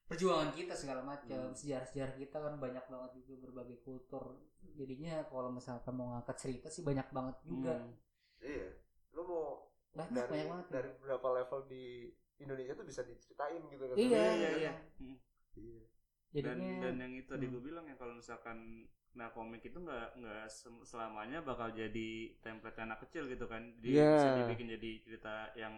perjuangan 0.08 0.52
kita 0.52 0.74
segala 0.76 1.02
macam 1.02 1.40
Hmm. 1.52 1.56
sejarah-sejarah 1.56 2.16
kita 2.16 2.38
kan 2.38 2.54
banyak 2.60 2.86
banget 2.86 3.12
juga 3.24 3.34
berbagai 3.48 3.80
kultur 3.82 4.38
jadinya 4.76 5.24
kalau 5.28 5.50
misalkan 5.52 5.94
mau 5.96 6.16
ngangkat 6.16 6.38
cerita 6.38 6.68
sih 6.68 6.84
banyak 6.84 7.08
banget 7.10 7.36
juga 7.44 7.76
Hmm. 7.80 7.96
Iya. 8.42 8.68
Lu 9.14 9.22
mau 9.24 9.46
banyak 9.94 10.12
dari 10.16 10.30
banyak 10.32 10.50
banget 10.50 10.68
dari 10.72 10.90
berapa 10.98 11.28
level 11.32 11.60
di 11.68 11.86
Indonesia 12.38 12.74
tuh 12.74 12.88
bisa 12.88 13.02
diceritain 13.06 13.62
gitu 13.70 13.84
kan. 13.86 13.96
Iya, 13.96 14.18
Iya, 14.34 14.50
iya, 14.58 14.74
iya. 14.98 15.82
Hmm. 16.32 16.38
Iya. 16.38 16.44
Dan 16.48 16.56
jadinya 16.56 16.78
dan 16.82 16.96
yang 16.98 17.14
itu 17.14 17.28
tadi 17.28 17.46
Hmm. 17.46 17.54
gue 17.54 17.62
bilang 17.62 17.86
ya 17.86 17.96
kalau 17.96 18.14
misalkan 18.16 18.58
nah 19.12 19.28
komik 19.30 19.60
itu 19.62 19.76
nggak 19.76 20.08
nggak 20.16 20.44
selamanya 20.82 21.44
bakal 21.44 21.68
jadi 21.70 22.10
template 22.40 22.80
anak 22.80 23.04
kecil 23.04 23.28
gitu 23.28 23.44
kan. 23.46 23.76
Di, 23.78 23.92
Iya. 23.94 24.16
Bisa 24.16 24.30
dibikin 24.40 24.68
jadi 24.72 24.90
cerita 25.02 25.34
yang 25.54 25.76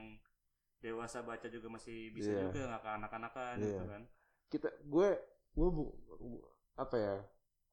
dewasa 0.77 1.23
baca 1.23 1.47
juga 1.47 1.67
masih 1.69 2.11
bisa 2.11 2.29
Iya. 2.29 2.41
juga 2.45 2.59
nggak 2.69 2.81
ke 2.81 2.89
anak-anakan 2.93 3.53
Iya. 3.57 3.65
gitu 3.67 3.85
kan. 3.87 4.03
kita 4.45 4.69
gue 4.85 5.09
gue 5.51 5.69
bu- 5.71 5.97
bu- 6.13 6.45
apa 6.75 6.93
ya 6.95 7.15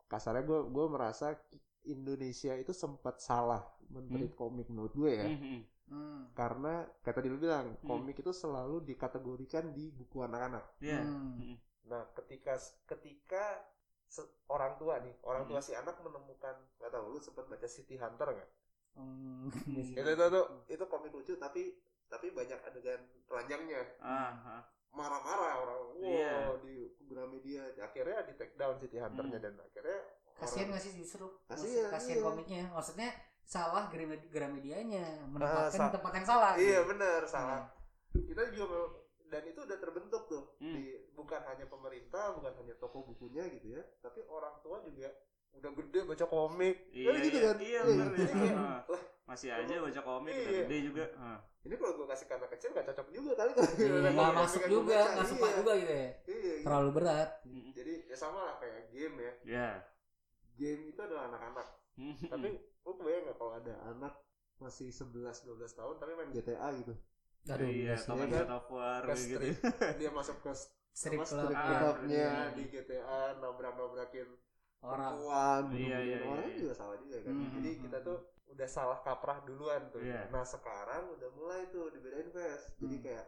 kasarnya 0.07 0.41
gue 0.41 0.65
gue 0.67 0.87
merasa 0.89 1.37
Indonesia 1.83 2.57
itu 2.57 2.73
sempat 2.73 3.21
salah 3.21 3.61
menteri 3.87 4.33
komik 4.33 4.65
menurut 4.69 4.93
gue 4.95 5.13
ya 5.13 5.29
Hmm, 5.29 5.37
hmm. 5.37 5.61
Hmm. 5.91 6.23
karena 6.33 6.73
kayak 7.01 7.17
tadi 7.17 7.29
lu 7.29 7.37
bilang 7.37 7.77
Hmm. 7.77 7.85
komik 7.85 8.17
itu 8.17 8.33
selalu 8.33 8.81
dikategorikan 8.87 9.73
di 9.73 9.93
buku 9.93 10.25
anak-anak 10.25 10.65
Iya. 10.81 11.05
Hmm. 11.05 11.37
Hmm. 11.37 11.57
Nah 11.83 12.05
ketika 12.13 12.55
ketika 12.87 13.65
se- 14.05 14.27
orang 14.47 14.77
tua 14.77 14.99
nih 14.99 15.15
orang 15.23 15.45
tua 15.45 15.57
Hmm. 15.57 15.65
si 15.65 15.73
anak 15.73 15.97
menemukan 15.99 16.53
nggak 16.77 16.91
tahu 16.91 17.05
lu 17.09 17.19
sempat 17.19 17.47
baca 17.47 17.65
City 17.65 17.97
Hunter 17.97 18.29
nggak 18.31 18.51
Hmm. 18.91 19.47
itu 19.95 20.03
itu 20.03 20.25
tuh 20.27 20.47
itu 20.67 20.85
komik 20.85 21.11
lucu 21.11 21.35
tapi 21.35 21.79
tapi 22.05 22.27
banyak 22.31 22.59
adegan 22.61 22.99
telanjangnya 23.25 23.87
Ah, 23.99 24.35
ah. 24.35 24.63
marah-marah 24.91 25.53
orang 25.59 25.79
wow 25.95 26.03
Iya. 26.03 26.59
di 26.59 26.75
Gramedia 27.01 27.71
akhirnya 27.77 28.27
di 28.27 28.35
take 28.35 28.55
down 28.55 28.75
City 28.77 28.99
Hunternya 28.99 29.39
Hmm. 29.39 29.47
dan 29.47 29.55
akhirnya 29.61 29.99
kasihan 30.35 30.67
nggak 30.69 30.83
sih 30.83 30.93
justru 30.97 31.27
Kasihan, 31.47 31.87
kasihan 31.89 32.19
iya. 32.19 32.25
komiknya 32.25 32.63
maksudnya 32.69 33.11
salah 33.41 33.87
Gramed- 33.87 34.27
Gramedianya 34.29 35.07
Ah, 35.17 35.27
menempatkan 35.29 35.71
sa- 35.77 35.87
di 35.87 35.95
tempat 35.95 36.13
yang 36.13 36.27
salah 36.27 36.53
iya 36.57 36.81
benar 36.83 37.21
Hmm. 37.21 37.31
salah 37.31 37.61
kita 38.11 38.43
juga 38.51 38.79
dan 39.25 39.43
itu 39.45 39.61
udah 39.61 39.79
terbentuk 39.79 40.23
tuh 40.27 40.43
Hmm. 40.59 40.75
di 40.75 40.99
bukan 41.21 41.41
hanya 41.45 41.67
pemerintah 41.67 42.33
bukan 42.33 42.53
hanya 42.57 42.75
toko 42.75 43.05
bukunya 43.05 43.45
gitu 43.51 43.77
ya 43.77 43.83
tapi 44.01 44.25
orang 44.25 44.57
tua 44.61 44.81
juga 44.81 45.13
udah 45.51 45.71
gede 45.75 46.01
baca 46.07 46.27
komik 46.27 46.77
Iya, 46.91 47.11
Kan 47.11 47.15
gitu 47.21 47.37
iya, 47.37 47.45
kan 47.45 47.57
iya, 47.59 47.67
Iya, 47.67 47.83
bener, 47.85 48.09
iya. 48.09 48.27
kayak, 48.31 48.55
Ah. 48.57 48.81
lah 48.87 49.03
Masih 49.27 49.49
aja 49.51 49.75
baca 49.79 50.01
komik 50.01 50.33
udah 50.33 50.47
Iya. 50.47 50.63
gede 50.65 50.77
juga. 50.83 51.05
Ah. 51.15 51.39
ini 51.61 51.75
kalau 51.77 51.93
gue 51.93 52.07
kasih 52.09 52.25
ke 52.25 52.35
anak 52.35 52.51
kecil 52.51 52.69
gak 52.73 52.87
cocok 52.87 53.09
juga 53.11 53.31
kali 53.35 53.51
kalau 53.53 53.69
Iya, 53.69 53.91
ada 53.91 54.01
nggak 54.01 54.15
komik 54.17 54.39
masuk 54.41 54.61
gua 54.61 54.71
juga 54.71 54.95
baca. 54.97 55.11
nggak 55.13 55.27
suka 55.29 55.45
Iya, 55.45 55.55
juga 55.55 55.73
gitu 55.77 55.93
ya 55.93 56.07
iya, 56.25 56.39
iya. 56.41 56.63
terlalu 56.63 56.91
berat 56.93 57.31
Hmm. 57.43 57.71
jadi 57.71 57.93
ya 58.07 58.17
sama 58.17 58.41
lah 58.41 58.55
kayak 58.57 58.81
game 58.89 59.17
ya 59.19 59.33
Ya. 59.45 59.69
game 60.55 60.83
itu 60.87 61.01
adalah 61.01 61.23
anak-anak 61.27 61.67
tapi 62.27 62.49
lu 62.81 62.93
kebayang 62.95 63.25
gak 63.27 63.37
kalau 63.37 63.53
ada 63.55 63.75
anak 63.87 64.15
masih 64.57 64.89
11-12 64.89 65.35
tahun 65.75 65.95
tapi 65.97 66.13
main 66.15 66.31
GTA 66.31 66.69
gitu 66.75 66.95
aduh 67.47 67.67
iya, 67.67 67.97
iya 67.97 68.15
main 68.15 68.29
Iya 68.29 68.45
kan? 68.45 68.61
War 68.69 69.03
ke 69.03 69.15
gitu. 69.19 69.47
dia 69.99 70.11
masuk 70.11 70.37
ke 70.39 70.53
strip 70.91 71.21
club 71.21 71.51
clubnya 71.51 72.29
iya. 72.29 72.53
di 72.53 72.63
GTA 72.67 73.39
nabrak-nabrakin 73.39 74.29
orang 74.81 74.99
perempuan 75.17 75.63
Iya, 75.71 75.97
bunuh-bunuhin 75.99 76.09
iya, 76.09 76.19
orang 76.25 76.47
iya. 76.47 76.59
juga 76.59 76.75
salah 76.75 76.97
juga 76.99 77.17
kan 77.21 77.33
Hmm, 77.33 77.51
jadi 77.55 77.71
kita 77.79 77.99
tuh 78.01 78.19
udah 78.51 78.69
salah 78.69 78.99
kaprah 79.01 79.39
duluan 79.45 79.83
tuh 79.89 80.01
Iya. 80.01 80.27
nah 80.29 80.43
sekarang 80.43 81.03
udah 81.13 81.31
mulai 81.33 81.69
tuh 81.69 81.89
dibedain 81.91 82.29
Ves 82.31 82.75
jadi 82.77 82.97
Hmm. 82.97 83.05
kayak 83.05 83.27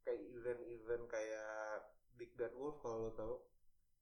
kayak 0.00 0.20
event-event 0.30 1.04
kayak 1.06 1.52
Big 2.12 2.30
Bad 2.34 2.52
Wolf 2.52 2.76
kalau 2.78 3.08
lo 3.08 3.12
tahu 3.12 3.34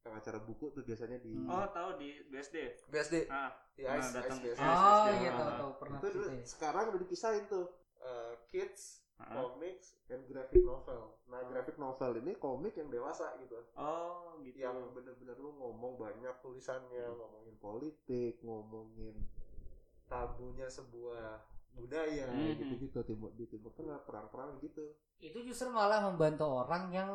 yang 0.00 0.14
acara 0.14 0.38
buku 0.40 0.72
tuh 0.72 0.82
biasanya 0.82 1.18
di 1.18 1.36
Hmm. 1.36 1.50
Oh, 1.50 1.66
tahu 1.68 1.98
di 1.98 2.22
BSD. 2.26 2.56
BSD 2.88 3.28
Ah, 3.28 3.52
di 3.74 3.82
Nah, 3.84 3.98
Ice, 3.98 4.10
datang. 4.10 4.38
Ice 4.38 4.42
BSD. 4.42 4.62
Yes, 4.62 4.78
Oh 4.80 5.06
iya 5.12 5.30
tahu 5.30 5.42
Ah. 5.44 5.56
tahu 5.58 5.70
pernah 5.76 5.98
itu 5.98 6.08
dulu 6.08 6.26
sekarang 6.42 6.84
udah 6.88 7.00
dipisahin 7.00 7.44
tuh 7.46 7.66
eh, 7.98 8.34
kids 8.48 9.04
ah. 9.18 9.34
comics 9.34 9.98
and 10.08 10.22
graphic 10.26 10.62
novel 10.62 11.18
nah 11.26 11.42
graphic 11.46 11.76
novel 11.76 12.10
ini 12.18 12.32
komik 12.36 12.74
yang 12.74 12.88
dewasa 12.88 13.34
gitu 13.42 13.58
Oh, 13.74 14.38
gitu. 14.40 14.58
yang 14.58 14.76
bener-bener 14.94 15.36
lu 15.36 15.52
ngomong 15.54 15.98
banyak 15.98 16.34
tulisannya 16.40 17.04
ngomongin 17.14 17.56
politik 17.58 18.38
ngomongin 18.40 19.14
tabunya 20.08 20.66
sebuah 20.66 21.44
budaya 21.76 22.26
Mhm. 22.32 22.58
gitu-gitu 22.58 22.98
timur 23.04 23.30
di 23.36 23.44
timur 23.46 23.70
tengah 23.76 24.00
perang-perang 24.02 24.56
gitu 24.58 24.94
Itu 25.18 25.42
justru 25.42 25.66
malah 25.68 25.98
membantu 26.06 26.46
orang 26.46 26.94
yang 26.94 27.10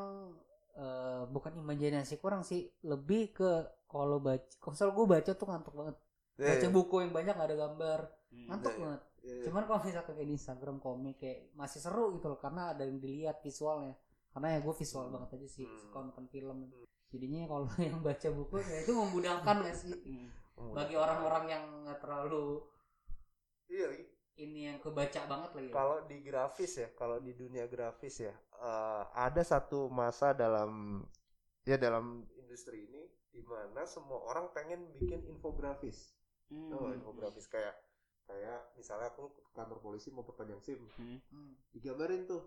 eh, 0.73 1.23
bukan 1.29 1.53
imajinasi 1.53 2.17
kurang 2.17 2.41
sih, 2.41 2.65
lebih 2.81 3.29
ke 3.29 3.49
kalau 3.85 4.17
baca, 4.17 4.41
kalau 4.57 4.91
gue 4.91 5.05
baca 5.05 5.31
tuh 5.31 5.45
ngantuk 5.45 5.69
banget. 5.77 5.95
Baca 6.33 6.67
buku 6.73 6.95
yang 7.05 7.13
banyak 7.13 7.33
gak 7.37 7.45
ada 7.45 7.57
gambar, 7.61 7.99
Hmm. 8.33 8.47
ngantuk 8.49 8.73
Iya, 8.73 8.77
iya. 8.77 8.83
banget. 8.83 9.01
Iya. 9.23 9.43
Cuman 9.43 9.63
kalau 9.63 9.79
misalkan 9.81 10.13
kayak 10.13 10.27
di 10.27 10.35
Instagram 10.35 10.77
komik 10.77 11.15
kayak 11.17 11.55
masih 11.55 11.79
seru 11.79 12.13
gitu 12.13 12.27
loh 12.27 12.37
karena 12.37 12.71
ada 12.71 12.83
yang 12.83 12.99
dilihat 12.99 13.39
visualnya. 13.39 13.95
Karena 14.29 14.47
ya 14.53 14.59
gue 14.59 14.75
visual 14.75 15.07
banget 15.09 15.29
aja 15.33 15.47
sih 15.47 15.63
Hmm. 15.63 15.79
suka 15.79 15.97
nonton 16.01 16.25
film. 16.27 16.57
Jadinya 17.09 17.45
kalau 17.45 17.65
yang 17.87 17.99
baca 17.99 18.29
buku 18.29 18.55
ya 18.59 18.77
itu 18.81 18.91
memudahkan 18.91 19.55
gak 19.63 19.75
sih 19.75 19.93
Hmm. 20.53 20.69
Bagi 20.69 20.93
orang-orang 20.93 21.43
yang 21.49 21.63
nggak 21.81 21.97
terlalu 21.97 22.61
iya 23.65 23.89
iya. 23.89 24.05
ini 24.37 24.59
yang 24.67 24.77
kebaca 24.77 25.25
banget 25.25 25.49
lagi. 25.49 25.65
ya. 25.65 25.73
kalau 25.73 25.97
di 26.05 26.17
grafis 26.21 26.71
ya 26.77 26.87
kalau 26.93 27.17
di 27.17 27.33
dunia 27.33 27.65
grafis 27.65 28.21
ya 28.21 28.33
eh, 28.53 29.03
ada 29.17 29.41
satu 29.41 29.89
masa 29.89 30.33
dalam 30.33 31.01
ya 31.63 31.77
dalam 31.77 32.21
industri 32.37 32.85
ini 32.85 33.01
di 33.29 33.41
mana 33.41 33.81
semua 33.83 34.21
orang 34.29 34.53
pengen 34.53 34.93
bikin 34.93 35.25
infografis 35.25 36.13
Hmm. 36.53 36.69
oh 36.69 36.93
infografis 36.93 37.49
kayak 37.49 37.73
kayak 38.23 38.73
misalnya 38.73 39.09
aku 39.09 39.27
ke 39.29 39.51
kantor 39.51 39.79
polisi 39.79 40.07
mau 40.09 40.23
perpanjang 40.23 40.59
sim 40.59 40.79
Hmm. 40.95 41.19
Hmm. 41.27 41.53
digambarin 41.69 42.23
tuh 42.23 42.41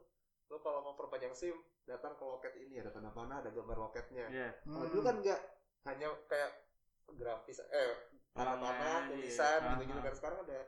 lo 0.47 0.59
kalau 0.59 0.81
mau 0.81 0.95
perpanjang 0.95 1.33
sim 1.33 1.53
datang 1.83 2.15
ke 2.15 2.23
loket 2.23 2.55
ini 2.57 2.79
ada 2.79 2.91
tanda 2.91 3.11
panah 3.11 3.41
ada 3.41 3.51
gambar 3.51 3.77
loketnya 3.81 4.27
Iya. 4.27 4.51
kalau 4.63 4.87
dulu 4.87 5.03
kan 5.03 5.17
enggak 5.19 5.41
hanya 5.85 6.09
kayak 6.27 6.51
grafis 7.13 7.61
eh 7.61 7.93
tanda 8.33 8.55
panah 8.57 8.79
iya. 9.03 9.09
tulisan 9.09 9.61
gitu 9.71 9.83
gitu 9.87 10.01
kan 10.01 10.15
sekarang 10.15 10.39
ada 10.43 10.59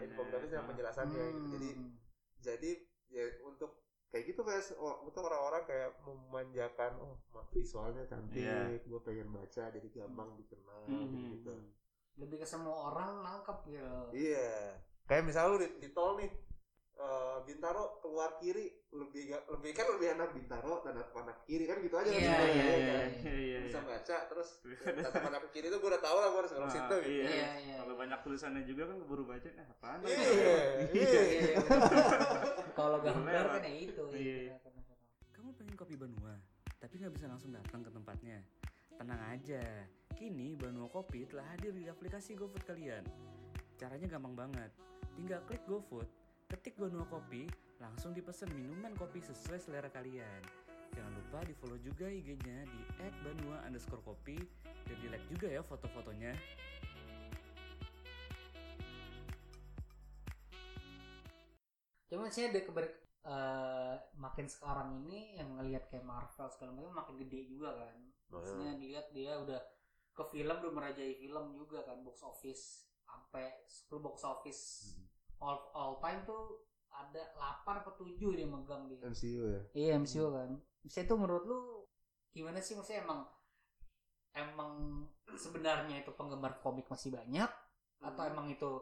infografis 0.00 0.50
yang 0.50 0.64
Ah. 0.64 0.68
penjelasannya 0.68 1.24
gitu 1.32 1.46
jadi 1.50 1.70
Hmm. 1.72 1.90
jadi 2.38 2.70
ya 3.08 3.24
untuk 3.42 3.70
kayak 4.06 4.24
gitu 4.28 4.40
guys 4.42 4.70
oh, 4.72 5.02
untuk 5.02 5.22
orang-orang 5.22 5.62
kayak 5.64 5.90
memanjakan 6.02 6.92
oh 6.96 7.16
visualnya 7.50 8.04
cantik 8.04 8.42
Iya. 8.42 8.78
gue 8.80 9.00
pengen 9.00 9.28
baca 9.30 9.64
jadi 9.66 9.88
gampang 9.88 10.34
dikenal 10.36 10.82
Hmm. 10.84 11.32
gitu 11.32 11.54
lebih 12.16 12.40
ke 12.40 12.46
semua 12.48 12.90
orang 12.90 13.20
nangkep 13.20 13.58
gitu. 13.68 14.00
iya 14.16 14.72
kayak 15.04 15.24
misalnya 15.24 15.48
lu 15.52 15.58
di, 15.60 15.68
di 15.78 15.88
tol 15.92 16.16
nih 16.16 16.32
eh, 16.96 17.36
Bintaro 17.44 18.00
keluar 18.00 18.40
kiri 18.40 18.72
lebih 18.90 19.28
lebih 19.52 19.70
kan 19.70 19.86
lebih 19.92 20.08
enak 20.16 20.28
Bintaro 20.32 20.80
tanda 20.80 21.04
panah 21.12 21.36
kiri 21.44 21.68
kan 21.68 21.76
gitu 21.84 21.92
aja 21.94 22.08
Iya, 22.08 22.16
kan 22.16 22.24
iya, 22.24 22.32
sebenarnya, 22.32 22.56
iya, 22.56 22.96
kan? 22.96 23.08
Iya, 23.20 23.36
iya, 23.36 23.58
bisa 23.68 23.78
iya. 23.78 23.88
baca 23.92 24.16
terus 24.32 24.48
tanda 24.80 25.10
panah 25.12 25.40
ke 25.44 25.48
kiri 25.52 25.66
itu 25.68 25.76
gue 25.76 25.90
udah 25.92 26.02
tahu 26.02 26.16
lah 26.16 26.28
gue 26.32 26.40
harus 26.40 26.52
Ah, 26.56 26.70
situ 26.72 26.96
gitu 26.96 26.96
Iya. 27.04 27.24
Iya, 27.28 27.48
iya. 27.60 27.74
Kalau 27.84 27.94
banyak 27.94 28.18
tulisannya 28.24 28.62
juga 28.64 28.82
kan 28.88 28.96
keburu 28.96 29.24
baca, 29.28 29.48
eh 29.52 29.66
apaan? 29.68 29.98
iya 30.08 30.16
Iya, 30.16 30.56
iya 30.96 31.20
iya. 31.20 31.56
Kalau 32.72 32.98
gambar 33.00 33.44
kan 33.56 33.62
ya 33.62 33.72
itu. 33.76 34.04
Iya. 34.10 34.56
Kamu 35.36 35.50
pengen 35.54 35.74
kopi 35.76 35.94
Banua, 35.94 36.34
tapi 36.80 36.94
nggak 36.96 37.12
bisa 37.12 37.28
langsung 37.28 37.52
datang 37.52 37.84
ke 37.84 37.90
tempatnya. 37.92 38.40
Tenang 38.96 39.20
aja, 39.28 39.62
kini 40.16 40.56
Banua 40.56 40.88
Kopi 40.88 41.28
telah 41.28 41.44
hadir 41.52 41.76
di 41.76 41.84
aplikasi 41.92 42.32
GoFood 42.32 42.64
kalian. 42.64 43.04
Caranya 43.76 44.08
gampang 44.08 44.32
banget, 44.32 44.72
tinggal 45.12 45.44
klik 45.44 45.60
GoFood, 45.68 46.08
ketik 46.48 46.80
Banua 46.80 47.04
Kopi, 47.04 47.44
langsung 47.76 48.16
dipesan 48.16 48.48
minuman 48.56 48.96
kopi 48.96 49.20
sesuai 49.20 49.60
selera 49.60 49.92
kalian. 49.92 50.40
Jangan 50.96 51.12
lupa 51.12 51.44
di 51.44 51.52
follow 51.52 51.76
juga 51.84 52.08
IG-nya 52.08 52.64
di 52.64 52.80
@banua 53.20 53.60
underscore 53.68 54.00
kopi 54.00 54.40
dan 54.88 54.96
di 55.04 55.12
like 55.12 55.28
juga 55.28 55.52
ya 55.52 55.60
foto-fotonya. 55.60 56.32
Cuma 62.08 62.32
sih 62.32 62.48
ada 62.48 62.64
keber 62.64 62.88
eh, 63.28 63.94
makin 64.16 64.48
sekarang 64.48 65.04
ini 65.04 65.36
yang 65.36 65.60
ngelihat 65.60 65.92
kayak 65.92 66.08
Marvel 66.08 66.48
segala 66.48 66.72
macam 66.72 66.96
makin 66.96 67.14
gede 67.20 67.52
juga 67.52 67.76
kan. 67.76 67.94
Maksudnya 68.32 68.80
dilihat 68.80 69.12
dia 69.12 69.36
udah 69.36 69.75
ke 70.16 70.24
film 70.32 70.56
udah 70.56 70.72
merajai 70.72 71.20
film 71.20 71.44
juga 71.54 71.84
kan 71.84 72.00
box 72.00 72.24
office. 72.24 72.88
Sampai 73.04 73.52
10 73.68 74.00
box 74.00 74.24
office. 74.24 74.62
All 75.38 75.68
all 75.76 76.00
time 76.00 76.24
tuh 76.24 76.64
ada 76.88 77.20
8 77.62 77.84
atau 77.84 77.92
7 78.00 78.16
dia 78.16 78.48
megang 78.48 78.88
dia. 78.88 79.04
MCU 79.04 79.42
ya? 79.44 79.60
Iya 79.76 79.90
MCU 80.00 80.32
kan. 80.32 80.56
Bisa 80.80 81.04
itu 81.04 81.14
menurut 81.14 81.44
lu 81.44 81.60
gimana 82.32 82.58
sih? 82.58 82.72
Maksudnya 82.72 83.04
emang 83.04 83.28
emang 84.32 84.72
sebenarnya 85.36 86.00
itu 86.00 86.12
penggemar 86.16 86.58
komik 86.64 86.88
masih 86.88 87.12
banyak? 87.12 87.48
Atau 88.00 88.22
emang 88.24 88.48
itu 88.48 88.80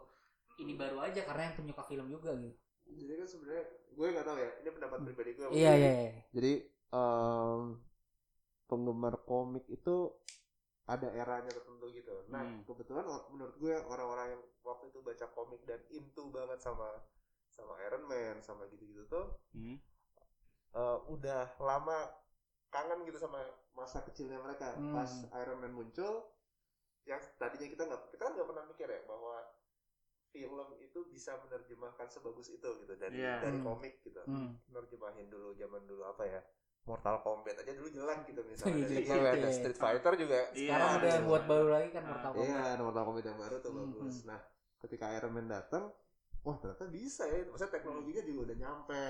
ini 0.63 0.79
baru 0.79 1.03
aja 1.03 1.27
karena 1.27 1.51
yang 1.51 1.57
penyuka 1.59 1.83
film 1.83 2.07
juga 2.07 2.31
gitu. 2.39 2.55
jadi 2.85 3.13
kan 3.17 3.27
sebenarnya 3.27 3.65
gue 3.91 4.07
nggak 4.13 4.27
tahu 4.29 4.39
ya 4.39 4.51
ini 4.61 4.69
pendapat 4.71 4.99
pribadi 5.03 5.31
gue 5.35 5.47
Iya 5.51 5.73
iya 5.75 5.93
iya. 5.99 6.13
jadi 6.31 6.53
em, 6.95 7.61
penggemar 8.71 9.15
komik 9.25 9.65
itu 9.67 10.15
ada 10.85 11.09
eranya 11.17 11.49
tertentu 11.49 11.87
gitu 11.91 12.13
nah 12.29 12.45
Hmm. 12.45 12.61
kebetulan 12.69 13.05
menurut 13.33 13.57
gue 13.57 13.75
orang-orang 13.89 14.37
yang 14.37 14.43
waktu 14.61 14.93
itu 14.93 15.01
baca 15.01 15.27
komik 15.33 15.65
dan 15.65 15.81
into 15.89 16.29
banget 16.29 16.61
sama 16.61 17.01
sama 17.49 17.79
Iron 17.89 18.05
Man 18.05 18.43
sama 18.45 18.69
gitu-gitu 18.69 19.09
tuh 19.09 19.27
Hmm. 19.57 19.81
eh, 20.75 20.99
udah 21.09 21.55
lama 21.63 22.13
kangen 22.69 23.07
gitu 23.07 23.17
sama 23.17 23.39
masa 23.73 24.03
kecilnya 24.03 24.43
mereka 24.43 24.75
Hmm. 24.75 24.93
pas 24.93 25.11
Iron 25.41 25.63
Man 25.63 25.73
muncul 25.73 26.27
yang 27.05 27.21
tadinya 27.37 27.69
kita 27.69 27.83
nggak 27.85 28.03
kita 28.13 28.23
kan 28.25 28.33
nggak 28.35 28.49
pernah 28.49 28.65
mikir 28.67 28.89
ya 28.89 29.01
bahwa 29.05 29.37
film 30.35 30.69
itu 30.83 30.99
bisa 31.07 31.39
menerjemahkan 31.47 32.11
sebagus 32.11 32.51
itu 32.51 32.67
gitu 32.83 32.95
dari 32.99 33.23
Iya. 33.23 33.39
dari 33.41 33.63
Hmm. 33.63 33.67
komik 33.71 34.03
gitu 34.03 34.19
Hmm. 34.27 34.59
nerjemahin 34.69 35.31
dulu 35.31 35.55
zaman 35.55 35.87
dulu 35.87 36.03
apa 36.05 36.27
ya 36.27 36.41
Mortal 36.85 37.17
Kombat 37.19 37.57
aja 37.57 37.73
dulu 37.73 37.89
jelek 37.89 38.21
gitu 38.29 38.41
misalnya 38.45 38.77
Iya, 38.77 38.85
dari 38.85 39.01
gitu 39.01 39.09
gue 39.11 39.25
ya. 39.25 39.33
ada 39.35 39.49
Street 39.51 39.79
Fighter 39.79 40.13
juga 40.15 40.39
Iya. 40.53 40.69
Sekarang 40.69 40.91
udah 40.95 41.09
iya. 41.11 41.23
buat 41.23 41.43
baru 41.45 41.69
lagi 41.71 41.89
kan 41.91 42.03
Mortal 42.05 42.31
iya 42.35 42.45
Kombat. 42.45 42.77
Mortal 42.79 43.03
Kombat 43.05 43.25
yang 43.25 43.39
baru 43.39 43.57
tuh 43.59 43.71
Hmm, 43.71 43.81
bagus 43.91 44.17
nah 44.23 44.41
ketika 44.79 45.05
Iron 45.11 45.33
Man 45.33 45.49
datang 45.49 45.85
wah 46.41 46.57
ternyata 46.57 46.85
bisa 46.87 47.25
ya 47.25 47.41
maksudnya 47.47 47.73
teknologinya 47.73 48.23
juga 48.23 48.41
udah 48.45 48.57
nyampe 48.59 49.05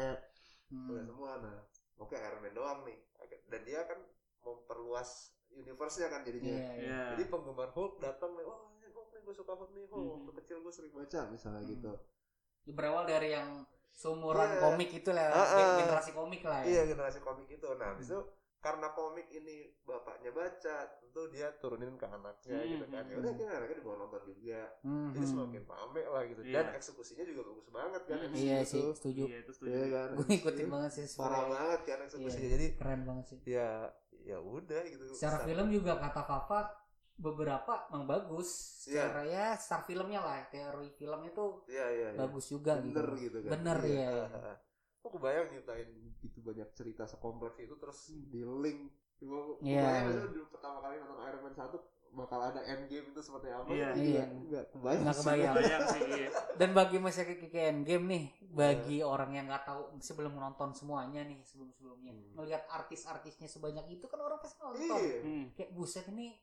Hmm. 0.64 0.88
udah 0.88 1.04
semua 1.04 1.30
nah 1.36 1.56
oke 1.96 2.14
Iron 2.14 2.40
Man 2.40 2.52
doang 2.52 2.78
nih 2.82 2.98
dan 3.44 3.60
dia 3.62 3.80
kan 3.82 3.98
memperluas 4.40 5.10
universe-nya 5.50 6.08
kan 6.08 6.20
jadinya 6.22 6.50
Iya, 6.52 6.70
iya. 6.72 6.78
Iya. 6.80 7.00
jadi 7.14 7.24
penggemar 7.26 7.70
Hulk 7.70 7.98
datang 7.98 8.32
nih 8.32 8.44
wah 8.44 8.70
ini 8.72 8.86
Hulk 8.88 9.08
nih 9.08 9.20
gue 9.20 9.34
suka 9.34 9.52
Hulk 9.52 9.70
nih 9.72 9.84
Hulk 9.84 9.98
Mhm. 10.00 10.14
waktu 10.16 10.32
kecil 10.40 10.56
gue 10.60 10.72
sering 10.72 10.92
baca 10.92 11.20
misalnya 11.28 11.60
Hmm. 11.60 11.70
gitu 11.70 11.92
Berawal 12.66 13.04
dari 13.04 13.28
yang 13.30 13.66
seumuran 13.94 14.48
Iya. 14.48 14.60
komik 14.60 14.90
itu 14.92 15.10
lah, 15.10 15.28
Ah, 15.28 15.46
ah. 15.46 15.76
generasi 15.78 16.10
komik 16.12 16.42
lah 16.42 16.60
ya. 16.60 16.66
iya 16.68 16.82
generasi 16.84 17.18
komik 17.20 17.46
itu 17.48 17.68
nah 17.74 17.88
habis 17.88 18.06
Hmm. 18.06 18.12
itu 18.12 18.20
karena 18.60 18.88
komik 18.90 19.28
ini 19.28 19.56
bapaknya 19.82 20.30
baca 20.30 20.76
tentu 20.90 21.22
dia 21.28 21.52
turunin 21.54 21.94
ke 21.94 22.06
anaknya 22.06 22.58
Hmm, 22.58 22.70
gitu 22.70 22.84
kan 22.86 23.02
hmm, 23.02 23.12
ya 23.12 23.14
udah 23.14 23.22
hmm. 23.22 23.36
akhirnya 23.36 23.54
anaknya 23.54 23.76
dibawa 23.76 23.96
nonton 23.98 24.22
juga 24.26 24.62
Hmm, 24.80 25.08
jadi 25.10 25.20
hmm. 25.20 25.30
semakin 25.30 25.62
pame 25.64 26.02
lah 26.02 26.22
gitu 26.24 26.40
Iya. 26.42 26.54
dan 26.54 26.66
eksekusinya 26.74 27.24
juga 27.24 27.42
bagus 27.44 27.68
banget 27.70 28.02
kan 28.04 28.18
Hmm. 28.18 28.34
Iya 28.34 28.58
tuh. 28.58 28.66
sih, 28.66 28.82
setuju. 28.94 29.22
Iya, 29.24 29.38
itu 29.38 29.52
setuju. 29.52 29.70
Iya 29.70 29.86
kan 29.90 30.08
Gue 30.10 30.26
ngikutin 30.26 30.66
banget 30.68 30.90
sih. 30.92 31.06
parah 31.14 31.44
banget 31.46 31.80
kan 31.84 31.98
eksekusinya 32.02 32.40
Iya. 32.42 32.52
jadi 32.52 32.66
Keren 32.74 33.00
banget 33.04 33.24
sih. 33.26 33.38
ya 33.46 33.68
ya 34.24 34.38
udah 34.40 34.82
gitu 34.82 35.04
Secara 35.12 35.38
film 35.44 35.66
juga 35.70 35.92
kata 35.94 36.22
Kakak 36.24 36.66
beberapa 37.14 37.86
emang 37.88 38.04
bagus. 38.04 38.48
Iya. 38.90 39.06
Secara 39.08 39.22
ya 39.24 39.46
star 39.54 39.82
filmnya 39.86 40.20
lah, 40.20 40.44
teori 40.50 40.90
filmnya 40.94 41.30
tuh 41.30 41.62
iya 41.70 41.86
iya 41.88 42.08
iya. 42.12 42.18
bagus 42.18 42.50
juga 42.50 42.76
bener 42.78 43.06
gitu. 43.14 43.38
gitu 43.40 43.48
kan 43.48 43.50
Bener, 43.58 43.78
iya. 43.86 44.10
Kok 45.04 45.20
kebayang 45.20 45.46
nyiptain 45.52 45.90
itu 46.24 46.38
banyak 46.40 46.68
cerita 46.72 47.04
sekompleks 47.04 47.60
itu 47.60 47.74
terus 47.76 47.98
di 48.28 48.40
link 48.42 48.88
Cuma 49.14 49.36
Hmm. 49.40 49.62
Iya, 49.62 49.80
kebayang 49.80 50.06
iya. 50.10 50.24
dulu 50.34 50.46
pertama 50.50 50.78
kali 50.82 50.94
nonton 50.98 51.18
Iron 51.22 51.40
Man 51.46 51.54
1 51.54 51.70
bakal 52.14 52.40
ada 52.46 52.62
endgame 52.62 53.10
itu 53.10 53.20
seperti 53.26 53.48
apa 53.50 53.66
Iya. 53.74 53.90
gitu. 53.94 54.10
Nggak 54.50 54.64
kebayang 54.70 55.02
Nggak 55.02 55.16
kebayang. 55.18 55.54
Bayang 55.58 55.82
sih, 55.90 56.02
iya. 56.14 56.28
Dan 56.54 56.70
bagi 56.70 56.96
masyarakat 57.02 57.38
kayak 57.50 57.74
game 57.82 58.04
nih, 58.06 58.24
bagi 58.54 58.98
orang 59.02 59.30
yang 59.34 59.46
nggak 59.50 59.66
tahu 59.66 59.82
sebelum 59.98 60.38
menonton 60.38 60.70
semuanya 60.74 61.26
nih 61.26 61.42
sebelum 61.42 61.70
sebelumnya, 61.74 62.14
Hmm. 62.14 62.38
melihat 62.38 62.62
artis-artisnya 62.70 63.50
sebanyak 63.50 63.98
itu 63.98 64.06
kan 64.06 64.18
orang 64.18 64.38
pasti 64.38 64.58
nonton. 64.62 64.82
Iya. 64.82 65.18
Hmm. 65.26 65.44
Kayak 65.58 65.70
buset 65.74 66.06
ini 66.10 66.38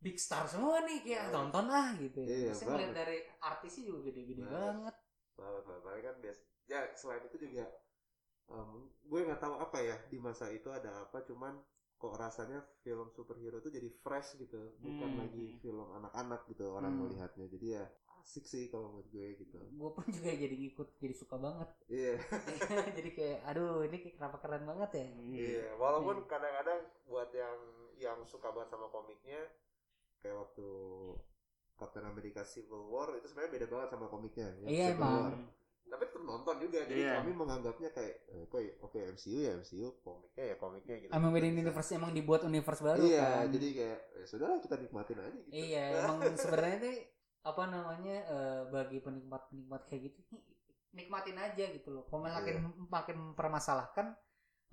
big 0.00 0.16
star 0.16 0.44
semua 0.46 0.82
nih 0.82 1.00
kayak 1.02 1.24
Iya. 1.28 1.32
tonton 1.32 1.66
ah 1.70 1.88
gitu. 1.96 2.18
ya. 2.22 2.28
Iya, 2.28 2.48
Pasti 2.52 2.64
ngeliat 2.66 2.92
dari 2.92 3.18
artisnya 3.40 3.82
juga 3.84 4.00
gede-gede 4.10 4.42
Banget. 4.42 4.60
banget. 4.60 4.94
Banget 5.34 5.62
banget 5.66 6.02
kan 6.02 6.16
biasa. 6.20 6.42
Ya 6.64 6.80
selain 6.94 7.22
itu 7.24 7.36
juga 7.38 7.64
em, 8.46 8.70
gue 9.02 9.20
nggak 9.24 9.40
tahu 9.40 9.54
apa 9.56 9.78
ya 9.80 9.96
di 10.08 10.18
masa 10.20 10.52
itu 10.52 10.68
ada 10.68 11.04
apa 11.04 11.24
cuman 11.24 11.56
kok 11.96 12.12
rasanya 12.20 12.60
film 12.84 13.08
superhero 13.08 13.56
itu 13.56 13.72
jadi 13.72 13.88
fresh 14.04 14.36
gitu 14.36 14.76
bukan 14.78 15.10
Hmm. 15.16 15.20
lagi 15.24 15.56
film 15.58 15.88
anak-anak 15.94 16.44
gitu 16.52 16.68
orang 16.70 16.92
Hmm. 16.92 17.08
melihatnya 17.08 17.48
jadi 17.48 17.66
ya 17.80 17.84
asik 18.20 18.44
sih 18.44 18.68
kalau 18.68 18.92
menurut 18.92 19.08
gue 19.08 19.28
gitu 19.38 19.56
gue 19.56 19.90
pun 19.92 20.04
juga 20.08 20.32
jadi 20.32 20.52
ngikut 20.56 20.88
jadi 20.96 21.14
suka 21.16 21.36
banget 21.36 21.68
iya 21.88 22.16
jadi 23.00 23.10
kayak 23.12 23.38
aduh 23.44 23.84
ini 23.84 23.96
kayak 23.96 24.16
kenapa 24.16 24.36
keren 24.40 24.64
banget 24.64 24.90
ya 24.92 25.06
iya 25.32 25.64
walaupun 25.76 26.24
kadang-kadang 26.24 26.80
buat 27.04 27.32
yang 27.32 27.56
yang 27.96 28.18
suka 28.24 28.52
banget 28.52 28.72
sama 28.72 28.88
komiknya 28.88 29.40
kayak 30.24 30.36
waktu 30.40 30.66
Captain 31.74 32.06
America 32.06 32.40
Civil 32.42 32.86
War 32.86 33.12
itu 33.12 33.26
sebenarnya 33.26 33.52
beda 33.52 33.66
banget 33.68 33.88
sama 33.90 34.06
komiknya 34.08 34.46
yang 34.56 34.56
Iya, 34.64 34.86
Civil 34.88 34.96
emang. 34.96 35.20
War. 35.20 35.36
tapi 35.84 36.02
tetap 36.08 36.24
nonton 36.24 36.56
juga 36.58 36.78
jadi 36.82 36.96
Iya. 36.98 37.12
kami 37.20 37.32
menganggapnya 37.36 37.90
kayak 37.92 38.14
eh, 38.26 38.44
kok 38.48 38.58
oke 38.82 38.98
MCU 39.14 39.38
ya 39.38 39.52
MCU 39.54 39.88
komiknya 40.00 40.44
ya 40.44 40.56
komiknya 40.56 40.94
gitu 40.98 41.10
emang 41.12 41.30
beda 41.30 41.46
universe 41.46 41.90
emang 41.92 42.10
dibuat 42.10 42.40
universe 42.42 42.82
baru 42.82 42.98
iya 43.04 43.22
kan 43.44 43.52
jadi 43.52 43.68
kayak 43.70 43.98
ya 44.10 44.24
sudahlah 44.24 44.58
kita 44.58 44.74
nikmatin 44.74 45.18
aja 45.20 45.38
gitu 45.38 45.52
iya 45.52 45.84
emang 46.02 46.18
sebenarnya 46.42 46.78
tuh 46.80 46.94
apa 47.44 47.62
namanya 47.68 48.16
eh, 48.26 48.62
bagi 48.72 48.98
penikmat 48.98 49.42
penikmat 49.46 49.82
kayak 49.84 50.02
gitu 50.08 50.18
nikmatin 50.90 51.36
aja 51.36 51.64
gitu 51.68 51.88
loh 51.92 52.02
kalau 52.08 52.22
makin 52.24 52.56
makin 52.88 53.16
mempermasalahkan 53.20 54.06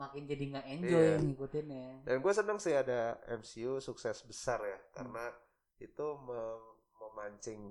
makin 0.02 0.24
jadi 0.26 0.43
nggak 0.49 0.66
enjoy 0.68 1.06
Iya. 1.06 1.18
ngikutin 1.20 1.66
ya 1.68 1.89
dan 2.02 2.16
gue 2.18 2.34
seneng 2.34 2.58
sih 2.58 2.74
ada 2.74 2.99
MCU 3.30 3.78
sukses 3.78 4.18
besar 4.22 4.58
ya 4.60 4.78
karena 4.91 5.30
itu 5.78 6.08
mem- 6.20 6.70
memancing 6.97 7.62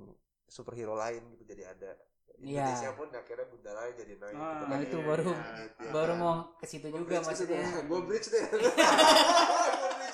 superhero 0.45 0.95
lain 0.95 1.27
gitu 1.33 1.43
jadi 1.45 1.65
ada 1.69 1.91
Iya. 2.39 2.65
Indonesia 2.65 2.91
pun 2.95 3.09
akhirnya 3.13 3.47
Gundala 3.47 3.81
jadi 3.93 4.15
naik 4.17 4.33
Ah, 4.33 4.49
gitu 4.51 4.65
nah 4.65 4.71
kan. 4.71 4.81
itu 4.81 4.97
iya, 4.97 5.05
baru. 5.05 5.33
Gitu 5.37 5.83
ya 5.83 5.91
baru 5.93 6.09
kan. 6.09 6.19
mau 6.19 6.35
ke 6.55 6.67
situ 6.67 6.87
Gua 6.89 6.99
juga 6.99 7.17
maksudnya 7.21 7.61
Gua 7.85 8.01
bridge 8.01 8.29
deh 8.29 8.45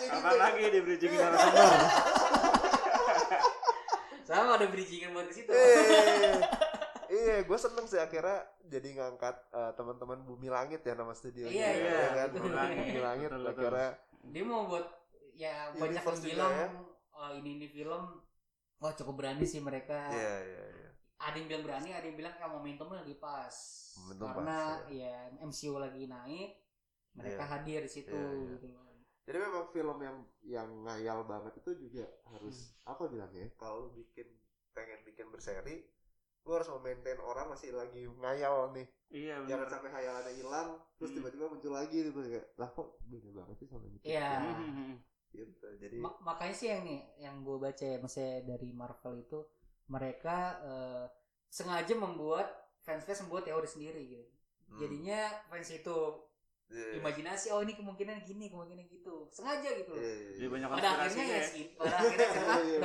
Kapan 0.06 0.18
gitu. 0.24 0.36
lagi 0.36 0.64
di 0.66 0.80
bridging 0.80 1.12
narasumber? 1.12 1.70
sama 4.26 4.58
ada 4.58 4.66
bridgingan 4.66 5.10
buat 5.12 5.26
ke 5.26 5.34
situ 5.36 5.50
iya 7.26 7.38
gue 7.42 7.58
seneng 7.58 7.84
sih 7.84 7.98
akhirnya 7.98 8.38
jadi 8.64 8.88
ngangkat 8.94 9.36
eh, 9.50 9.72
teman-teman 9.74 10.22
Bumi 10.22 10.46
Langit 10.46 10.80
ya 10.80 10.94
nama 10.94 11.10
studio 11.10 11.46
Iya, 11.46 11.68
iya, 11.74 11.98
kan 12.14 12.28
betul. 12.30 12.40
Bumi 12.40 12.54
Langit, 12.54 12.76
Bumi 12.86 13.00
Langit 13.02 13.28
Betul, 13.28 13.42
betul. 13.42 13.52
akhirnya 13.66 13.90
dia 14.26 14.44
mau 14.44 14.62
buat 14.66 14.86
ya 15.34 15.54
banyak 15.74 16.02
yang 16.02 16.20
bilang 16.24 16.52
ya. 16.52 16.68
oh, 17.12 17.30
ini 17.34 17.50
ini 17.56 17.66
film 17.68 18.02
wah 18.76 18.92
cukup 18.92 19.14
berani 19.16 19.44
sih 19.44 19.60
mereka 19.60 20.08
iya 20.08 20.34
iya 20.42 20.64
iya 20.72 20.88
ada 21.16 21.34
yang 21.34 21.48
bilang 21.48 21.64
berani 21.64 21.90
ada 21.90 22.04
yang 22.04 22.16
bilang 22.16 22.34
ya 22.34 22.46
momentumnya 22.46 23.00
lagi 23.00 23.16
pas 23.16 23.56
Momentum 23.96 24.28
karena 24.28 24.58
pas, 24.76 24.92
ya 24.92 25.14
MCU 25.40 25.74
lagi 25.76 26.04
naik 26.06 26.50
mereka 27.12 27.42
Iya. 27.42 27.50
hadir 27.50 27.80
di 27.80 27.90
situ 27.90 28.12
Iya, 28.12 28.30
iya. 28.30 28.48
gitu 28.54 28.68
jadi 29.26 29.38
memang 29.42 29.64
film 29.74 29.98
yang 29.98 30.16
yang 30.46 30.68
ngayal 30.86 31.26
banget 31.26 31.52
itu 31.58 31.70
juga 31.82 32.04
harus 32.30 32.76
Hmm. 32.78 32.94
apa 32.94 33.02
bilangnya 33.08 33.48
kalau 33.56 33.88
lu 33.88 33.96
bikin 33.96 34.28
pengen 34.70 35.00
bikin 35.02 35.26
berseri 35.32 35.82
lu 36.46 36.52
harus 36.54 36.68
memaintain 36.70 37.18
orang 37.20 37.50
masih 37.50 37.74
lagi 37.74 38.06
ngayal 38.06 38.70
nih. 38.70 38.86
Iya 39.06 39.34
jangan 39.44 39.66
benar. 39.66 39.70
sampai 39.70 39.90
khayalannya 39.90 40.32
hilang 40.34 40.68
terus 40.98 41.10
Hmm. 41.10 41.18
tiba-tiba 41.18 41.44
muncul 41.46 41.72
lagi 41.74 41.96
gitu 42.02 42.10
kayak 42.16 42.46
lah 42.56 42.70
kok 42.70 42.88
beda 43.06 43.30
banget 43.34 43.56
sih 43.58 43.66
sama 43.66 43.86
gitu? 43.90 44.04
Iya. 44.06 44.30
gitu 45.36 45.66
jadi 45.76 45.96
Ma- 46.00 46.18
makanya 46.24 46.54
sih 46.54 46.68
yang 46.70 46.82
nih 46.82 47.00
yang 47.20 47.36
gue 47.44 47.56
baca 47.60 47.84
ya 47.84 47.98
maksudnya 48.00 48.46
dari 48.46 48.70
Marvel 48.72 49.14
itu 49.20 49.38
mereka 49.86 50.36
eh, 50.62 51.04
sengaja 51.46 51.94
membuat 51.94 52.46
fans-fans 52.80 53.26
membuat 53.26 53.44
teori 53.44 53.68
sendiri 53.68 54.02
gitu. 54.06 54.24
Hmm, 54.66 54.78
jadinya 54.82 55.20
fans 55.46 55.70
itu 55.70 55.98
iya, 56.70 56.98
imajinasi 56.98 57.54
oh 57.54 57.62
ini 57.62 57.74
kemungkinan 57.78 58.22
gini 58.26 58.50
kemungkinan 58.50 58.86
gitu. 58.90 59.30
Sengaja 59.30 59.70
gitu. 59.78 59.94
Loh 59.94 60.02
iya, 60.02 60.14
iya, 60.14 60.30
Jadi 60.34 60.46
banyak 60.50 60.68
pada 60.70 60.88
akhirnya 60.98 61.24
ya 61.26 61.38
ya. 61.38 61.42
sih 61.46 61.64
pada 61.78 61.94
akhirnya 61.94 62.28
cerita 62.34 62.56
Iya, 62.66 62.78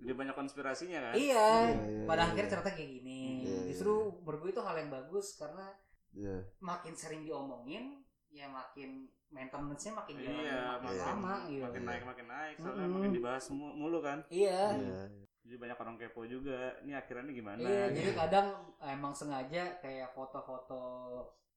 Jadi 0.00 0.12
banyak 0.14 0.34
konspirasinya 0.34 0.98
kan? 0.98 1.14
iya 1.14 1.48
Iya, 1.68 1.84
iya, 1.86 2.06
pada 2.06 2.22
iya, 2.22 2.26
akhirnya 2.30 2.48
iya. 2.48 2.52
cerita 2.56 2.70
kayak 2.72 2.90
gini 2.90 3.22
Iya, 3.44 3.58
justru 3.70 3.92
iya. 3.92 4.18
menurut 4.24 4.40
gue 4.42 4.50
itu 4.54 4.62
hal 4.62 4.76
yang 4.78 4.90
bagus 4.90 5.26
karena 5.36 5.66
Iya. 6.12 6.36
makin 6.60 6.94
sering 6.94 7.22
diomongin 7.24 7.84
ya 8.28 8.48
makin 8.48 9.08
maintenance-nya 9.28 9.92
makin 9.92 10.16
jalan 10.20 10.42
Iya, 10.44 10.62
makin 10.80 10.92
iya. 10.96 11.04
lama 11.08 11.34
gitu 11.48 11.64
Makin 11.64 11.82
naik 11.84 12.02
makin 12.04 12.26
naik, 12.28 12.54
soalnya 12.60 12.84
Mm-mm. 12.84 12.94
makin 12.96 13.12
dibahas 13.16 13.44
mu- 13.48 13.76
mulu 13.76 13.98
kan. 14.00 14.18
iya 14.28 14.76
Iya. 14.76 15.00
Jadi 15.42 15.56
banyak 15.58 15.74
orang 15.76 15.96
kepo 15.98 16.22
juga. 16.24 16.78
Ini 16.86 16.92
akhirannya 16.94 17.32
gimana? 17.34 17.58
Iya, 17.58 17.82
gitu. 17.90 17.96
jadi 17.98 18.10
kadang 18.14 18.46
emang 18.78 19.10
sengaja 19.12 19.62
kayak 19.82 20.14
foto-foto 20.14 20.82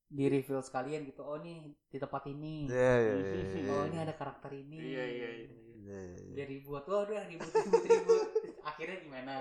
di 0.08 0.26
reveal 0.26 0.62
sekalian 0.62 1.06
gitu. 1.06 1.22
Oh 1.22 1.38
nih 1.38 1.70
di 1.90 1.98
tempat 1.98 2.26
ini. 2.26 2.66
Iya, 2.66 2.94
iya, 2.98 3.14
iya, 3.14 3.44
iya. 3.62 3.70
Oh 3.70 3.84
ini 3.86 3.98
ada 4.02 4.14
karakter 4.14 4.52
ini. 4.54 4.78
Iya 4.80 5.04
iya 5.06 5.30
iya. 5.38 5.48
Iya, 5.86 6.02
iya. 6.18 6.34
Dia 6.34 6.46
ribut, 6.48 6.84
wah 6.84 7.02
udah 7.02 7.24
ribut 7.26 7.52
ribut 7.52 7.84
ribut. 7.84 8.22
Akhirnya 8.70 8.98
gimana? 9.00 9.34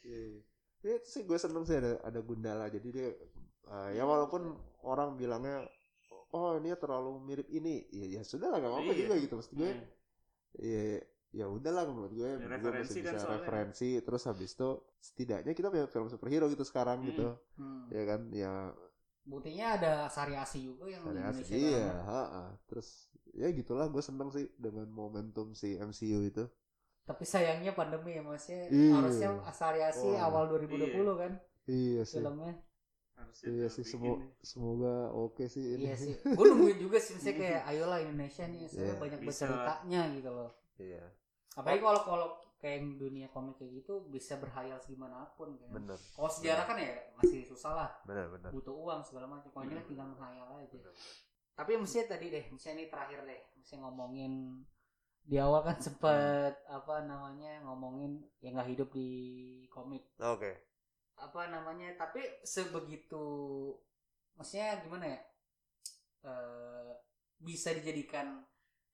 Iya. 0.00 0.40
Ya, 0.80 0.96
sih 1.02 1.22
gue 1.22 1.36
seneng 1.36 1.64
sih 1.64 1.76
ada 1.76 1.98
ada 2.00 2.20
Gundala. 2.20 2.66
Jadi 2.68 2.88
dia 2.90 3.08
eh, 3.66 3.90
ya 3.92 4.02
walaupun 4.02 4.54
orang 4.82 5.14
bilangnya 5.14 5.66
oh 6.30 6.56
ini 6.56 6.70
terlalu 6.74 7.18
mirip 7.20 7.48
ini, 7.48 7.84
ya, 7.88 8.18
ya 8.18 8.22
sudah 8.22 8.48
lah 8.48 8.58
gak 8.58 8.70
apa-apa 8.70 8.92
Iya. 8.92 9.00
juga 9.02 9.14
gitu. 9.18 9.34
Maksud 9.34 9.54
gue 9.54 9.70
Hmm. 9.70 9.84
ya 10.56 10.84
ya 11.34 11.46
udahlah 11.46 11.84
menurut 11.84 12.12
gue, 12.12 12.28
Ya, 12.28 12.38
gue 12.38 12.48
referensi 12.48 12.80
masih 12.96 13.02
kan 13.02 13.12
bisa 13.12 13.20
soalnya. 13.20 13.36
referensi 13.42 13.88
terus 14.00 14.22
habis 14.24 14.50
itu 14.52 14.68
setidaknya 14.98 15.52
kita 15.52 15.68
punya 15.68 15.84
film 15.86 16.08
superhero 16.08 16.46
gitu 16.48 16.64
sekarang 16.64 17.02
Hmm. 17.02 17.08
gitu. 17.10 17.28
Hmm. 17.56 17.84
Ya 17.90 18.02
kan 18.04 18.20
ya 18.32 18.52
Buktinya 19.26 19.74
ada 19.74 19.94
Sariasi 20.06 20.62
juga 20.62 20.86
yang 20.86 21.02
di 21.02 21.10
variasi. 21.10 21.42
Indonesia. 21.42 21.56
Iya, 21.58 21.82
kan. 21.82 22.06
ha-ha. 22.06 22.44
Terus 22.70 22.88
ya 23.36 23.48
gitulah 23.50 23.86
gue 23.86 24.00
seneng 24.00 24.28
sih 24.28 24.48
dengan 24.56 24.88
momentum 24.88 25.52
si 25.52 25.76
MCU 25.76 26.20
itu. 26.22 26.44
Tapi 27.04 27.22
sayangnya 27.22 27.70
pandemi 27.70 28.12
ya 28.12 28.22
maksudnya 28.22 28.66
Iya. 28.66 28.92
harusnya 28.92 29.28
Sariasi 29.48 30.08
Wah. 30.10 30.26
awal 30.26 30.50
2020 30.50 30.90
kan 31.14 31.32
Iya 31.64 32.02
sih. 32.02 32.18
filmnya. 32.18 32.54
Harusnya 33.14 33.46
Iya 33.48 33.66
sih 33.70 33.84
semo- 33.86 34.18
nih. 34.18 34.28
semoga 34.42 34.94
oke 35.10 35.44
sih 35.46 35.64
ini. 35.72 35.86
Iya 35.86 35.94
sih. 35.94 36.12
Gue 36.34 36.46
nungguin 36.46 36.78
juga 36.78 36.98
sih 36.98 37.14
maksudnya 37.14 37.36
kayak 37.38 37.62
ayolah 37.66 37.98
Indonesia 38.00 38.44
nih 38.44 38.66
saya 38.66 38.84
Iya. 38.86 38.94
banyak 38.96 39.18
Bisa. 39.20 39.28
berceritanya 39.46 40.00
gitu 40.12 40.30
loh. 40.30 40.50
Iya, 40.76 41.04
Apalagi 41.54 41.80
kalau 41.80 42.00
kalau 42.02 42.28
kayak 42.56 42.78
dunia 42.96 43.28
komik 43.28 43.56
kayak 43.56 43.80
gitu 43.80 44.04
bisa 44.06 44.36
berhayal 44.36 44.76
segimanapun 44.76 45.56
kan. 45.56 45.68
bener, 45.72 45.96
Kalau 45.96 46.28
sejarah 46.28 46.64
kan 46.64 46.76
ya 46.76 46.92
masih 47.14 47.44
susah 47.44 47.72
lah, 47.72 47.90
bener, 48.02 48.28
bener. 48.28 48.50
butuh 48.50 48.72
uang 48.74 49.00
segala 49.00 49.24
macam. 49.26 49.48
Kalau 49.48 49.64
ini 49.64 49.72
Hmm. 49.74 49.86
tinggal 49.86 50.06
menghayal 50.06 50.48
aja. 50.52 50.68
bener. 50.68 50.92
Tapi 51.56 51.72
mesti 51.74 52.04
tadi 52.04 52.28
deh, 52.28 52.44
mesti 52.52 52.68
ini 52.70 52.84
terakhir 52.86 53.24
deh, 53.24 53.40
mesti 53.56 53.74
ngomongin 53.80 54.60
di 55.26 55.42
awal 55.42 55.66
kan 55.66 55.74
sempet 55.82 56.54
apa 56.70 57.02
namanya 57.02 57.58
ngomongin 57.66 58.22
yang 58.38 58.54
nggak 58.54 58.70
hidup 58.70 58.94
di 58.94 59.10
komik 59.66 60.06
Oke. 60.22 60.54
apa 61.18 61.50
namanya 61.50 61.98
tapi 61.98 62.22
sebegitu 62.46 63.26
maksudnya 64.38 64.86
gimana 64.86 65.06
ya 65.10 65.20
Eh 66.22 66.90
bisa 67.36 67.74
dijadikan 67.74 68.42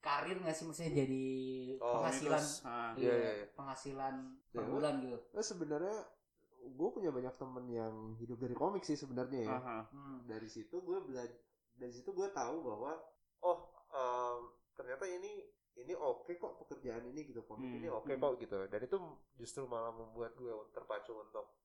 karir 0.01 0.41
nggak 0.41 0.57
sih 0.57 0.65
maksudnya 0.65 1.05
jadi 1.05 1.25
Oh, 1.79 2.01
penghasilan 2.01 2.43
ah, 2.65 2.91
iya, 2.97 3.05
Iya, 3.07 3.13
iya, 3.13 3.31
iya. 3.39 3.47
penghasilan 3.55 4.15
per 4.49 4.61
Iya. 4.65 4.69
bulan 4.73 4.93
gitu 5.05 5.17
Nah, 5.31 5.45
sebenarnya 5.45 5.97
gue 6.63 6.89
punya 6.89 7.11
banyak 7.13 7.33
temen 7.37 7.65
yang 7.69 7.93
hidup 8.17 8.37
dari 8.41 8.55
komik 8.55 8.83
sih 8.83 8.97
sebenarnya 8.97 9.39
ya. 9.47 9.53
aha. 9.53 9.77
Hmm. 9.91 10.17
Dari 10.25 10.47
situ 10.47 10.81
gue 10.81 10.97
belajar, 11.03 11.35
dari 11.73 11.91
situ 11.91 12.09
gue 12.09 12.29
tahu 12.29 12.61
bahwa 12.61 12.91
oh 13.41 13.57
em, 13.89 14.39
ternyata 14.73 15.05
ini 15.05 15.45
ini 15.73 15.93
oke 15.93 16.29
kok 16.31 16.57
pekerjaan 16.59 17.01
ini 17.03 17.25
gitu 17.25 17.41
komik 17.41 17.65
Hmm, 17.65 17.77
ini 17.77 17.87
oke 17.87 18.07
hmm. 18.07 18.19
kok 18.19 18.33
gitu. 18.37 18.57
Dan 18.67 18.79
itu 18.79 18.97
justru 19.35 19.65
malah 19.65 19.89
membuat 19.89 20.33
gue 20.33 20.49
terpacu 20.71 21.13
untuk 21.15 21.57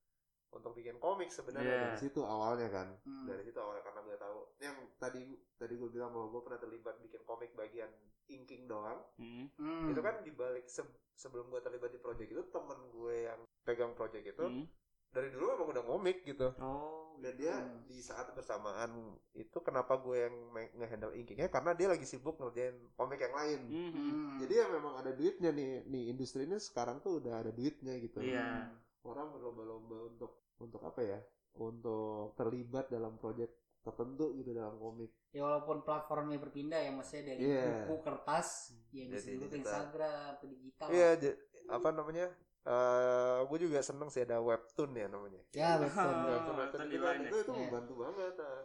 untuk 0.48 0.72
bikin 0.72 0.96
komik 0.96 1.28
sebenarnya 1.28 1.68
Iya. 1.68 1.84
dari 1.86 1.98
situ 1.98 2.20
awalnya 2.20 2.68
kan. 2.68 2.88
Hmm. 3.02 3.28
Dari 3.28 3.44
situ 3.44 3.58
awalnya 3.58 3.84
karena 3.84 4.00
gue 4.02 4.16
tahu 4.16 4.38
yang 4.58 4.76
tadi 4.96 5.22
tadi 5.54 5.74
gue 5.76 5.90
bilang 5.90 6.08
bahwa 6.08 6.28
gue 6.30 6.42
pernah 6.42 6.56
terlibat 6.58 6.96
bikin 6.98 7.20
komik 7.22 7.52
bagian 7.52 7.92
inking 8.26 8.64
doang. 8.64 9.04
Hmm. 9.16 9.52
Hmm. 9.54 9.92
Itu 9.92 10.00
kan 10.00 10.24
dibalik 10.24 10.64
se- 10.64 10.88
sebelum 11.12 11.48
gue 11.48 11.60
terlibat 11.60 11.90
di 11.90 12.00
project 12.00 12.30
itu 12.30 12.42
temen 12.48 12.80
gue 12.88 13.16
yang 13.24 13.40
pegang 13.60 13.92
project 13.92 14.24
itu 14.26 14.40
Hmm. 14.42 14.64
Dari 15.08 15.28
dulu 15.28 15.44
emang 15.50 15.68
udah 15.68 15.84
ngomik 15.84 16.18
gitu 16.22 16.52
Oh, 16.56 17.16
dan 17.18 17.34
dia 17.34 17.54
Hmm. 17.54 17.82
di 17.84 17.98
saat 17.98 18.30
bersamaan 18.30 18.92
itu 19.32 19.58
kenapa 19.58 19.96
gue 19.96 20.16
yang 20.20 20.34
nge-handle 20.72 21.12
inkingnya 21.12 21.48
karena 21.48 21.72
dia 21.72 21.88
lagi 21.88 22.04
sibuk 22.04 22.36
ngerjain 22.36 22.76
komik 22.94 23.18
yang 23.18 23.32
lain 23.32 23.60
Hmm. 23.64 23.90
Hmm. 23.90 24.36
jadi 24.38 24.54
ya 24.54 24.66
memang 24.70 24.94
ada 24.96 25.10
duitnya 25.10 25.50
nih 25.50 25.82
nih 25.84 26.04
industri 26.08 26.44
ini 26.44 26.56
sekarang 26.58 26.98
tuh 26.98 27.18
udah 27.18 27.40
ada 27.40 27.50
duitnya 27.50 27.98
gitu 27.98 28.20
Iya. 28.20 28.70
orang 29.02 29.30
berlomba-lomba 29.30 29.96
untuk 30.06 30.30
untuk 30.56 30.82
apa 30.82 31.00
ya 31.00 31.18
untuk 31.54 32.34
terlibat 32.34 32.86
dalam 32.86 33.16
proyek 33.16 33.50
tertentu 33.80 34.36
gitu 34.36 34.52
dalam 34.52 34.76
komik 34.76 35.10
ya 35.30 35.40
walaupun 35.40 35.80
platformnya 35.80 36.36
berpindah 36.36 36.78
ya 36.78 36.90
maksudnya 36.90 37.32
dari 37.32 37.40
Iya. 37.48 37.64
buku 37.82 37.94
kertas 38.00 38.48
ya 38.90 39.04
bisa 39.06 39.28
digital. 39.28 39.56
Instagram 39.56 40.30
ke 40.36 40.46
digital 40.46 40.86
iya 40.88 41.10
j- 41.16 41.38
apa 41.66 41.88
namanya 41.90 42.26
eh 42.60 43.38
gue 43.44 43.58
juga 43.60 43.78
seneng 43.80 44.08
sih 44.08 44.20
ada 44.20 44.38
webtoon 44.38 44.90
ya 44.92 45.06
namanya 45.06 45.40
Ya 45.50 45.76
betul. 45.76 46.04
Oh, 46.04 46.26
webtoon 46.26 46.26
webtoon 46.28 46.56
webtoon 46.58 46.86
gitu 46.86 47.00
kan 47.00 47.14
ya? 47.14 47.22
itu 47.24 47.36
itu 47.38 47.50
Iya. 47.50 47.60
membantu 47.62 47.92
banget 47.98 48.32
nah. 48.34 48.60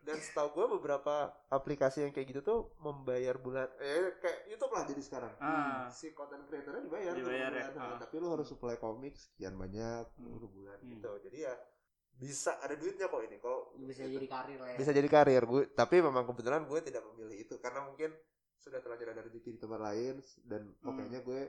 Dan 0.00 0.16
setahu 0.18 0.48
gue 0.50 0.66
beberapa 0.72 1.14
aplikasi 1.48 1.98
yang 2.00 2.12
kayak 2.12 2.26
gitu 2.28 2.40
tuh 2.40 2.58
membayar 2.78 3.34
bulan 3.36 3.66
eh 3.76 4.14
kayak 4.16 4.38
YouTube 4.46 4.70
lah 4.70 4.84
jadi 4.84 5.02
sekarang 5.02 5.32
Ah, 5.36 5.88
si 5.88 6.12
content 6.12 6.44
creatornya 6.44 6.82
dibayar, 6.82 7.12
Dibayar 7.12 7.50
ya? 7.50 7.64
bulan. 7.66 7.74
Nah, 7.74 7.86
Ah. 7.86 7.98
tapi 7.98 8.14
lu 8.16 8.28
harus 8.28 8.46
supply 8.46 8.76
komik 8.76 9.14
sekian 9.14 9.54
banyak 9.54 10.04
Hmm. 10.14 10.30
per 10.30 10.44
bulan 10.46 10.78
Hmm. 10.78 10.90
gitu 10.92 11.10
jadi 11.22 11.38
ya 11.44 11.54
bisa 12.14 12.54
ada 12.56 12.74
duitnya 12.74 13.06
kok 13.06 13.18
ini 13.20 13.36
kalau 13.36 13.74
Bisa 13.76 14.06
jadi 14.06 14.28
karir 14.28 14.56
lah 14.56 14.68
ya. 14.70 14.76
bisa 14.78 14.90
jadi 14.92 15.08
karir 15.08 15.42
gue 15.42 15.62
tapi 15.68 15.96
memang 15.98 16.22
kebetulan 16.24 16.62
gue 16.62 16.78
tidak 16.80 17.02
memilih 17.04 17.36
itu 17.40 17.58
karena 17.58 17.82
mungkin 17.82 18.14
sudah 18.56 18.78
terlanjur 18.78 19.10
ada 19.10 19.20
rezeki 19.20 19.50
di 19.50 19.58
tempat 19.58 19.80
lain 19.82 20.14
dan 20.40 20.62
Hmm. 20.70 20.78
pokoknya 20.84 21.20
gue 21.20 21.40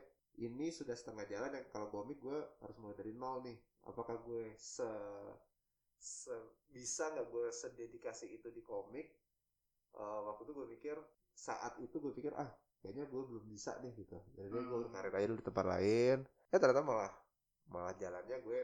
ini 0.41 0.67
sudah 0.73 0.95
setengah 0.97 1.25
jalan 1.31 1.51
dan 1.55 1.63
kalau 1.73 1.88
komik 1.93 2.17
gue 2.19 2.39
harus 2.61 2.77
mulai 2.81 2.95
dari 2.97 3.13
nol 3.15 3.43
nih 3.47 3.57
apakah 3.88 4.17
gue 4.27 4.53
se, 4.57 4.88
se- 5.99 6.49
bisa 6.75 7.03
nggak 7.13 7.27
gue 7.33 7.47
sededikasi 7.61 8.25
itu 8.38 8.47
di 8.51 8.61
komik 8.63 9.07
Eh, 9.95 10.21
waktu 10.27 10.41
itu 10.45 10.53
gue 10.59 10.67
pikir 10.77 10.97
saat 11.33 11.73
itu 11.81 11.97
gue 12.03 12.13
pikir 12.13 12.33
ah 12.38 12.49
kayaknya 12.79 13.05
gue 13.11 13.21
belum 13.29 13.45
bisa 13.49 13.71
nih 13.83 13.93
gitu 14.01 14.17
jadi 14.38 14.47
gue 14.51 14.61
Hmm. 14.61 14.83
berkarir 14.86 15.13
aja 15.17 15.27
dulu 15.31 15.39
di 15.41 15.47
tempat 15.49 15.65
lain 15.73 16.17
ya 16.51 16.57
ternyata 16.61 16.83
malah 16.86 17.11
malah 17.73 17.95
jalannya 17.97 18.38
gue 18.43 18.59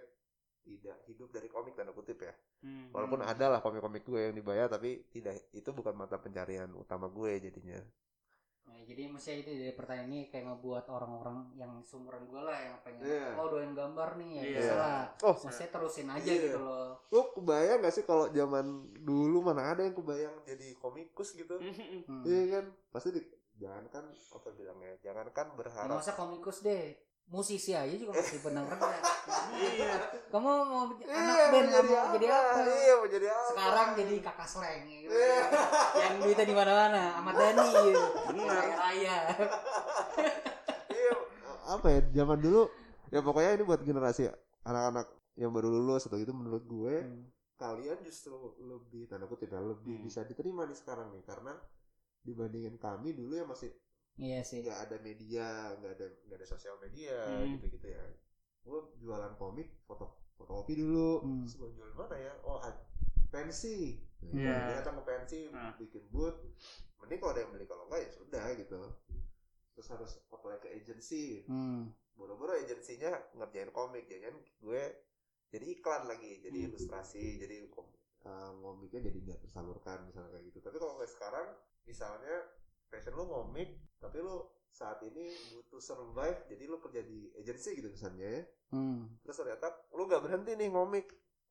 tidak 0.67 0.97
hidup 1.09 1.29
dari 1.35 1.47
komik 1.49 1.73
tanda 1.75 1.91
kutip 1.95 2.19
ya 2.21 2.33
Hmm. 2.61 2.93
Walaupun 2.93 3.21
ada 3.25 3.45
lah 3.53 3.59
komik-komik 3.65 4.03
gue 4.05 4.21
yang 4.29 4.35
dibayar 4.37 4.67
tapi 4.71 5.07
tidak 5.15 5.35
itu 5.55 5.69
bukan 5.73 5.95
mata 5.97 6.17
pencarian 6.21 6.69
utama 6.77 7.07
gue 7.09 7.31
jadinya. 7.41 7.79
Nah, 8.71 8.79
jadi 8.87 9.03
maksudnya 9.05 9.37
itu 9.37 9.51
dari 9.53 9.73
pertanyaan 9.73 10.07
ini 10.09 10.19
kayak 10.25 10.45
ngebuat 10.47 10.85
orang-orang 10.87 11.37
yang 11.53 11.83
seumuran 11.83 12.23
gue 12.23 12.39
lah 12.39 12.55
yang 12.55 12.75
pengen 12.79 13.03
Iya. 13.03 13.35
oh 13.35 13.47
doain 13.47 13.71
gambar 13.71 14.09
nih 14.15 14.29
ya 14.31 14.41
Iya. 14.41 14.55
bisa 14.57 14.73
lah. 14.73 15.01
Oh, 15.21 15.35
Maksudnya 15.37 15.69
terusin 15.69 16.07
aja 16.07 16.23
Iya. 16.25 16.43
gitu 16.47 16.59
loh. 16.59 16.89
lu 17.05 17.21
kebayang 17.33 17.77
gak 17.79 17.93
sih 17.93 18.03
kalau 18.03 18.25
zaman 18.29 18.65
dulu 18.97 19.37
mana 19.41 19.61
ada 19.69 19.83
yang 19.83 19.93
kebayang 19.93 20.35
jadi 20.43 20.67
komikus 20.75 21.35
gitu? 21.35 21.59
Hmm. 21.59 22.23
Iya 22.23 22.43
kan? 22.53 22.65
Pasti 22.89 23.09
di, 23.11 23.21
jangan 23.55 23.83
kan 23.87 24.03
apa 24.07 24.47
bilangnya? 24.49 24.95
Jangan 25.01 25.27
kan 25.29 25.47
Ya, 25.47 25.55
berharap. 25.57 25.85
nggak 25.85 26.01
usah 26.01 26.15
komikus 26.15 26.57
deh. 26.61 26.95
Musisi 27.31 27.71
aja 27.71 27.95
juga 27.95 28.11
masih 28.13 28.43
benang 28.43 28.67
rendah. 28.67 28.91
Iya. 29.51 29.93
Kamu 30.27 30.47
mau 30.63 30.83
Iya, 30.97 31.15
anak 31.15 31.37
band 31.53 31.67
nggak 31.69 31.83
mau 31.85 32.05
jadi 32.17 32.27
apa? 32.27 32.51
Iya, 32.65 32.93
mau 32.97 33.07
jadi 33.07 33.27
apa? 33.29 33.47
Sekarang 33.47 33.87
jadi 33.93 34.13
kakak 34.19 34.47
slang 34.47 34.81
gitu. 34.83 35.07
Iya. 35.11 35.39
Yang 35.93 36.15
duitnya 36.19 36.45
di 36.45 36.55
mana-mana, 36.55 37.01
Ahmad 37.15 37.35
Dhani 37.35 37.69
gitu. 37.71 38.03
Benar. 38.31 38.63
Raya. 38.73 39.17
Iya, 40.89 41.11
apa 41.67 41.87
ya? 41.87 41.99
Zaman 42.11 42.39
dulu 42.41 42.61
ya 43.09 43.19
pokoknya 43.19 43.51
ini 43.55 43.63
buat 43.63 43.81
generasi 43.81 44.23
anak-anak 44.63 45.07
yang 45.35 45.51
baru 45.51 45.67
lulus 45.67 46.07
atau 46.07 46.17
gitu 46.17 46.31
menurut 46.31 46.63
gue 46.63 46.95
Hmm. 47.01 47.23
kalian 47.55 47.97
justru 48.01 48.33
lebih 48.57 49.05
tanda 49.05 49.27
kutip 49.27 49.47
ya 49.47 49.61
lebih 49.61 49.99
Hmm. 49.99 50.05
bisa 50.05 50.23
diterima 50.23 50.65
nih 50.65 50.75
sekarang 50.75 51.11
nih 51.11 51.23
karena 51.23 51.53
dibandingin 52.21 52.75
kami 52.75 53.13
dulu 53.13 53.33
yang 53.35 53.47
masih 53.47 53.71
Iya 54.15 54.39
sih. 54.41 54.61
nggak 54.61 54.79
ada 54.85 54.97
media 54.99 55.47
nggak 55.75 55.93
ada 55.95 56.07
nggak 56.27 56.37
ada 56.37 56.47
sosial 56.47 56.75
media 56.77 57.15
Hmm. 57.31 57.55
gitu 57.55 57.65
gitu 57.71 57.87
ya 57.89 58.03
gue 58.61 58.79
jualan 58.99 59.33
komik 59.35 59.71
foto 59.83 60.05
fotokopi 60.35 60.73
dulu 60.75 61.21
Hmm. 61.21 61.41
terus 61.41 61.55
gue 61.57 61.69
jual 61.73 61.91
mana 61.93 62.15
ya 62.15 62.33
oh 62.41 62.61
pensi 63.27 63.97
Iya. 64.21 64.53
dia 64.69 64.75
datang 64.77 65.01
ke 65.01 65.03
pensi 65.07 65.49
Ah. 65.49 65.73
bikin 65.75 66.05
booth 66.07 66.37
mending 66.99 67.17
kalau 67.17 67.33
ada 67.33 67.41
yang 67.41 67.51
beli 67.51 67.65
kalau 67.65 67.83
enggak 67.85 68.01
ya 68.01 68.09
sudah 68.11 68.45
gitu 68.53 68.81
terus 69.71 69.87
harus 69.89 70.11
apply 70.29 70.59
ke 70.59 70.69
agency 70.69 71.41
Hmm. 71.45 71.89
boro-boro 72.13 72.53
agensinya 72.53 73.09
ngerjain 73.33 73.71
komik 73.71 74.05
jangan 74.05 74.35
gue 74.59 74.83
jadi 75.49 75.65
iklan 75.73 76.05
lagi 76.05 76.37
jadi 76.39 76.57
Hmm. 76.59 76.67
ilustrasi 76.69 77.39
jadi 77.39 77.65
kom 77.67 77.89
eh, 78.21 78.51
komiknya 78.53 79.09
jadi 79.09 79.19
nggak 79.23 79.39
tersalurkan 79.41 80.05
misalnya 80.05 80.29
kayak 80.31 80.45
gitu 80.45 80.59
tapi 80.61 80.77
kalau 80.77 80.93
kayak 80.95 81.09
sekarang 81.09 81.47
misalnya 81.81 82.35
passion 82.85 83.15
lu 83.15 83.25
komik 83.25 83.81
tapi 84.01 84.17
lu 84.19 84.41
saat 84.67 84.97
ini 85.03 85.29
butuh 85.51 85.77
survive 85.77 86.47
jadi 86.47 86.63
lu 86.65 86.79
kerja 86.79 87.01
di 87.01 87.29
agensi 87.35 87.75
gitu 87.75 87.87
misalnya 87.87 88.25
ya. 88.25 88.43
Hmm. 88.71 89.03
terus 89.21 89.37
ternyata 89.37 89.67
lu 89.91 90.03
nggak 90.05 90.21
berhenti 90.21 90.51
nih 90.55 90.69
komik. 90.69 91.07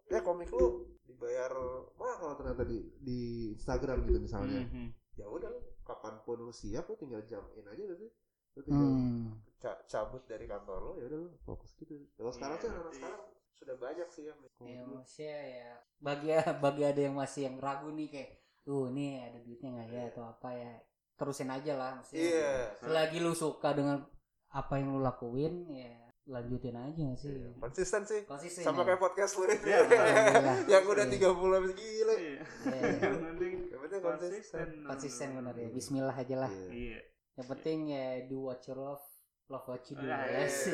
Ya 0.08 0.20
komik 0.20 0.50
lu 0.50 0.66
dibayar 1.04 1.52
mahal 1.94 2.34
ternyata 2.34 2.64
di 2.64 2.82
di 2.98 3.20
Instagram 3.52 4.02
gitu 4.04 4.18
misalnya. 4.18 4.66
Mhm. 4.66 4.88
ya 5.14 5.28
udah 5.28 5.52
kapan 5.82 6.16
pun 6.22 6.40
lu 6.40 6.50
siap 6.50 6.88
lu 6.88 6.96
tinggal 6.96 7.20
jamin 7.22 7.62
aja 7.62 7.82
gitu 7.84 8.08
lu 8.50 8.60
tinggal 8.64 8.88
Hmm. 8.88 9.36
ca- 9.54 9.84
cabut 9.84 10.24
dari 10.24 10.44
kantor 10.44 10.78
lo 10.80 10.92
ya 10.96 11.06
udah 11.06 11.18
lu 11.20 11.30
fokus 11.38 11.76
gitu. 11.76 12.08
Kalau 12.16 12.32
sekarang 12.32 12.56
Iya, 12.56 12.62
sih 12.62 12.70
anak 12.72 12.94
sekarang 12.96 13.22
sudah 13.52 13.76
banyak 13.76 14.08
sih 14.08 14.24
yang 14.26 14.38
Ya 14.60 14.80
maksudnya 14.82 15.38
ya 15.44 15.70
bagi 16.00 16.28
bagi 16.64 16.82
ada 16.82 17.00
yang 17.00 17.14
masih 17.14 17.46
yang 17.46 17.56
ragu 17.60 17.92
nih 17.92 18.08
kayak 18.08 18.30
tuh 18.60 18.88
ini 18.88 19.20
ada 19.20 19.38
duitnya 19.38 19.68
nggak 19.70 19.88
ya? 19.90 20.02
Atau 20.08 20.24
apa 20.24 20.48
ya 20.50 20.72
terusin 21.20 21.46
aja 21.46 21.72
lah 21.74 21.90
maksudnya 21.94 22.24
iya 22.24 22.52
selagi 22.80 23.20
lu 23.20 23.32
suka 23.32 23.70
dengan 23.70 24.00
apa 24.48 24.72
yang 24.74 24.90
lu 24.90 25.00
lakuin 25.00 25.68
ya 25.68 25.92
lanjutin 26.24 26.72
aja 26.72 27.06
sih 27.14 27.28
Iya, 27.28 27.50
konsisten 27.58 28.02
sih 28.02 28.22
konsisten 28.24 28.62
sama 28.62 28.80
ya. 28.80 28.86
kayak 28.88 29.00
podcast 29.02 29.34
lu 29.34 29.44
ini 29.44 29.56
Iya, 29.60 29.78
alhamdulillah. 29.82 30.56
yang 30.72 30.84
udah 30.86 31.04
Iya. 31.04 31.28
30 31.28 31.52
habis 31.52 31.72
gila 31.74 32.14
Iya. 32.14 32.38
Iya, 32.62 32.80
Yang 33.02 33.18
penting 33.20 33.52
yang 33.66 33.80
penting 33.80 34.00
konsisten. 34.00 34.38
konsisten 34.62 34.86
konsisten 34.86 35.28
benar 35.34 35.54
ya 35.54 35.68
Bismillah 35.68 36.16
aja 36.16 36.36
lah 36.38 36.52
Iya. 36.52 36.70
Iya. 36.70 37.00
yang 37.34 37.46
penting 37.48 37.78
ya 37.88 38.06
do 38.24 38.38
what 38.42 38.60
you 38.62 38.74
love 38.74 39.04
love 39.46 39.66
what 39.66 39.82
you 39.84 39.94
do 39.94 40.06
Ah, 40.06 40.24
ya 40.24 40.46
sih 40.46 40.72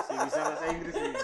Si 0.00 0.12
bisa 0.16 0.40
bahasa 0.40 0.64
Inggris 0.66 0.94
nih. 0.94 1.12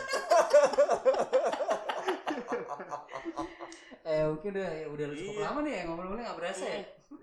eh 4.04 4.20
mungkin 4.26 4.50
udah 4.52 4.68
ya 4.74 4.86
udah 4.86 5.06
cukup 5.10 5.32
Iya. 5.32 5.42
lama 5.42 5.58
nih 5.60 5.72
ya 5.72 5.82
ngomong-ngomongnya 5.84 6.24
nggak 6.26 6.38
berasa 6.38 6.64
ya 6.66 6.80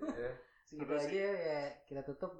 iya. 0.09 0.31
segitu 0.63 0.93
aja 0.93 1.27
ya 1.33 1.61
kita 1.83 2.01
tutup 2.03 2.33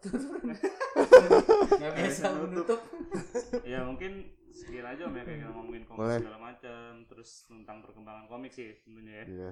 tutup 0.00 0.40
nggak 1.80 1.92
biasa 1.92 2.06
bisa 2.08 2.26
nutup. 2.32 2.48
menutup 2.48 2.80
ya 3.72 3.78
mungkin 3.82 4.12
sekian 4.54 4.86
aja 4.86 5.02
om 5.04 5.14
ya 5.14 5.22
kayak 5.26 5.38
kita 5.42 5.50
ngomongin 5.50 5.82
komik 5.84 5.98
Boleh. 5.98 6.18
segala 6.22 6.38
macam 6.40 6.90
terus 7.10 7.30
tentang 7.44 7.82
perkembangan 7.82 8.26
komik 8.26 8.52
sih 8.54 8.70
tentunya 8.82 9.22
ya 9.22 9.26
Iya. 9.26 9.50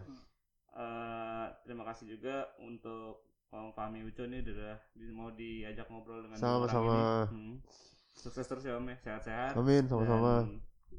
Eh, 0.73 1.47
terima 1.69 1.85
kasih 1.85 2.17
juga 2.17 2.49
untuk 2.57 3.29
Om 3.53 3.77
Fahmi 3.77 4.09
Uco 4.09 4.25
nih 4.25 4.41
udah 4.41 4.73
mau 5.13 5.29
diajak 5.29 5.85
ngobrol 5.93 6.25
dengan 6.25 6.41
Sama-sama. 6.41 6.89
orang 6.89 7.29
ini. 7.29 7.53
Hmm. 7.53 7.57
Sukses 8.09 8.49
terus 8.49 8.65
ya 8.65 8.81
Om 8.81 8.89
ya, 8.89 8.97
sehat-sehat. 8.97 9.53
amin 9.53 9.85
sama-sama 9.85 10.49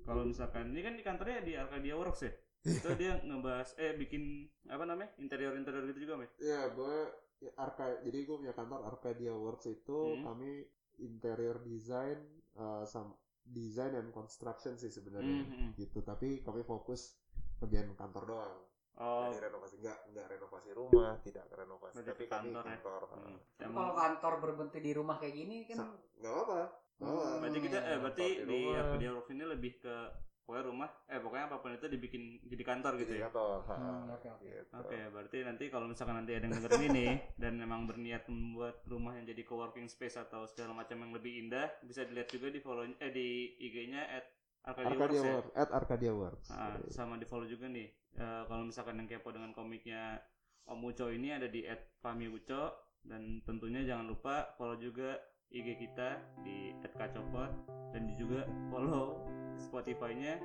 Kalau 0.06 0.22
misalkan 0.22 0.70
ini 0.70 0.86
kan 0.86 0.94
di 0.94 1.02
kantornya 1.02 1.42
di 1.42 1.54
Arcadia 1.58 1.98
Works 1.98 2.22
ya. 2.22 2.34
Itu 2.66 2.90
dia 2.96 3.20
ngebahas 3.20 3.76
eh 3.76 3.94
bikin 3.94 4.24
apa 4.66 4.84
namanya? 4.84 5.12
interior-interior 5.18 5.84
gitu 5.86 6.00
juga, 6.02 6.14
ya? 6.18 6.30
Iya, 6.40 6.62
gue 6.72 6.96
ya, 7.42 7.52
Arca, 7.58 7.86
jadi 8.00 8.18
gue 8.22 8.36
punya 8.38 8.52
kantor 8.52 8.88
Arcadia 8.88 9.32
Works 9.32 9.68
itu 9.68 9.98
Hmm. 10.16 10.24
kami 10.26 10.64
interior 10.98 11.60
design 11.62 12.24
uh, 12.56 12.84
sam 12.84 13.12
design 13.44 13.92
and 13.94 14.10
construction 14.10 14.74
sih 14.74 14.88
sebenarnya 14.88 15.44
Hmm, 15.44 15.52
hmm. 15.52 15.70
gitu. 15.76 16.00
Tapi 16.02 16.40
kami 16.40 16.64
fokus 16.64 17.20
kerjaan 17.58 17.92
kantor 17.94 18.24
doang. 18.26 18.56
Oh, 18.94 19.26
Jadi 19.28 19.42
renovasi 19.44 19.76
enggak 19.76 20.00
enggak 20.06 20.28
renovasi 20.30 20.70
rumah, 20.72 21.18
tidak 21.20 21.50
renovasi, 21.50 21.98
Berarti 21.98 22.12
tapi 22.14 22.24
ke 22.24 22.30
kami 22.30 22.48
kantor 22.48 22.64
ya? 22.64 22.70
kantor. 22.72 23.02
hmm. 23.10 23.38
Tapi 23.52 23.66
Emang- 23.66 23.76
kalau 23.76 23.94
kantor 23.98 24.34
berbentuk 24.40 24.80
di 24.80 24.92
rumah 24.94 25.16
kayak 25.18 25.36
gini 25.36 25.58
kan 25.66 25.78
Sa- 25.82 25.98
Nggak 26.16 26.32
apa-apa. 26.32 26.62
Hmm. 26.96 27.42
berarti 27.42 27.60
kita 27.60 27.78
eh 27.82 27.98
berarti 28.00 28.28
Kantor 28.38 28.48
di. 28.48 28.60
Arcadia 28.72 29.12
Works 29.12 29.32
ini 29.32 29.44
lebih 29.44 29.74
ke 29.76 29.96
pokoknya 30.44 30.64
rumah 30.68 30.90
eh 31.08 31.20
pokoknya 31.24 31.46
apa 31.48 31.58
pun 31.64 31.72
itu 31.72 31.88
dibikin 31.88 32.24
jadi 32.44 32.64
kantor 32.68 32.94
gitu 33.00 33.16
Jadi 33.16 33.22
ya. 33.24 33.28
kantor. 33.32 33.58
ha, 33.68 33.76
Hmm, 33.80 34.12
oke, 34.12 34.28
oke. 34.28 34.44
gitu. 34.44 34.76
Oke, 34.76 35.00
berarti 35.10 35.38
nanti 35.44 35.64
kalau 35.72 35.86
misalkan 35.88 36.16
nanti 36.20 36.32
ada 36.36 36.46
yang 36.46 36.56
dengerin 36.60 36.84
ini 36.92 37.08
dan 37.42 37.54
memang 37.56 37.88
berniat 37.88 38.28
membuat 38.28 38.84
rumah 38.86 39.16
yang 39.16 39.26
jadi 39.26 39.42
co-working 39.48 39.88
space 39.88 40.20
atau 40.20 40.44
segala 40.46 40.76
macam 40.76 41.00
yang 41.00 41.12
lebih 41.16 41.48
indah, 41.48 41.72
bisa 41.82 42.04
dilihat 42.04 42.28
juga 42.28 42.52
di 42.52 42.60
follow 42.60 42.84
eh 42.86 43.12
di 43.12 43.28
IG-nya 43.58 44.02
at 44.04 44.26
Arcadia, 44.64 44.96
Arcadia 44.96 45.00
Works 45.00 45.24
ya. 45.24 45.34
Works, 45.36 45.52
at 45.56 45.70
Arcadia 45.72 46.14
Works. 46.16 46.48
Ah, 46.52 46.76
sama 46.88 47.20
di 47.20 47.26
follow 47.28 47.48
juga 47.48 47.68
nih. 47.68 47.88
Eh, 48.14 48.44
kalau 48.48 48.64
misalkan 48.64 49.00
yang 49.00 49.08
kepo 49.10 49.32
dengan 49.32 49.52
komiknya 49.52 50.22
Om 50.64 50.80
Uco 50.86 51.12
ini 51.12 51.36
ada 51.36 51.48
di 51.52 51.68
at 51.68 51.92
Fami 52.00 52.32
Uco 52.32 52.72
dan 53.04 53.44
tentunya 53.44 53.84
jangan 53.84 54.08
lupa 54.08 54.56
follow 54.56 54.80
juga 54.80 55.20
IG 55.54 55.78
kita 55.78 56.18
di 56.42 56.74
Kacopot 56.98 57.54
dan 57.94 58.10
juga 58.18 58.50
follow 58.74 59.22
Spotify-nya 59.62 60.42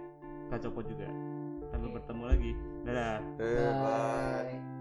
Kacopot 0.52 0.84
juga. 0.84 1.08
Sampai 1.72 1.88
bertemu 1.96 2.24
lagi. 2.28 2.52
Dadah. 2.84 3.20
Eh, 3.40 3.72
bye. 3.72 4.77